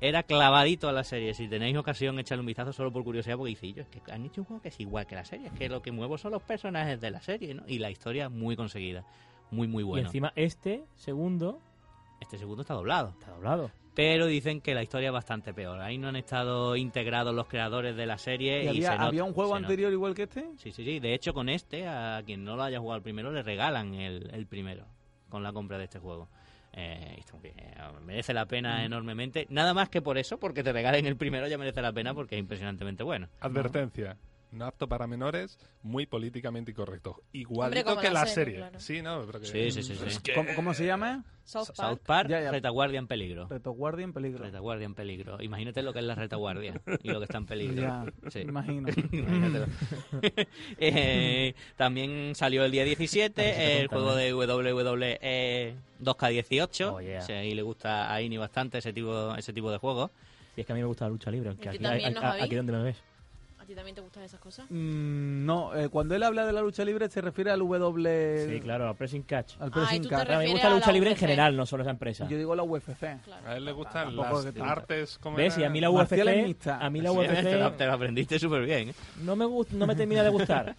Era 0.00 0.22
clavadito 0.22 0.88
a 0.88 0.92
la 0.92 1.04
serie. 1.04 1.34
Si 1.34 1.48
tenéis 1.48 1.76
ocasión, 1.76 2.18
echarle 2.18 2.40
un 2.40 2.46
vistazo 2.46 2.72
solo 2.72 2.92
por 2.92 3.02
curiosidad, 3.04 3.36
porque 3.36 3.50
dice, 3.50 3.72
yo, 3.72 3.82
es 3.82 3.88
que 3.88 4.00
han 4.12 4.24
hecho 4.24 4.42
un 4.42 4.46
juego 4.46 4.62
que 4.62 4.68
es 4.68 4.78
igual 4.80 5.06
que 5.06 5.14
la 5.16 5.24
serie. 5.24 5.46
Es 5.48 5.52
que 5.52 5.68
lo 5.68 5.82
que 5.82 5.90
muevo 5.92 6.18
son 6.18 6.32
los 6.32 6.42
personajes 6.42 7.00
de 7.00 7.10
la 7.10 7.20
serie, 7.20 7.54
¿no? 7.54 7.62
Y 7.66 7.78
la 7.78 7.90
historia 7.90 8.28
muy 8.28 8.54
conseguida. 8.56 9.04
Muy, 9.50 9.66
muy 9.66 9.82
Y 9.82 9.86
bueno. 9.86 10.06
encima 10.06 10.32
este 10.36 10.84
segundo 10.96 11.58
Este 12.20 12.36
segundo 12.38 12.62
está 12.62 12.74
doblado. 12.74 13.10
está 13.18 13.30
doblado. 13.32 13.70
Pero 13.94 14.26
dicen 14.26 14.60
que 14.60 14.74
la 14.74 14.82
historia 14.84 15.08
es 15.08 15.12
bastante 15.12 15.52
peor. 15.52 15.80
Ahí 15.80 15.98
no 15.98 16.06
han 16.08 16.14
estado 16.16 16.76
integrados 16.76 17.34
los 17.34 17.48
creadores 17.48 17.96
de 17.96 18.06
la 18.06 18.16
serie. 18.18 18.62
¿Y 18.62 18.66
Y 18.66 18.68
había, 18.68 18.88
se 18.92 18.94
nota- 18.98 19.06
había 19.08 19.24
un 19.24 19.32
juego 19.32 19.56
anterior 19.56 19.92
igual 19.92 20.14
que 20.14 20.24
este? 20.24 20.42
Sí, 20.58 20.70
sí, 20.70 20.84
sí. 20.84 21.00
De 21.00 21.14
hecho, 21.14 21.34
con 21.34 21.48
este, 21.48 21.88
a 21.88 22.22
quien 22.24 22.44
no 22.44 22.54
lo 22.54 22.62
haya 22.62 22.78
jugado 22.78 22.98
el 22.98 23.02
primero, 23.02 23.32
le 23.32 23.42
regalan 23.42 23.94
el, 23.94 24.30
el 24.32 24.46
primero 24.46 24.84
con 25.28 25.42
la 25.42 25.52
compra 25.52 25.78
de 25.78 25.84
este 25.84 25.98
juego. 25.98 26.28
Eh, 26.72 27.22
que, 27.42 27.48
eh, 27.48 27.74
merece 28.04 28.34
la 28.34 28.46
pena 28.46 28.84
enormemente. 28.84 29.46
Nada 29.50 29.74
más 29.74 29.88
que 29.88 30.02
por 30.02 30.18
eso, 30.18 30.38
porque 30.38 30.62
te 30.62 30.72
regalen 30.72 31.06
el 31.06 31.16
primero 31.16 31.46
ya 31.48 31.58
merece 31.58 31.82
la 31.82 31.92
pena 31.92 32.14
porque 32.14 32.36
es 32.36 32.40
impresionantemente 32.40 33.02
bueno. 33.02 33.28
Advertencia. 33.40 34.16
No 34.50 34.64
apto 34.64 34.88
para 34.88 35.06
menores, 35.06 35.58
muy 35.82 36.06
políticamente 36.06 36.70
incorrecto. 36.70 37.22
Igualito 37.32 37.84
como 37.84 38.00
que 38.00 38.08
la 38.08 38.20
la 38.20 38.26
serie, 38.26 38.34
serie. 38.34 38.56
claro. 38.56 38.80
Sí, 38.80 39.02
¿no? 39.02 39.22
Pero 39.26 39.40
que- 39.40 39.46
Sí, 39.46 39.70
sí, 39.70 39.82
sí, 39.82 39.94
sí. 39.94 40.04
Es 40.06 40.18
que- 40.20 40.32
¿Cómo, 40.34 40.48
cómo 40.56 40.72
se 40.74 40.86
llama? 40.86 41.24
South 41.44 41.66
South 41.66 41.76
Park. 41.76 42.02
Park, 42.04 42.28
Ya, 42.30 42.40
ya. 42.42 42.50
retaguardia 42.50 42.98
en 42.98 43.06
peligro. 43.06 43.46
Retoguardia 43.48 44.04
en 44.04 44.12
peligro. 44.12 44.44
Retaguardia 44.44 44.84
en 44.86 44.94
peligro. 44.94 45.42
Imagínate 45.42 45.82
lo 45.82 45.92
que 45.92 45.98
es 46.00 46.04
la 46.04 46.14
retaguardia 46.14 46.80
y 47.02 47.08
lo 47.10 47.18
que 47.20 47.24
está 47.24 47.38
en 47.38 47.46
peligro. 47.46 47.82
Ya, 47.82 48.04
Sí. 48.30 48.40
imagino. 48.40 48.88
Eh, 50.78 51.54
también 51.76 52.34
salió 52.34 52.64
el 52.64 52.70
día 52.70 52.84
17 52.84 53.80
el 53.80 53.88
juego 53.88 54.14
de 54.14 54.32
WWE 54.34 55.74
2K18. 56.00 56.92
Oh, 56.94 57.00
yeah. 57.00 57.24
Ahí 57.38 57.54
le 57.54 57.62
gusta 57.62 58.12
a 58.12 58.20
Ini 58.22 58.36
bastante 58.38 58.78
ese 58.78 58.92
tipo, 58.92 59.34
ese 59.36 59.52
tipo 59.52 59.70
de 59.70 59.78
juegos. 59.78 60.10
Y 60.56 60.60
es 60.60 60.66
que 60.66 60.72
a 60.72 60.74
mí 60.74 60.80
me 60.80 60.86
gusta 60.86 61.04
la 61.04 61.10
lucha 61.10 61.30
libre, 61.30 61.50
aunque 61.50 61.66
¿Y 61.66 61.68
aquí, 61.68 61.78
también, 61.78 62.06
hay- 62.08 62.14
no, 62.14 62.20
a- 62.20 62.30
Javi? 62.32 62.42
aquí 62.42 62.54
donde 62.56 62.72
me 62.72 62.82
ves. 62.82 62.96
¿A 63.68 63.70
ti 63.70 63.74
también 63.74 63.94
te 63.94 64.00
gustan 64.00 64.22
esas 64.22 64.40
cosas? 64.40 64.64
Mm, 64.70 65.44
no, 65.44 65.76
eh, 65.76 65.90
cuando 65.90 66.14
él 66.14 66.22
habla 66.22 66.46
de 66.46 66.54
la 66.54 66.62
lucha 66.62 66.86
libre 66.86 67.06
se 67.10 67.20
refiere 67.20 67.50
al 67.50 67.58
W. 67.58 68.46
Sí, 68.48 68.60
claro, 68.62 68.88
a 68.88 68.94
pressing 68.94 69.24
catch. 69.24 69.56
Al 69.60 69.68
Ah, 69.68 69.70
pressing 69.74 69.96
y 69.96 70.00
tú 70.00 70.08
te 70.08 70.14
catch. 70.14 70.30
A 70.30 70.38
mí 70.38 70.46
me 70.46 70.52
gusta 70.52 70.68
la 70.70 70.74
lucha 70.76 70.86
la 70.86 70.92
libre 70.94 71.10
en 71.10 71.16
general, 71.18 71.54
no 71.54 71.66
solo 71.66 71.82
esa 71.82 71.90
empresa. 71.90 72.26
Yo 72.30 72.38
digo 72.38 72.56
la 72.56 72.62
UFC. 72.62 73.20
Claro. 73.22 73.46
A 73.46 73.56
él 73.58 73.66
le 73.66 73.72
gustan 73.72 74.16
las 74.16 74.54
te- 74.54 74.62
artes 74.62 75.18
como 75.18 75.36
¿Ves? 75.36 75.58
Y 75.58 75.64
a 75.64 75.68
mí 75.68 75.82
la 75.82 75.90
UFC, 75.90 76.12
a 76.70 76.88
mí 76.88 77.02
la 77.02 77.10
Sí, 77.10 77.16
te, 77.18 77.58
lo, 77.58 77.66
UFC 77.68 77.76
te 77.76 77.86
lo 77.86 77.92
aprendiste 77.92 78.38
súper 78.38 78.64
bien. 78.64 78.88
¿eh? 78.88 78.94
no 79.22 79.36
me 79.36 79.44
gust- 79.44 79.72
no 79.72 79.86
me 79.86 79.94
termina 79.94 80.22
de 80.22 80.30
gustar. 80.30 80.74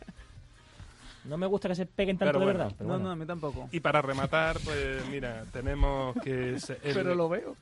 No 1.26 1.38
me 1.38 1.46
gusta 1.46 1.68
que 1.70 1.76
se 1.76 1.86
peguen 1.86 2.18
tanto 2.18 2.32
Pero 2.32 2.40
de 2.40 2.46
verdad. 2.54 2.74
pero 2.76 2.88
No, 2.88 2.94
bueno. 2.96 3.04
no, 3.10 3.12
a 3.12 3.16
mí 3.16 3.24
tampoco. 3.28 3.70
Y 3.72 3.82
para 3.82 4.02
rematar, 4.02 4.58
pues 4.66 5.06
mira, 5.10 5.44
tenemos 5.54 6.16
que... 6.24 6.60
se- 6.60 6.80
el- 6.84 6.96
Pero 6.96 7.14
lo 7.14 7.30
veo. 7.30 7.56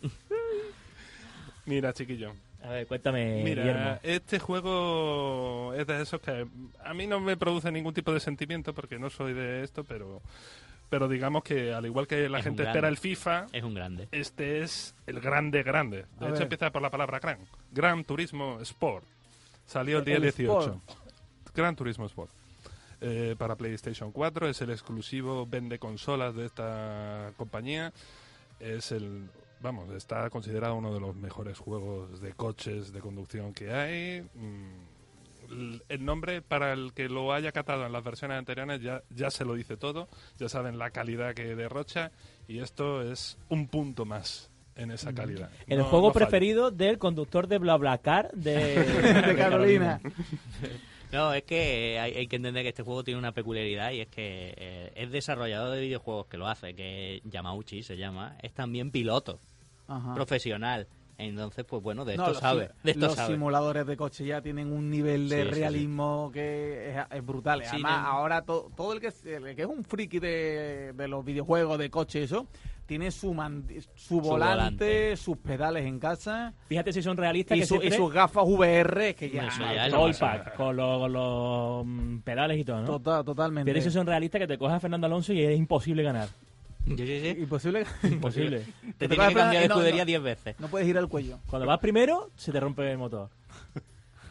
Mira, 1.66 1.92
chiquillo. 1.92 2.32
A 2.66 2.70
ver, 2.70 2.86
cuéntame, 2.86 3.42
Mira, 3.44 3.62
Guillermo. 3.62 3.98
este 4.02 4.38
juego 4.40 5.72
es 5.74 5.86
de 5.86 6.02
esos 6.02 6.20
que 6.20 6.46
a 6.84 6.94
mí 6.94 7.06
no 7.06 7.20
me 7.20 7.36
produce 7.36 7.70
ningún 7.70 7.94
tipo 7.94 8.12
de 8.12 8.18
sentimiento 8.20 8.74
porque 8.74 8.98
no 8.98 9.08
soy 9.08 9.34
de 9.34 9.62
esto, 9.62 9.84
pero, 9.84 10.20
pero 10.90 11.06
digamos 11.08 11.44
que 11.44 11.72
al 11.72 11.86
igual 11.86 12.06
que 12.08 12.28
la 12.28 12.38
Es 12.38 12.44
gente 12.44 12.64
espera 12.64 12.88
el 12.88 12.96
FIFA, 12.96 13.46
Es 13.52 13.62
un 13.62 13.74
grande. 13.74 14.08
este 14.10 14.62
es 14.62 14.94
el 15.06 15.20
grande 15.20 15.62
grande. 15.62 16.06
De 16.18 16.26
A 16.26 16.28
hecho 16.28 16.32
ver. 16.34 16.42
empieza 16.42 16.70
por 16.72 16.82
la 16.82 16.90
palabra 16.90 17.20
gran. 17.20 17.38
Gran 17.70 18.02
Turismo 18.04 18.58
Sport. 18.60 19.04
Salió 19.64 19.98
el 19.98 20.04
día 20.04 20.16
El 20.16 20.22
18. 20.22 20.60
Sport. 20.60 21.54
Gran 21.54 21.76
Turismo 21.76 22.06
Sport. 22.06 22.30
Eh, 23.00 23.36
para 23.38 23.54
PlayStation 23.56 24.10
4 24.10 24.48
es 24.48 24.60
el 24.62 24.70
exclusivo 24.70 25.46
vende 25.46 25.78
consolas 25.78 26.34
de 26.34 26.46
esta 26.46 27.30
compañía. 27.36 27.92
Es 28.58 28.90
el 28.90 29.28
vamos, 29.60 29.90
está 29.94 30.28
considerado 30.30 30.74
uno 30.76 30.92
de 30.94 31.00
los 31.00 31.14
mejores 31.16 31.58
juegos 31.58 32.20
de 32.20 32.32
coches 32.32 32.92
de 32.92 33.00
conducción 33.00 33.52
que 33.52 33.72
hay. 33.72 34.22
Mm, 34.34 35.82
el- 35.88 36.04
nombre, 36.04 36.42
para 36.42 36.72
el 36.72 36.92
que 36.92 37.08
lo 37.08 37.32
haya 37.32 37.52
catado 37.52 37.86
en 37.86 37.92
las 37.92 38.02
versiones 38.02 38.36
anteriores, 38.38 38.80
ya, 38.80 39.02
ya 39.10 39.30
se 39.30 39.44
lo 39.44 39.54
dice 39.54 39.76
todo. 39.76 40.08
Ya 40.38 40.48
saben 40.48 40.78
la 40.78 40.90
calidad 40.90 41.34
que 41.34 41.54
derrocha. 41.54 42.10
Y 42.48 42.58
esto 42.58 43.02
es 43.02 43.38
un 43.48 43.68
punto 43.68 44.04
más 44.04 44.50
en 44.74 44.90
esa 44.90 45.12
calidad. 45.14 45.50
El 45.68 45.78
No- 45.78 45.84
juego 45.84 46.08
no 46.08 46.12
preferido 46.12 46.70
del 46.70 46.98
conductor 46.98 47.46
de 47.46 47.58
BlaBlaCar 47.58 48.30
de, 48.32 48.52
de 49.26 49.36
Carolina. 49.36 50.00
No, 51.12 51.32
es 51.32 51.44
que 51.44 51.98
hay, 52.00 52.14
hay 52.14 52.26
que 52.26 52.36
entender 52.36 52.62
que 52.62 52.70
este 52.70 52.82
juego 52.82 53.04
tiene 53.04 53.18
una 53.18 53.32
peculiaridad 53.32 53.92
y 53.92 54.00
es 54.00 54.08
que 54.08 54.54
eh, 54.56 54.92
es 54.96 55.10
desarrollador 55.10 55.74
de 55.74 55.80
videojuegos 55.80 56.26
que 56.26 56.36
lo 56.36 56.48
hace, 56.48 56.74
que 56.74 57.22
Yamauchi 57.24 57.82
se 57.82 57.96
llama, 57.96 58.36
es 58.42 58.52
también 58.52 58.90
piloto 58.90 59.38
Ajá. 59.88 60.14
profesional. 60.14 60.88
Entonces, 61.18 61.64
pues 61.64 61.82
bueno, 61.82 62.04
de 62.04 62.12
esto 62.14 62.34
sabe. 62.34 62.70
De 62.82 62.90
esto 62.90 63.06
los 63.06 63.14
sabe. 63.14 63.32
simuladores 63.34 63.86
de 63.86 63.96
coche 63.96 64.26
ya 64.26 64.42
tienen 64.42 64.70
un 64.70 64.90
nivel 64.90 65.30
de 65.30 65.36
Sí, 65.36 65.42
sí, 65.48 65.54
sí. 65.54 65.60
realismo 65.60 66.30
que 66.30 66.90
es, 66.90 66.96
es 67.10 67.24
brutal. 67.24 67.62
Además, 67.66 68.02
no- 68.02 68.08
ahora 68.08 68.42
to- 68.42 68.70
todo 68.76 68.92
el 68.92 69.00
que, 69.00 69.06
es- 69.06 69.24
el 69.24 69.56
que 69.56 69.62
es 69.62 69.68
un 69.68 69.82
friki 69.82 70.18
de, 70.18 70.92
de 70.94 71.08
los 71.08 71.24
videojuegos, 71.24 71.78
de 71.78 71.88
coche 71.88 72.20
y 72.20 72.22
eso, 72.24 72.46
tiene 72.86 73.10
su, 73.10 73.34
mandi- 73.34 73.84
su, 73.94 74.20
volante, 74.20 74.54
volante. 74.56 75.16
sus 75.16 75.36
pedales 75.38 75.84
en 75.84 75.98
casa 75.98 76.54
Fíjate 76.68 76.92
si 76.92 77.02
son 77.02 77.16
realistas 77.16 77.56
y, 77.56 77.60
que 77.60 77.66
su- 77.66 77.74
se 77.80 77.86
y 77.86 77.88
creen- 77.90 77.96
sus 77.96 78.12
gafas 78.12 78.44
VR 78.46 79.14
que 79.14 79.28
ya... 79.30 79.48
Eso 79.48 79.62
ya 79.74 79.88
todo 79.90 80.06
el 80.06 80.14
pack, 80.14 80.54
con 80.56 80.76
los, 80.76 80.98
con 81.00 81.12
los, 81.12 81.86
mm, 81.86 82.18
pedales 82.20 82.58
y 82.58 82.64
todo, 82.64 82.80
¿no? 82.80 82.86
Total- 82.86 83.24
totalmente. 83.24 83.70
Fíjate 83.72 83.90
si 83.90 83.94
son 83.94 84.06
realistas 84.06 84.40
que 84.40 84.46
te 84.46 84.56
cojas 84.58 84.76
a 84.76 84.80
Fernando 84.80 85.06
Alonso 85.06 85.32
y 85.32 85.42
es 85.42 85.56
imposible 85.58 86.02
ganar. 86.02 86.28
Sí, 86.86 86.96
sí, 86.98 87.20
sí. 87.20 87.28
Imposible. 87.40 87.84
Imposible. 88.04 88.60
Te 88.60 88.92
te 88.92 89.08
tiene 89.08 89.16
coges 89.16 89.28
que 89.30 89.34
cambiar 89.34 89.62
de 89.62 89.66
escudería 89.66 90.02
no. 90.02 90.06
10 90.06 90.22
veces. 90.22 90.60
No 90.60 90.68
puedes 90.68 90.86
ir 90.86 90.96
al 90.96 91.08
cuello. 91.08 91.38
Cuando 91.48 91.66
vas 91.66 91.80
primero, 91.80 92.30
se 92.36 92.52
te 92.52 92.60
rompe 92.60 92.88
el 92.90 92.96
motor. 92.98 93.28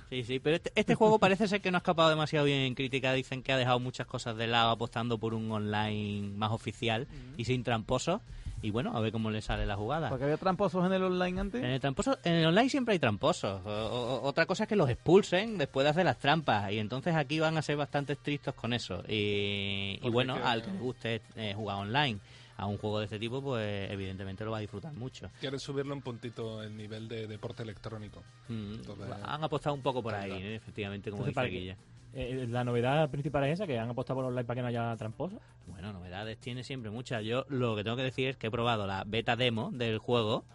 Sí, 0.10 0.24
sí, 0.24 0.40
pero 0.40 0.56
este, 0.58 0.72
este 0.76 0.96
juego 0.96 1.20
parece 1.20 1.48
ser 1.48 1.62
que 1.62 1.72
no 1.72 1.78
ha 1.78 1.80
escapado 1.80 2.10
demasiado 2.10 2.46
bien 2.46 2.60
en 2.62 2.76
crítica. 2.76 3.12
Dicen 3.14 3.42
que 3.44 3.52
ha 3.52 3.58
dejado 3.58 3.80
muchas 3.80 4.06
cosas 4.08 4.38
de 4.38 4.48
lado 4.48 4.70
apostando 4.70 5.18
por 5.18 5.34
un 5.34 5.52
online 5.52 6.30
más 6.36 6.52
oficial 6.52 7.08
y 7.38 7.46
sin 7.46 7.64
tramposos. 7.64 8.22
Y 8.62 8.72
bueno, 8.72 8.96
a 8.96 9.00
ver 9.00 9.12
cómo 9.12 9.30
le 9.30 9.42
sale 9.42 9.66
la 9.66 9.76
jugada. 9.76 10.10
Porque 10.10 10.24
había 10.24 10.38
tramposos 10.38 10.84
en 10.86 10.94
el 10.94 11.04
online 11.04 11.40
antes. 11.42 11.64
En 11.64 11.70
el, 11.70 11.80
tramposo, 11.80 12.18
en 12.24 12.34
el 12.34 12.46
online 12.48 12.70
siempre 12.70 12.94
hay 12.94 13.00
tramposos. 13.00 13.62
O- 13.66 13.70
o- 13.70 14.22
otra 14.28 14.46
cosa 14.48 14.64
es 14.64 14.70
que 14.70 14.76
los 14.76 14.90
expulsen 14.90 15.58
después 15.58 15.84
de 15.84 15.90
hacer 15.92 16.06
las 16.06 16.18
trampas. 16.18 16.72
Y 16.72 16.80
entonces 16.80 17.14
aquí 17.16 17.40
van 17.40 17.58
a 17.58 17.62
ser 17.62 17.76
bastante 17.78 18.14
estrictos 18.14 18.56
con 18.56 18.74
eso. 18.74 19.04
Y, 19.08 20.00
y 20.02 20.10
bueno, 20.10 20.36
al 20.44 20.62
que 20.64 20.72
le 20.72 20.80
guste 20.80 21.22
eh, 21.36 21.54
jugar 21.56 21.78
online 21.78 22.20
a 22.58 22.66
un 22.66 22.78
juego 22.78 23.00
de 23.00 23.06
este 23.06 23.20
tipo, 23.20 23.42
pues 23.42 23.92
evidentemente 23.92 24.46
lo 24.46 24.52
va 24.52 24.58
a 24.58 24.62
disfrutar 24.62 24.94
mucho. 24.94 25.30
Quieren 25.40 25.60
subirle 25.60 25.94
un 25.94 26.02
puntito 26.02 26.64
el 26.64 26.76
nivel 26.76 27.08
de 27.08 27.28
deporte 27.28 27.64
electrónico. 27.64 28.24
Mm, 28.48 28.76
Entonces, 28.76 29.08
han 29.24 29.44
apostado 29.44 29.76
un 29.76 29.82
poco 29.82 30.02
por 30.02 30.14
ahí. 30.14 30.32
¿eh? 30.32 30.56
efectivamente, 30.56 31.12
como 31.12 31.26
Entonces, 31.26 31.52
dice. 31.52 31.60
Guilla. 31.60 31.78
Eh, 32.14 32.48
la 32.50 32.64
novedad 32.64 33.10
principal 33.10 33.44
es 33.44 33.54
esa, 33.54 33.68
que 33.68 33.78
han 33.78 33.90
apostado 33.90 34.20
por 34.20 34.26
online 34.26 34.46
para 34.46 34.56
que 34.56 34.62
no 34.62 34.68
haya 34.70 34.96
tramposos. 34.96 35.40
Bueno, 35.68 35.92
novedades 35.92 36.38
tiene 36.38 36.64
siempre 36.64 36.90
muchas. 36.90 37.26
Yo 37.26 37.46
lo 37.50 37.76
que 37.76 37.84
tengo 37.84 37.98
que 37.98 38.04
decir 38.04 38.30
es 38.30 38.38
que 38.38 38.48
he 38.48 38.52
probado 38.52 38.88
la 38.88 39.04
beta 39.06 39.36
demo 39.36 39.70
del 39.72 39.98
juego 39.98 40.46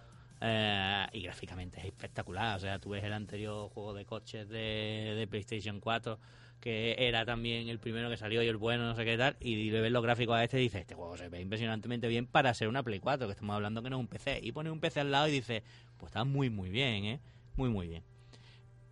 eh, 0.41 1.07
y 1.13 1.21
gráficamente 1.21 1.81
es 1.81 1.85
espectacular. 1.85 2.57
O 2.57 2.61
sea, 2.61 2.79
tú 2.79 2.91
ves 2.91 3.05
el 3.05 3.13
anterior 3.13 3.69
juego 3.69 3.93
de 3.93 4.07
coches 4.07 4.49
de, 4.49 5.15
de 5.19 5.27
PlayStation 5.29 5.81
4 5.81 6.19
que 6.61 6.95
era 6.99 7.25
también 7.25 7.69
el 7.69 7.79
primero 7.79 8.11
que 8.11 8.17
salió 8.19 8.43
y 8.43 8.47
el 8.49 8.57
bueno, 8.59 8.85
no 8.87 8.95
sé 8.95 9.05
qué 9.05 9.17
tal, 9.17 9.37
y 9.41 9.71
le 9.71 9.81
ves 9.81 9.91
los 9.93 10.03
gráficos 10.03 10.37
a 10.37 10.45
este 10.45 10.59
y 10.61 10.65
dices, 10.65 10.83
este 10.83 10.95
juego 10.95 11.17
se 11.17 11.29
ve 11.29 11.41
impresionantemente 11.41 12.07
bien 12.09 12.27
para 12.27 12.53
ser 12.55 12.69
una 12.69 12.83
Play 12.83 13.01
4, 13.01 13.27
que 13.27 13.33
estamos 13.33 13.55
hablando 13.55 13.83
que 13.83 13.89
no 13.91 13.97
es 13.97 14.01
un 14.01 14.07
PC. 14.09 14.41
Y 14.43 14.53
pone 14.53 14.71
un 14.71 14.79
PC 14.81 15.01
al 15.01 15.11
lado 15.11 15.27
y 15.29 15.31
dices, 15.33 15.63
pues 15.97 16.11
está 16.11 16.25
muy, 16.25 16.51
muy 16.51 16.69
bien, 16.69 17.05
¿eh? 17.07 17.21
Muy, 17.57 17.71
muy 17.71 17.89
bien. 17.89 18.03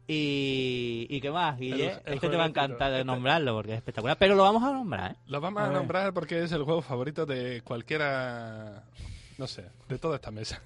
Y, 0.07 1.07
¿y 1.11 1.21
qué 1.21 1.31
más, 1.31 1.59
Guille? 1.59 1.93
El- 1.93 2.01
el 2.07 2.14
este 2.14 2.29
te 2.31 2.37
va 2.37 2.45
a 2.45 2.49
encantar 2.49 2.91
de 2.91 2.99
Este- 3.01 3.05
nombrarlo 3.05 3.53
porque 3.55 3.73
es 3.73 3.77
espectacular, 3.77 4.16
pero 4.19 4.35
lo 4.35 4.43
vamos 4.43 4.62
a 4.62 4.73
nombrar, 4.73 5.12
¿eh? 5.12 5.16
Lo 5.27 5.41
vamos 5.41 5.62
A 5.62 5.71
nombrar 5.71 6.14
porque 6.14 6.43
es 6.43 6.53
el 6.53 6.62
juego 6.62 6.81
favorito 6.81 7.27
de 7.27 7.61
cualquiera, 7.62 8.85
no 9.37 9.47
sé, 9.47 9.66
de 9.89 9.99
toda 9.99 10.16
esta 10.16 10.31
mesa. 10.31 10.62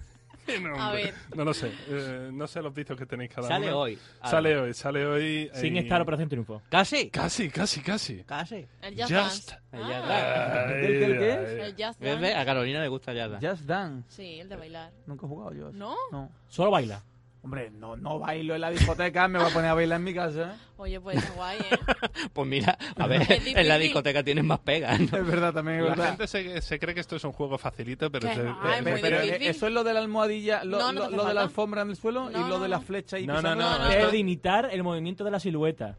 No, 0.62 0.76
A 0.80 0.93
ver. 0.93 1.14
no 1.34 1.45
lo 1.45 1.55
sé, 1.55 1.72
eh, 1.88 2.30
no 2.32 2.47
sé 2.47 2.61
los 2.62 2.74
vicios 2.74 2.99
que 2.99 3.07
tenéis 3.07 3.30
cada 3.34 3.49
Sale 3.49 3.66
uno. 3.68 3.78
hoy. 3.80 3.99
Sale 4.24 4.57
hoy, 4.59 4.74
sale 4.74 5.07
hoy. 5.07 5.51
Sin 5.55 5.76
y- 5.76 5.80
estar 5.80 6.01
Operación 6.01 6.28
Triunfo. 6.28 6.62
¿Casi? 6.68 7.11
Casi, 7.11 7.49
casi, 7.51 7.80
casi. 7.80 8.24
Casi. 8.24 8.66
El 8.82 8.95
Just, 8.95 9.12
Just. 9.12 9.51
Dance. 9.51 9.57
El 9.72 9.82
Ah, 9.82 9.86
Just 9.86 10.09
Dance. 10.09 10.74
Ay, 10.74 10.84
¿El 10.84 10.99
qué, 10.99 11.05
el 11.05 11.18
qué? 11.18 11.32
ay. 11.32 11.61
El 11.70 11.86
Just. 11.86 12.01
Dance. 12.01 12.34
A 12.34 12.45
Carolina 12.45 12.80
le 12.82 12.88
gusta 12.88 13.12
ya. 13.12 13.28
Just 13.40 13.62
Dance. 13.62 14.11
Sí, 14.11 14.40
el 14.40 14.49
de 14.49 14.57
bailar. 14.57 14.93
Nunca 15.07 15.26
he 15.26 15.28
jugado 15.28 15.53
yo. 15.55 15.72
¿No? 15.72 15.95
No. 16.11 16.30
Solo 16.49 16.70
baila. 16.70 17.03
Hombre, 17.45 17.70
no, 17.72 17.97
no 17.97 18.20
bailo 18.20 18.55
en 18.55 18.61
la 18.61 18.70
discoteca, 18.70 19.26
me 19.26 19.40
voy 19.40 19.51
a 19.51 19.53
poner 19.53 19.70
a 19.70 19.74
bailar 19.74 19.97
en 19.99 20.05
mi 20.05 20.14
casa. 20.14 20.57
Oye, 20.76 21.01
pues 21.01 21.34
guay, 21.34 21.59
¿eh? 21.59 21.78
Pues 22.32 22.47
mira, 22.49 22.78
a 22.97 23.07
ver, 23.09 23.26
en 23.30 23.66
la 23.68 23.78
discoteca 23.78 24.22
tienes 24.22 24.45
más 24.45 24.61
pegas. 24.61 25.01
¿no? 25.01 25.18
Es 25.18 25.26
verdad, 25.26 25.53
también 25.53 25.78
es 25.78 25.84
La 25.84 25.90
verdad. 25.90 26.09
gente 26.11 26.26
se, 26.28 26.62
se 26.62 26.78
cree 26.78 26.95
que 26.95 27.01
esto 27.01 27.16
es 27.16 27.24
un 27.24 27.32
juego 27.32 27.59
facilito, 27.59 28.12
pero 28.12 28.28
eh, 28.28 28.32
es 28.32 28.38
Pero, 28.38 28.55
muy 28.93 29.01
pero, 29.01 29.20
difícil. 29.22 29.49
eso 29.49 29.66
es 29.66 29.72
lo 29.72 29.82
de 29.82 29.93
la 29.93 29.99
almohadilla, 30.01 30.62
lo, 30.62 30.78
No, 30.78 30.93
no 30.93 31.11
lo- 31.11 31.24
de 31.26 31.34
la 31.34 31.43
alfombra 31.43 31.82
en 31.82 31.90
el 31.90 31.97
suelo 31.97 32.30
y 32.30 32.34
No, 32.34 32.47
lo 32.49 32.61
de 32.61 32.68
la 32.68 32.78
flecha 32.80 33.18
y 33.18 33.26
No, 33.26 33.34
no, 33.34 33.38
pisando. 33.40 33.64
no, 33.64 33.70
No, 33.70 33.78
no, 33.86 33.90
esto- 33.90 34.07
Es 34.07 34.12
de 34.12 34.18
imitar 34.18 34.68
el 34.72 34.82
movimiento 34.84 35.24
de 35.24 35.30
la 35.32 35.40
silueta. 35.40 35.99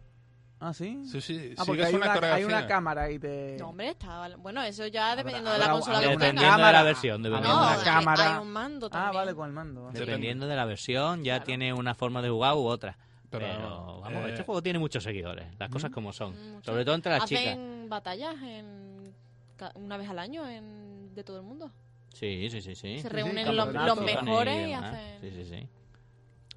Ah, 0.66 0.74
sí. 0.74 1.04
Sí, 1.06 1.20
sí, 1.20 1.54
Ah, 1.58 1.64
porque 1.66 1.84
hay 1.84 1.94
una, 1.94 2.06
hay 2.06 2.14
coreografía. 2.14 2.48
una 2.48 2.68
cámara 2.68 3.12
y 3.12 3.20
te. 3.20 3.58
No, 3.60 3.70
hombre, 3.70 3.90
está... 3.90 4.30
Bueno, 4.38 4.64
eso 4.64 4.88
ya 4.88 5.14
dependiendo 5.16 5.50
habrá- 5.50 5.54
de 5.54 5.60
la 5.60 5.66
habrá- 5.66 5.74
consola 5.74 6.00
que 6.00 6.06
Dependiendo 6.08 6.42
de 6.42 6.48
cámara. 6.48 6.72
la 6.72 6.84
versión, 6.84 7.16
Ah, 7.22 7.24
dependiendo 7.30 7.60
no, 7.60 7.70
de 7.72 7.78
la 7.78 7.84
cámara. 7.84 8.36
hay 8.38 8.42
un 8.42 8.52
mando 8.52 8.90
Ah, 8.94 9.12
vale, 9.14 9.36
con 9.36 9.48
el 9.48 9.54
mando. 9.54 9.92
Dependiendo 9.92 10.48
de 10.48 10.56
la 10.56 10.64
versión, 10.66 11.24
ya 11.24 11.44
tiene 11.44 11.74
una 11.74 11.94
forma 11.96 12.22
de 12.22 12.30
jugar 12.30 12.54
u 12.56 12.66
otra. 12.66 12.98
Pero, 13.30 13.46
Pero, 13.48 14.00
vamos, 14.02 14.26
eh, 14.26 14.30
este 14.30 14.44
juego 14.44 14.62
tiene 14.62 14.80
muchos 14.80 15.04
seguidores, 15.04 15.48
las 15.60 15.70
cosas 15.70 15.90
como 15.92 16.14
son. 16.14 16.34
Mm, 16.34 16.54
mucho. 16.54 16.72
Sobre 16.72 16.86
todo 16.86 16.96
entre 16.96 17.12
las 17.12 17.26
chicas. 17.26 17.44
Hacen 17.48 17.90
batallas 17.90 18.36
en... 18.42 19.14
una 19.76 19.98
vez 19.98 20.08
al 20.10 20.20
año 20.20 20.48
en... 20.48 21.14
de 21.16 21.24
todo 21.24 21.38
el 21.38 21.44
mundo. 21.44 21.72
Sí, 22.14 22.48
sí, 22.52 22.62
sí, 22.62 22.76
sí. 22.76 22.98
Se 23.00 23.02
sí, 23.02 23.10
reúnen 23.10 23.56
los, 23.56 24.00
mejores 24.00 24.56
y 24.56 24.70
demás. 24.72 24.94
hacen... 24.94 25.22
Sí, 25.22 25.32
sí, 25.32 25.46
sí. 25.46 25.68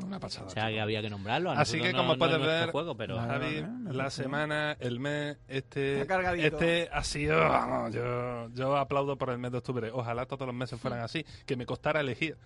Una 0.05 0.21
pasada. 0.21 0.47
O 0.47 0.51
sea 0.51 0.69
que 0.69 0.81
había 0.81 1.01
que 1.03 1.09
nombrarlo. 1.11 1.51
A 1.51 1.61
Así 1.61 1.81
que 1.81 1.93
no- 1.93 1.99
como 1.99 2.13
no 2.13 2.19
puedes 2.19 2.35
es 2.35 2.41
nuestro 2.41 2.61
ver, 2.67 2.71
juego, 2.71 2.97
pero... 2.97 3.19
Javi, 3.19 3.65
la 3.91 4.11
semana, 4.11 4.77
el 4.79 5.01
mes, 5.01 5.39
este, 5.49 6.03
este 6.45 6.89
ha 6.93 7.03
sido, 7.03 7.39
vamos, 7.39 7.95
yo, 7.95 8.49
yo 8.55 8.77
aplaudo 8.77 9.17
por 9.17 9.31
el 9.31 9.39
mes 9.39 9.53
de 9.53 9.59
octubre. 9.59 9.91
Ojalá 9.93 10.27
todos 10.27 10.47
los 10.47 10.55
meses 10.55 10.79
fueran 10.81 11.01
así, 11.01 11.25
que 11.47 11.57
me 11.57 11.65
costara 11.67 12.01
elegir. 12.01 12.37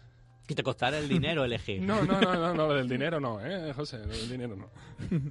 Que 0.47 0.55
te 0.57 0.62
costara 0.64 0.99
el 0.99 1.09
dinero 1.09 1.45
elegir. 1.45 1.80
No, 1.82 2.03
no, 2.03 2.20
no, 2.20 2.34
no, 2.34 2.55
no, 2.55 2.66
lo 2.68 2.74
del 2.74 2.88
dinero 2.88 3.20
no, 3.20 3.38
¿eh, 3.41 3.72
José? 3.72 3.99
Lo 3.99 4.09
del 4.09 4.28
dinero 4.28 4.57
no. 4.57 4.68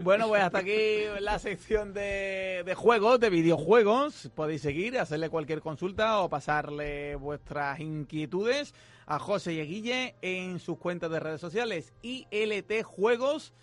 Bueno, 0.00 0.28
pues 0.28 0.42
hasta 0.42 0.58
aquí 0.58 0.76
la 1.20 1.38
sección 1.38 1.94
de, 1.94 2.62
de 2.64 2.74
juegos, 2.74 3.20
de 3.20 3.30
videojuegos. 3.30 4.30
Podéis 4.34 4.60
seguir, 4.60 4.98
hacerle 4.98 5.30
cualquier 5.30 5.60
consulta 5.62 6.20
o 6.20 6.28
pasarle 6.28 7.16
vuestras 7.16 7.80
inquietudes 7.80 8.74
a 9.06 9.18
José 9.18 9.54
y 9.54 9.60
a 9.60 9.64
Guille 9.64 10.14
en 10.22 10.58
sus 10.58 10.76
cuentas 10.78 11.10
de 11.10 11.20
redes 11.20 11.40
sociales. 11.40 11.94
ILT 12.02 12.82
Juegos 12.84 13.54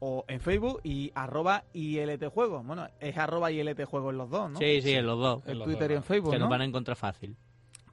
o 0.00 0.24
en 0.28 0.40
Facebook 0.40 0.80
y 0.82 1.12
arroba 1.14 1.64
ILT 1.72 2.26
Juegos. 2.28 2.66
Bueno, 2.66 2.88
es 3.00 3.16
arroba 3.16 3.50
ILT 3.52 3.84
Juegos 3.84 4.12
los 4.14 4.28
dos, 4.28 4.50
¿no? 4.50 4.58
Sí, 4.58 4.82
sí, 4.82 4.92
en 4.92 5.06
los 5.06 5.18
dos. 5.18 5.44
En 5.44 5.52
En 5.52 5.58
los 5.60 5.66
Twitter 5.66 5.88
dos, 5.88 5.90
y 5.90 5.94
en 5.94 6.02
Facebook, 6.02 6.30
que 6.32 6.38
¿no? 6.38 6.44
nos 6.46 6.50
van 6.50 6.60
a 6.62 6.64
encontrar 6.64 6.96
fácil. 6.96 7.36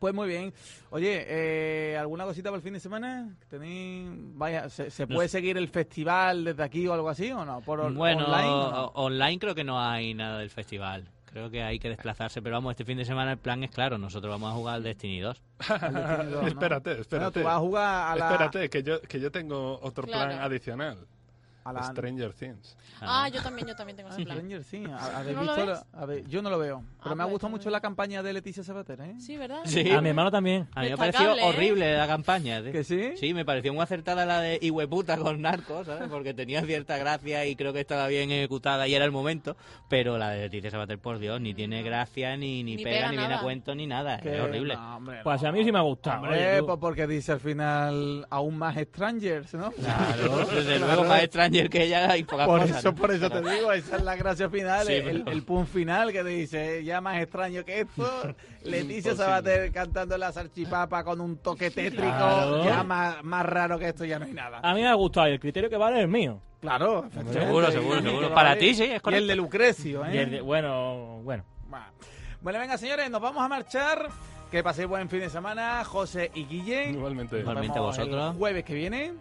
Pues 0.03 0.13
muy 0.13 0.27
bien. 0.27 0.53
Oye, 0.89 1.23
eh, 1.29 1.97
¿alguna 1.97 2.25
cosita 2.25 2.49
para 2.49 2.57
el 2.57 2.61
fin 2.61 2.73
de 2.73 2.81
semana? 2.81 3.29
¿Tenéis, 3.49 4.09
vaya, 4.35 4.67
¿se, 4.67 4.91
se 4.91 5.07
puede 5.07 5.29
seguir 5.29 5.57
el 5.57 5.69
festival 5.69 6.43
desde 6.43 6.61
aquí 6.61 6.85
o 6.89 6.93
algo 6.93 7.07
así 7.07 7.31
o 7.31 7.45
no? 7.45 7.61
¿Por 7.61 7.79
on- 7.79 7.95
Bueno, 7.95 8.25
online? 8.25 9.29
no? 9.29 9.39
creo 9.39 9.55
que 9.55 9.63
no 9.63 9.79
hay 9.79 10.13
nada 10.13 10.39
del 10.39 10.49
festival. 10.49 11.07
Creo 11.27 11.49
que 11.49 11.63
hay 11.63 11.79
que 11.79 11.87
desplazarse, 11.87 12.41
pero 12.41 12.55
vamos, 12.57 12.71
este 12.71 12.83
fin 12.83 12.97
de 12.97 13.05
semana 13.05 13.31
el 13.31 13.37
plan 13.37 13.63
es 13.63 13.71
claro, 13.71 13.97
nosotros 13.97 14.29
vamos 14.29 14.51
a 14.51 14.55
jugar 14.55 14.75
al 14.75 14.83
Destiny 14.83 15.21
2. 15.21 15.41
Al 15.69 15.93
Destiny 15.93 16.31
2, 16.33 16.41
¿no? 16.41 16.47
espérate, 16.49 16.89
Bueno, 16.89 17.01
espérate. 17.01 17.39
tú 17.39 17.45
vas 17.45 17.55
a 17.55 17.59
jugar 17.59 18.11
a 18.11 18.15
la... 18.17 18.25
Espérate, 18.31 18.69
que 18.69 18.83
yo, 18.83 19.01
que 19.03 19.19
yo 19.21 19.31
tengo 19.31 19.79
otro 19.81 20.03
Claro. 20.05 20.31
plan 20.31 20.41
adicional. 20.41 20.97
A 21.63 21.73
la- 21.73 21.83
Stranger 21.83 22.33
Things. 22.33 22.77
Ah, 23.01 23.27
yo 23.29 23.41
también, 23.41 23.67
yo 23.67 23.75
también 23.75 23.97
tengo 23.97 24.09
Ah, 24.09 24.13
ese 24.13 24.23
plan. 24.23 24.37
Stranger 24.37 24.63
Things. 24.63 24.89
¿Ha- 24.91 25.17
¿Habéis 25.19 25.37
¿Tú 25.37 25.43
no 25.43 25.45
lo 25.45 25.55
visto 25.55 25.71
la- 25.93 26.01
a 26.01 26.05
ver, 26.05 26.27
yo 26.27 26.41
no 26.41 26.49
lo 26.49 26.59
veo. 26.59 26.83
Pero 27.01 27.11
Ah, 27.11 27.15
me 27.15 27.23
ha 27.23 27.25
pues 27.25 27.31
gustado 27.33 27.51
mucho 27.51 27.69
la 27.69 27.81
campaña 27.81 28.23
de 28.23 28.33
Leticia 28.33 28.63
Sabater, 28.63 29.01
¿eh? 29.01 29.15
Sí, 29.19 29.37
¿verdad? 29.37 29.61
Sí. 29.65 29.91
A 29.91 30.01
mi 30.01 30.09
hermano 30.09 30.31
también. 30.31 30.67
A 30.73 30.81
mí 30.81 30.89
me 30.89 30.97
pareció 30.97 31.19
Destacable, 31.27 31.41
¿eh? 31.41 31.49
horrible 31.49 31.97
la 31.97 32.07
campaña. 32.07 32.59
¿eh? 32.59 32.71
¿Que 32.71 32.83
sí? 32.83 33.11
Sí, 33.17 33.33
me 33.33 33.45
pareció 33.45 33.73
muy 33.73 33.83
acertada 33.83 34.25
la 34.25 34.39
de 34.41 34.59
Ihueputa 34.61 35.17
con 35.17 35.41
Narcos, 35.41 35.87
¿sabes? 35.87 36.07
Porque 36.09 36.33
tenía 36.33 36.61
cierta 36.63 36.97
gracia 36.97 37.45
y 37.45 37.55
creo 37.55 37.73
que 37.73 37.79
estaba 37.81 38.07
bien 38.07 38.31
ejecutada 38.31 38.87
y 38.87 38.95
era 38.95 39.05
el 39.05 39.11
momento. 39.11 39.55
Pero 39.89 40.17
la 40.17 40.29
de 40.31 40.41
Leticia 40.43 40.71
Sabater, 40.71 40.99
por 40.99 41.19
Dios, 41.19 41.39
ni 41.41 41.53
tiene 41.53 41.83
gracia, 41.83 42.37
ni, 42.37 42.63
ni, 42.63 42.75
Ni 42.77 42.83
pega, 42.83 42.97
pega 42.97 43.11
ni 43.11 43.17
viene 43.17 43.33
a 43.35 43.41
cuento, 43.41 43.75
ni 43.75 43.87
nada. 43.87 44.19
Que- 44.19 44.35
Es 44.35 44.41
horrible. 44.41 44.75
no, 44.75 44.97
hombre, 44.97 45.19
Pues 45.23 45.41
no. 45.41 45.49
a 45.49 45.51
mí 45.51 45.63
sí 45.63 45.71
me 45.71 45.79
ha 45.79 45.83
gustado. 45.83 46.21
Hombre, 46.21 46.53
oye, 46.53 46.63
pues 46.63 46.77
porque 46.79 47.07
dice 47.07 47.31
al 47.33 47.39
final 47.39 48.25
aún 48.29 48.57
más 48.57 48.75
Strangers, 48.77 49.53
¿no? 49.53 49.71
Claro, 49.71 50.45
desde 50.53 50.79
luego 50.79 51.03
más 51.03 51.21
Stranger 51.53 51.69
que 51.69 51.83
ella 51.83 52.11
hay 52.11 52.23
pocas 52.23 52.47
Por 52.47 52.61
cosas, 52.61 52.77
eso, 52.79 52.89
¿no? 52.91 52.95
por 52.95 53.11
eso 53.11 53.29
te 53.29 53.41
digo, 53.41 53.71
esa 53.73 53.95
es 53.97 54.03
la 54.03 54.15
gracia 54.15 54.49
final, 54.49 54.85
Sí, 54.87 54.93
el, 54.93 55.03
pero- 55.23 55.31
el 55.31 55.43
punto 55.43 55.65
final 55.71 56.11
que 56.11 56.23
te 56.23 56.29
dice, 56.29 56.83
ya 56.83 57.01
más 57.01 57.21
extraño 57.21 57.63
que 57.63 57.81
esto, 57.81 58.35
Leticia. 58.63 59.15
Sabater 59.15 59.71
cantando 59.71 60.17
la 60.17 60.31
salchipapa 60.31 61.03
con 61.03 61.21
un 61.21 61.37
toque 61.37 61.69
tétrico, 61.71 62.03
Claro. 62.07 62.63
ya 62.65 62.83
más, 62.83 63.23
más 63.23 63.45
raro 63.45 63.77
que 63.79 63.89
esto 63.89 64.05
ya 64.05 64.19
no 64.19 64.25
hay 64.25 64.33
nada. 64.33 64.59
A 64.63 64.73
mí 64.73 64.81
me 64.81 64.87
ha 64.87 64.93
gustado 64.93 65.27
y 65.29 65.31
el 65.33 65.39
criterio 65.39 65.69
que 65.69 65.77
vale 65.77 65.97
es 65.97 66.03
el 66.03 66.09
mío. 66.09 66.39
Claro. 66.61 67.09
Seguro, 67.31 67.69
seguro, 67.71 68.01
seguro. 68.01 68.33
Para 68.33 68.55
ti, 68.57 68.73
sí, 68.73 68.83
es 68.85 69.01
Y 69.05 69.13
el 69.13 69.27
de 69.27 69.35
Lucrecio, 69.35 70.05
¿eh? 70.05 70.11
Y 70.13 70.17
el 70.17 70.31
de- 70.31 70.41
bueno, 70.41 71.19
bueno. 71.23 71.43
Bueno. 72.41 72.59
Venga, 72.59 72.77
señores, 72.77 73.09
nos 73.09 73.21
vamos 73.21 73.43
a 73.43 73.47
marchar. 73.47 74.09
Que 74.51 74.61
paséis 74.61 74.87
buen 74.87 75.09
fin 75.09 75.21
de 75.21 75.29
semana, 75.31 75.83
José 75.83 76.29
y 76.35 76.45
Guille. 76.45 76.91
Igualmente. 76.91 77.39
Igual. 77.39 77.53
Igualmente 77.55 77.79
vemos 77.79 77.97
vosotros. 77.97 78.31
El 78.33 78.37
jueves 78.37 78.63
que 78.63 78.73
viene. 78.75 79.13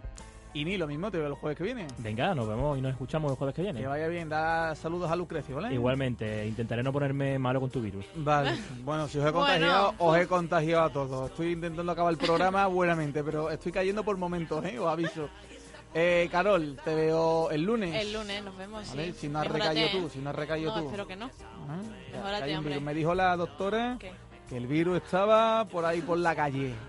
Y 0.55 0.65
ni 0.65 0.77
lo 0.77 0.85
mismo, 0.87 1.09
te 1.09 1.17
veo 1.17 1.27
el 1.27 1.33
jueves 1.33 1.57
que 1.57 1.63
viene. 1.63 1.87
Venga, 1.97 2.35
nos 2.35 2.47
vemos 2.47 2.77
y 2.77 2.81
nos 2.81 2.91
escuchamos 2.91 3.31
el 3.31 3.37
jueves 3.37 3.55
que 3.55 3.63
viene. 3.63 3.79
Que 3.81 3.87
vaya 3.87 4.07
bien, 4.07 4.29
da 4.29 4.75
saludos 4.75 5.09
a 5.09 5.15
Lucrecio, 5.15 5.55
¿vale? 5.55 5.73
Igualmente, 5.73 6.45
intentaré 6.45 6.83
no 6.83 6.93
ponerme 6.93 7.39
malo 7.39 7.59
con 7.59 7.71
tu 7.71 7.81
virus. 7.81 8.05
Vale, 8.15 8.51
bueno, 8.85 9.07
si 9.07 9.17
os 9.17 9.25
he 9.25 9.31
Bueno. 9.31 9.45
contagiado, 9.47 9.93
os 9.97 10.17
he 10.17 10.27
contagiado 10.27 10.83
a 10.83 10.89
todos. 10.91 11.31
Estoy 11.31 11.53
intentando 11.53 11.91
acabar 11.91 12.11
el 12.13 12.19
programa 12.19 12.67
buenamente, 12.67 13.23
pero 13.23 13.49
estoy 13.49 13.71
cayendo 13.71 14.03
por 14.03 14.15
momentos, 14.17 14.63
¿eh? 14.65 14.77
Os 14.77 14.87
aviso. 14.87 15.27
Eh, 15.95 16.27
Carol, 16.31 16.77
te 16.83 16.95
veo 16.95 17.51
el 17.51 17.61
lunes. 17.63 17.93
El 17.95 18.13
lunes 18.13 18.43
nos 18.43 18.57
vemos, 18.57 18.87
¿vale? 18.89 19.11
sí. 19.13 19.19
Si 19.21 19.27
no 19.29 19.39
has 19.39 19.47
recaído 19.47 19.89
tú, 19.91 20.09
si 20.09 20.19
no 20.19 20.29
has 20.31 20.35
recaído 20.35 20.71
No, 20.73 20.79
tú. 20.81 20.85
espero 20.87 21.05
que 21.07 21.15
no. 21.15 21.29
Ah, 21.67 22.39
hombre. 22.57 22.79
Me 22.79 22.93
dijo 22.95 23.13
la 23.13 23.35
doctora 23.37 23.97
¿Qué? 23.99 24.11
Que 24.49 24.57
el 24.57 24.67
virus 24.67 24.97
estaba 25.03 25.65
por 25.65 25.85
ahí 25.85 26.01
por 26.01 26.17
la 26.17 26.35
calle. 26.35 26.73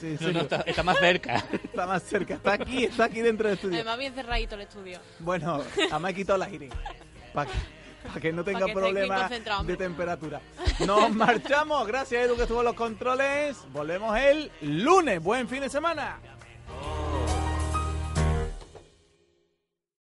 Sí, 0.00 0.16
No, 0.20 0.32
no, 0.32 0.40
está, 0.40 0.62
está 0.62 0.82
más 0.82 0.98
cerca. 0.98 1.36
está 1.64 1.86
más 1.86 2.02
cerca, 2.02 2.34
está 2.34 2.54
aquí, 2.54 2.84
está 2.86 3.04
aquí 3.04 3.20
dentro 3.20 3.46
del 3.46 3.54
estudio. 3.54 3.76
Además, 3.76 3.98
bien 3.98 4.12
cerradito 4.12 4.56
el 4.56 4.62
estudio. 4.62 4.98
Bueno, 5.20 5.62
además 5.92 6.10
he 6.10 6.14
quitado 6.14 6.42
el 6.42 6.50
aire. 6.50 6.70
Para 7.32 7.50
que, 7.50 7.58
pa' 8.12 8.20
que 8.20 8.32
no 8.32 8.42
tenga 8.42 8.66
problemas 8.66 9.30
de 9.64 9.76
temperatura. 9.76 10.40
Nos 10.84 11.08
marchamos. 11.14 11.86
Gracias, 11.86 12.24
Edu, 12.24 12.34
que 12.34 12.42
estuvo 12.42 12.58
en 12.60 12.64
los 12.64 12.74
controles. 12.74 13.56
Volvemos 13.72 14.18
el 14.18 14.50
lunes. 14.60 15.22
Buen 15.22 15.48
fin 15.48 15.60
de 15.60 15.68
semana. 15.68 16.18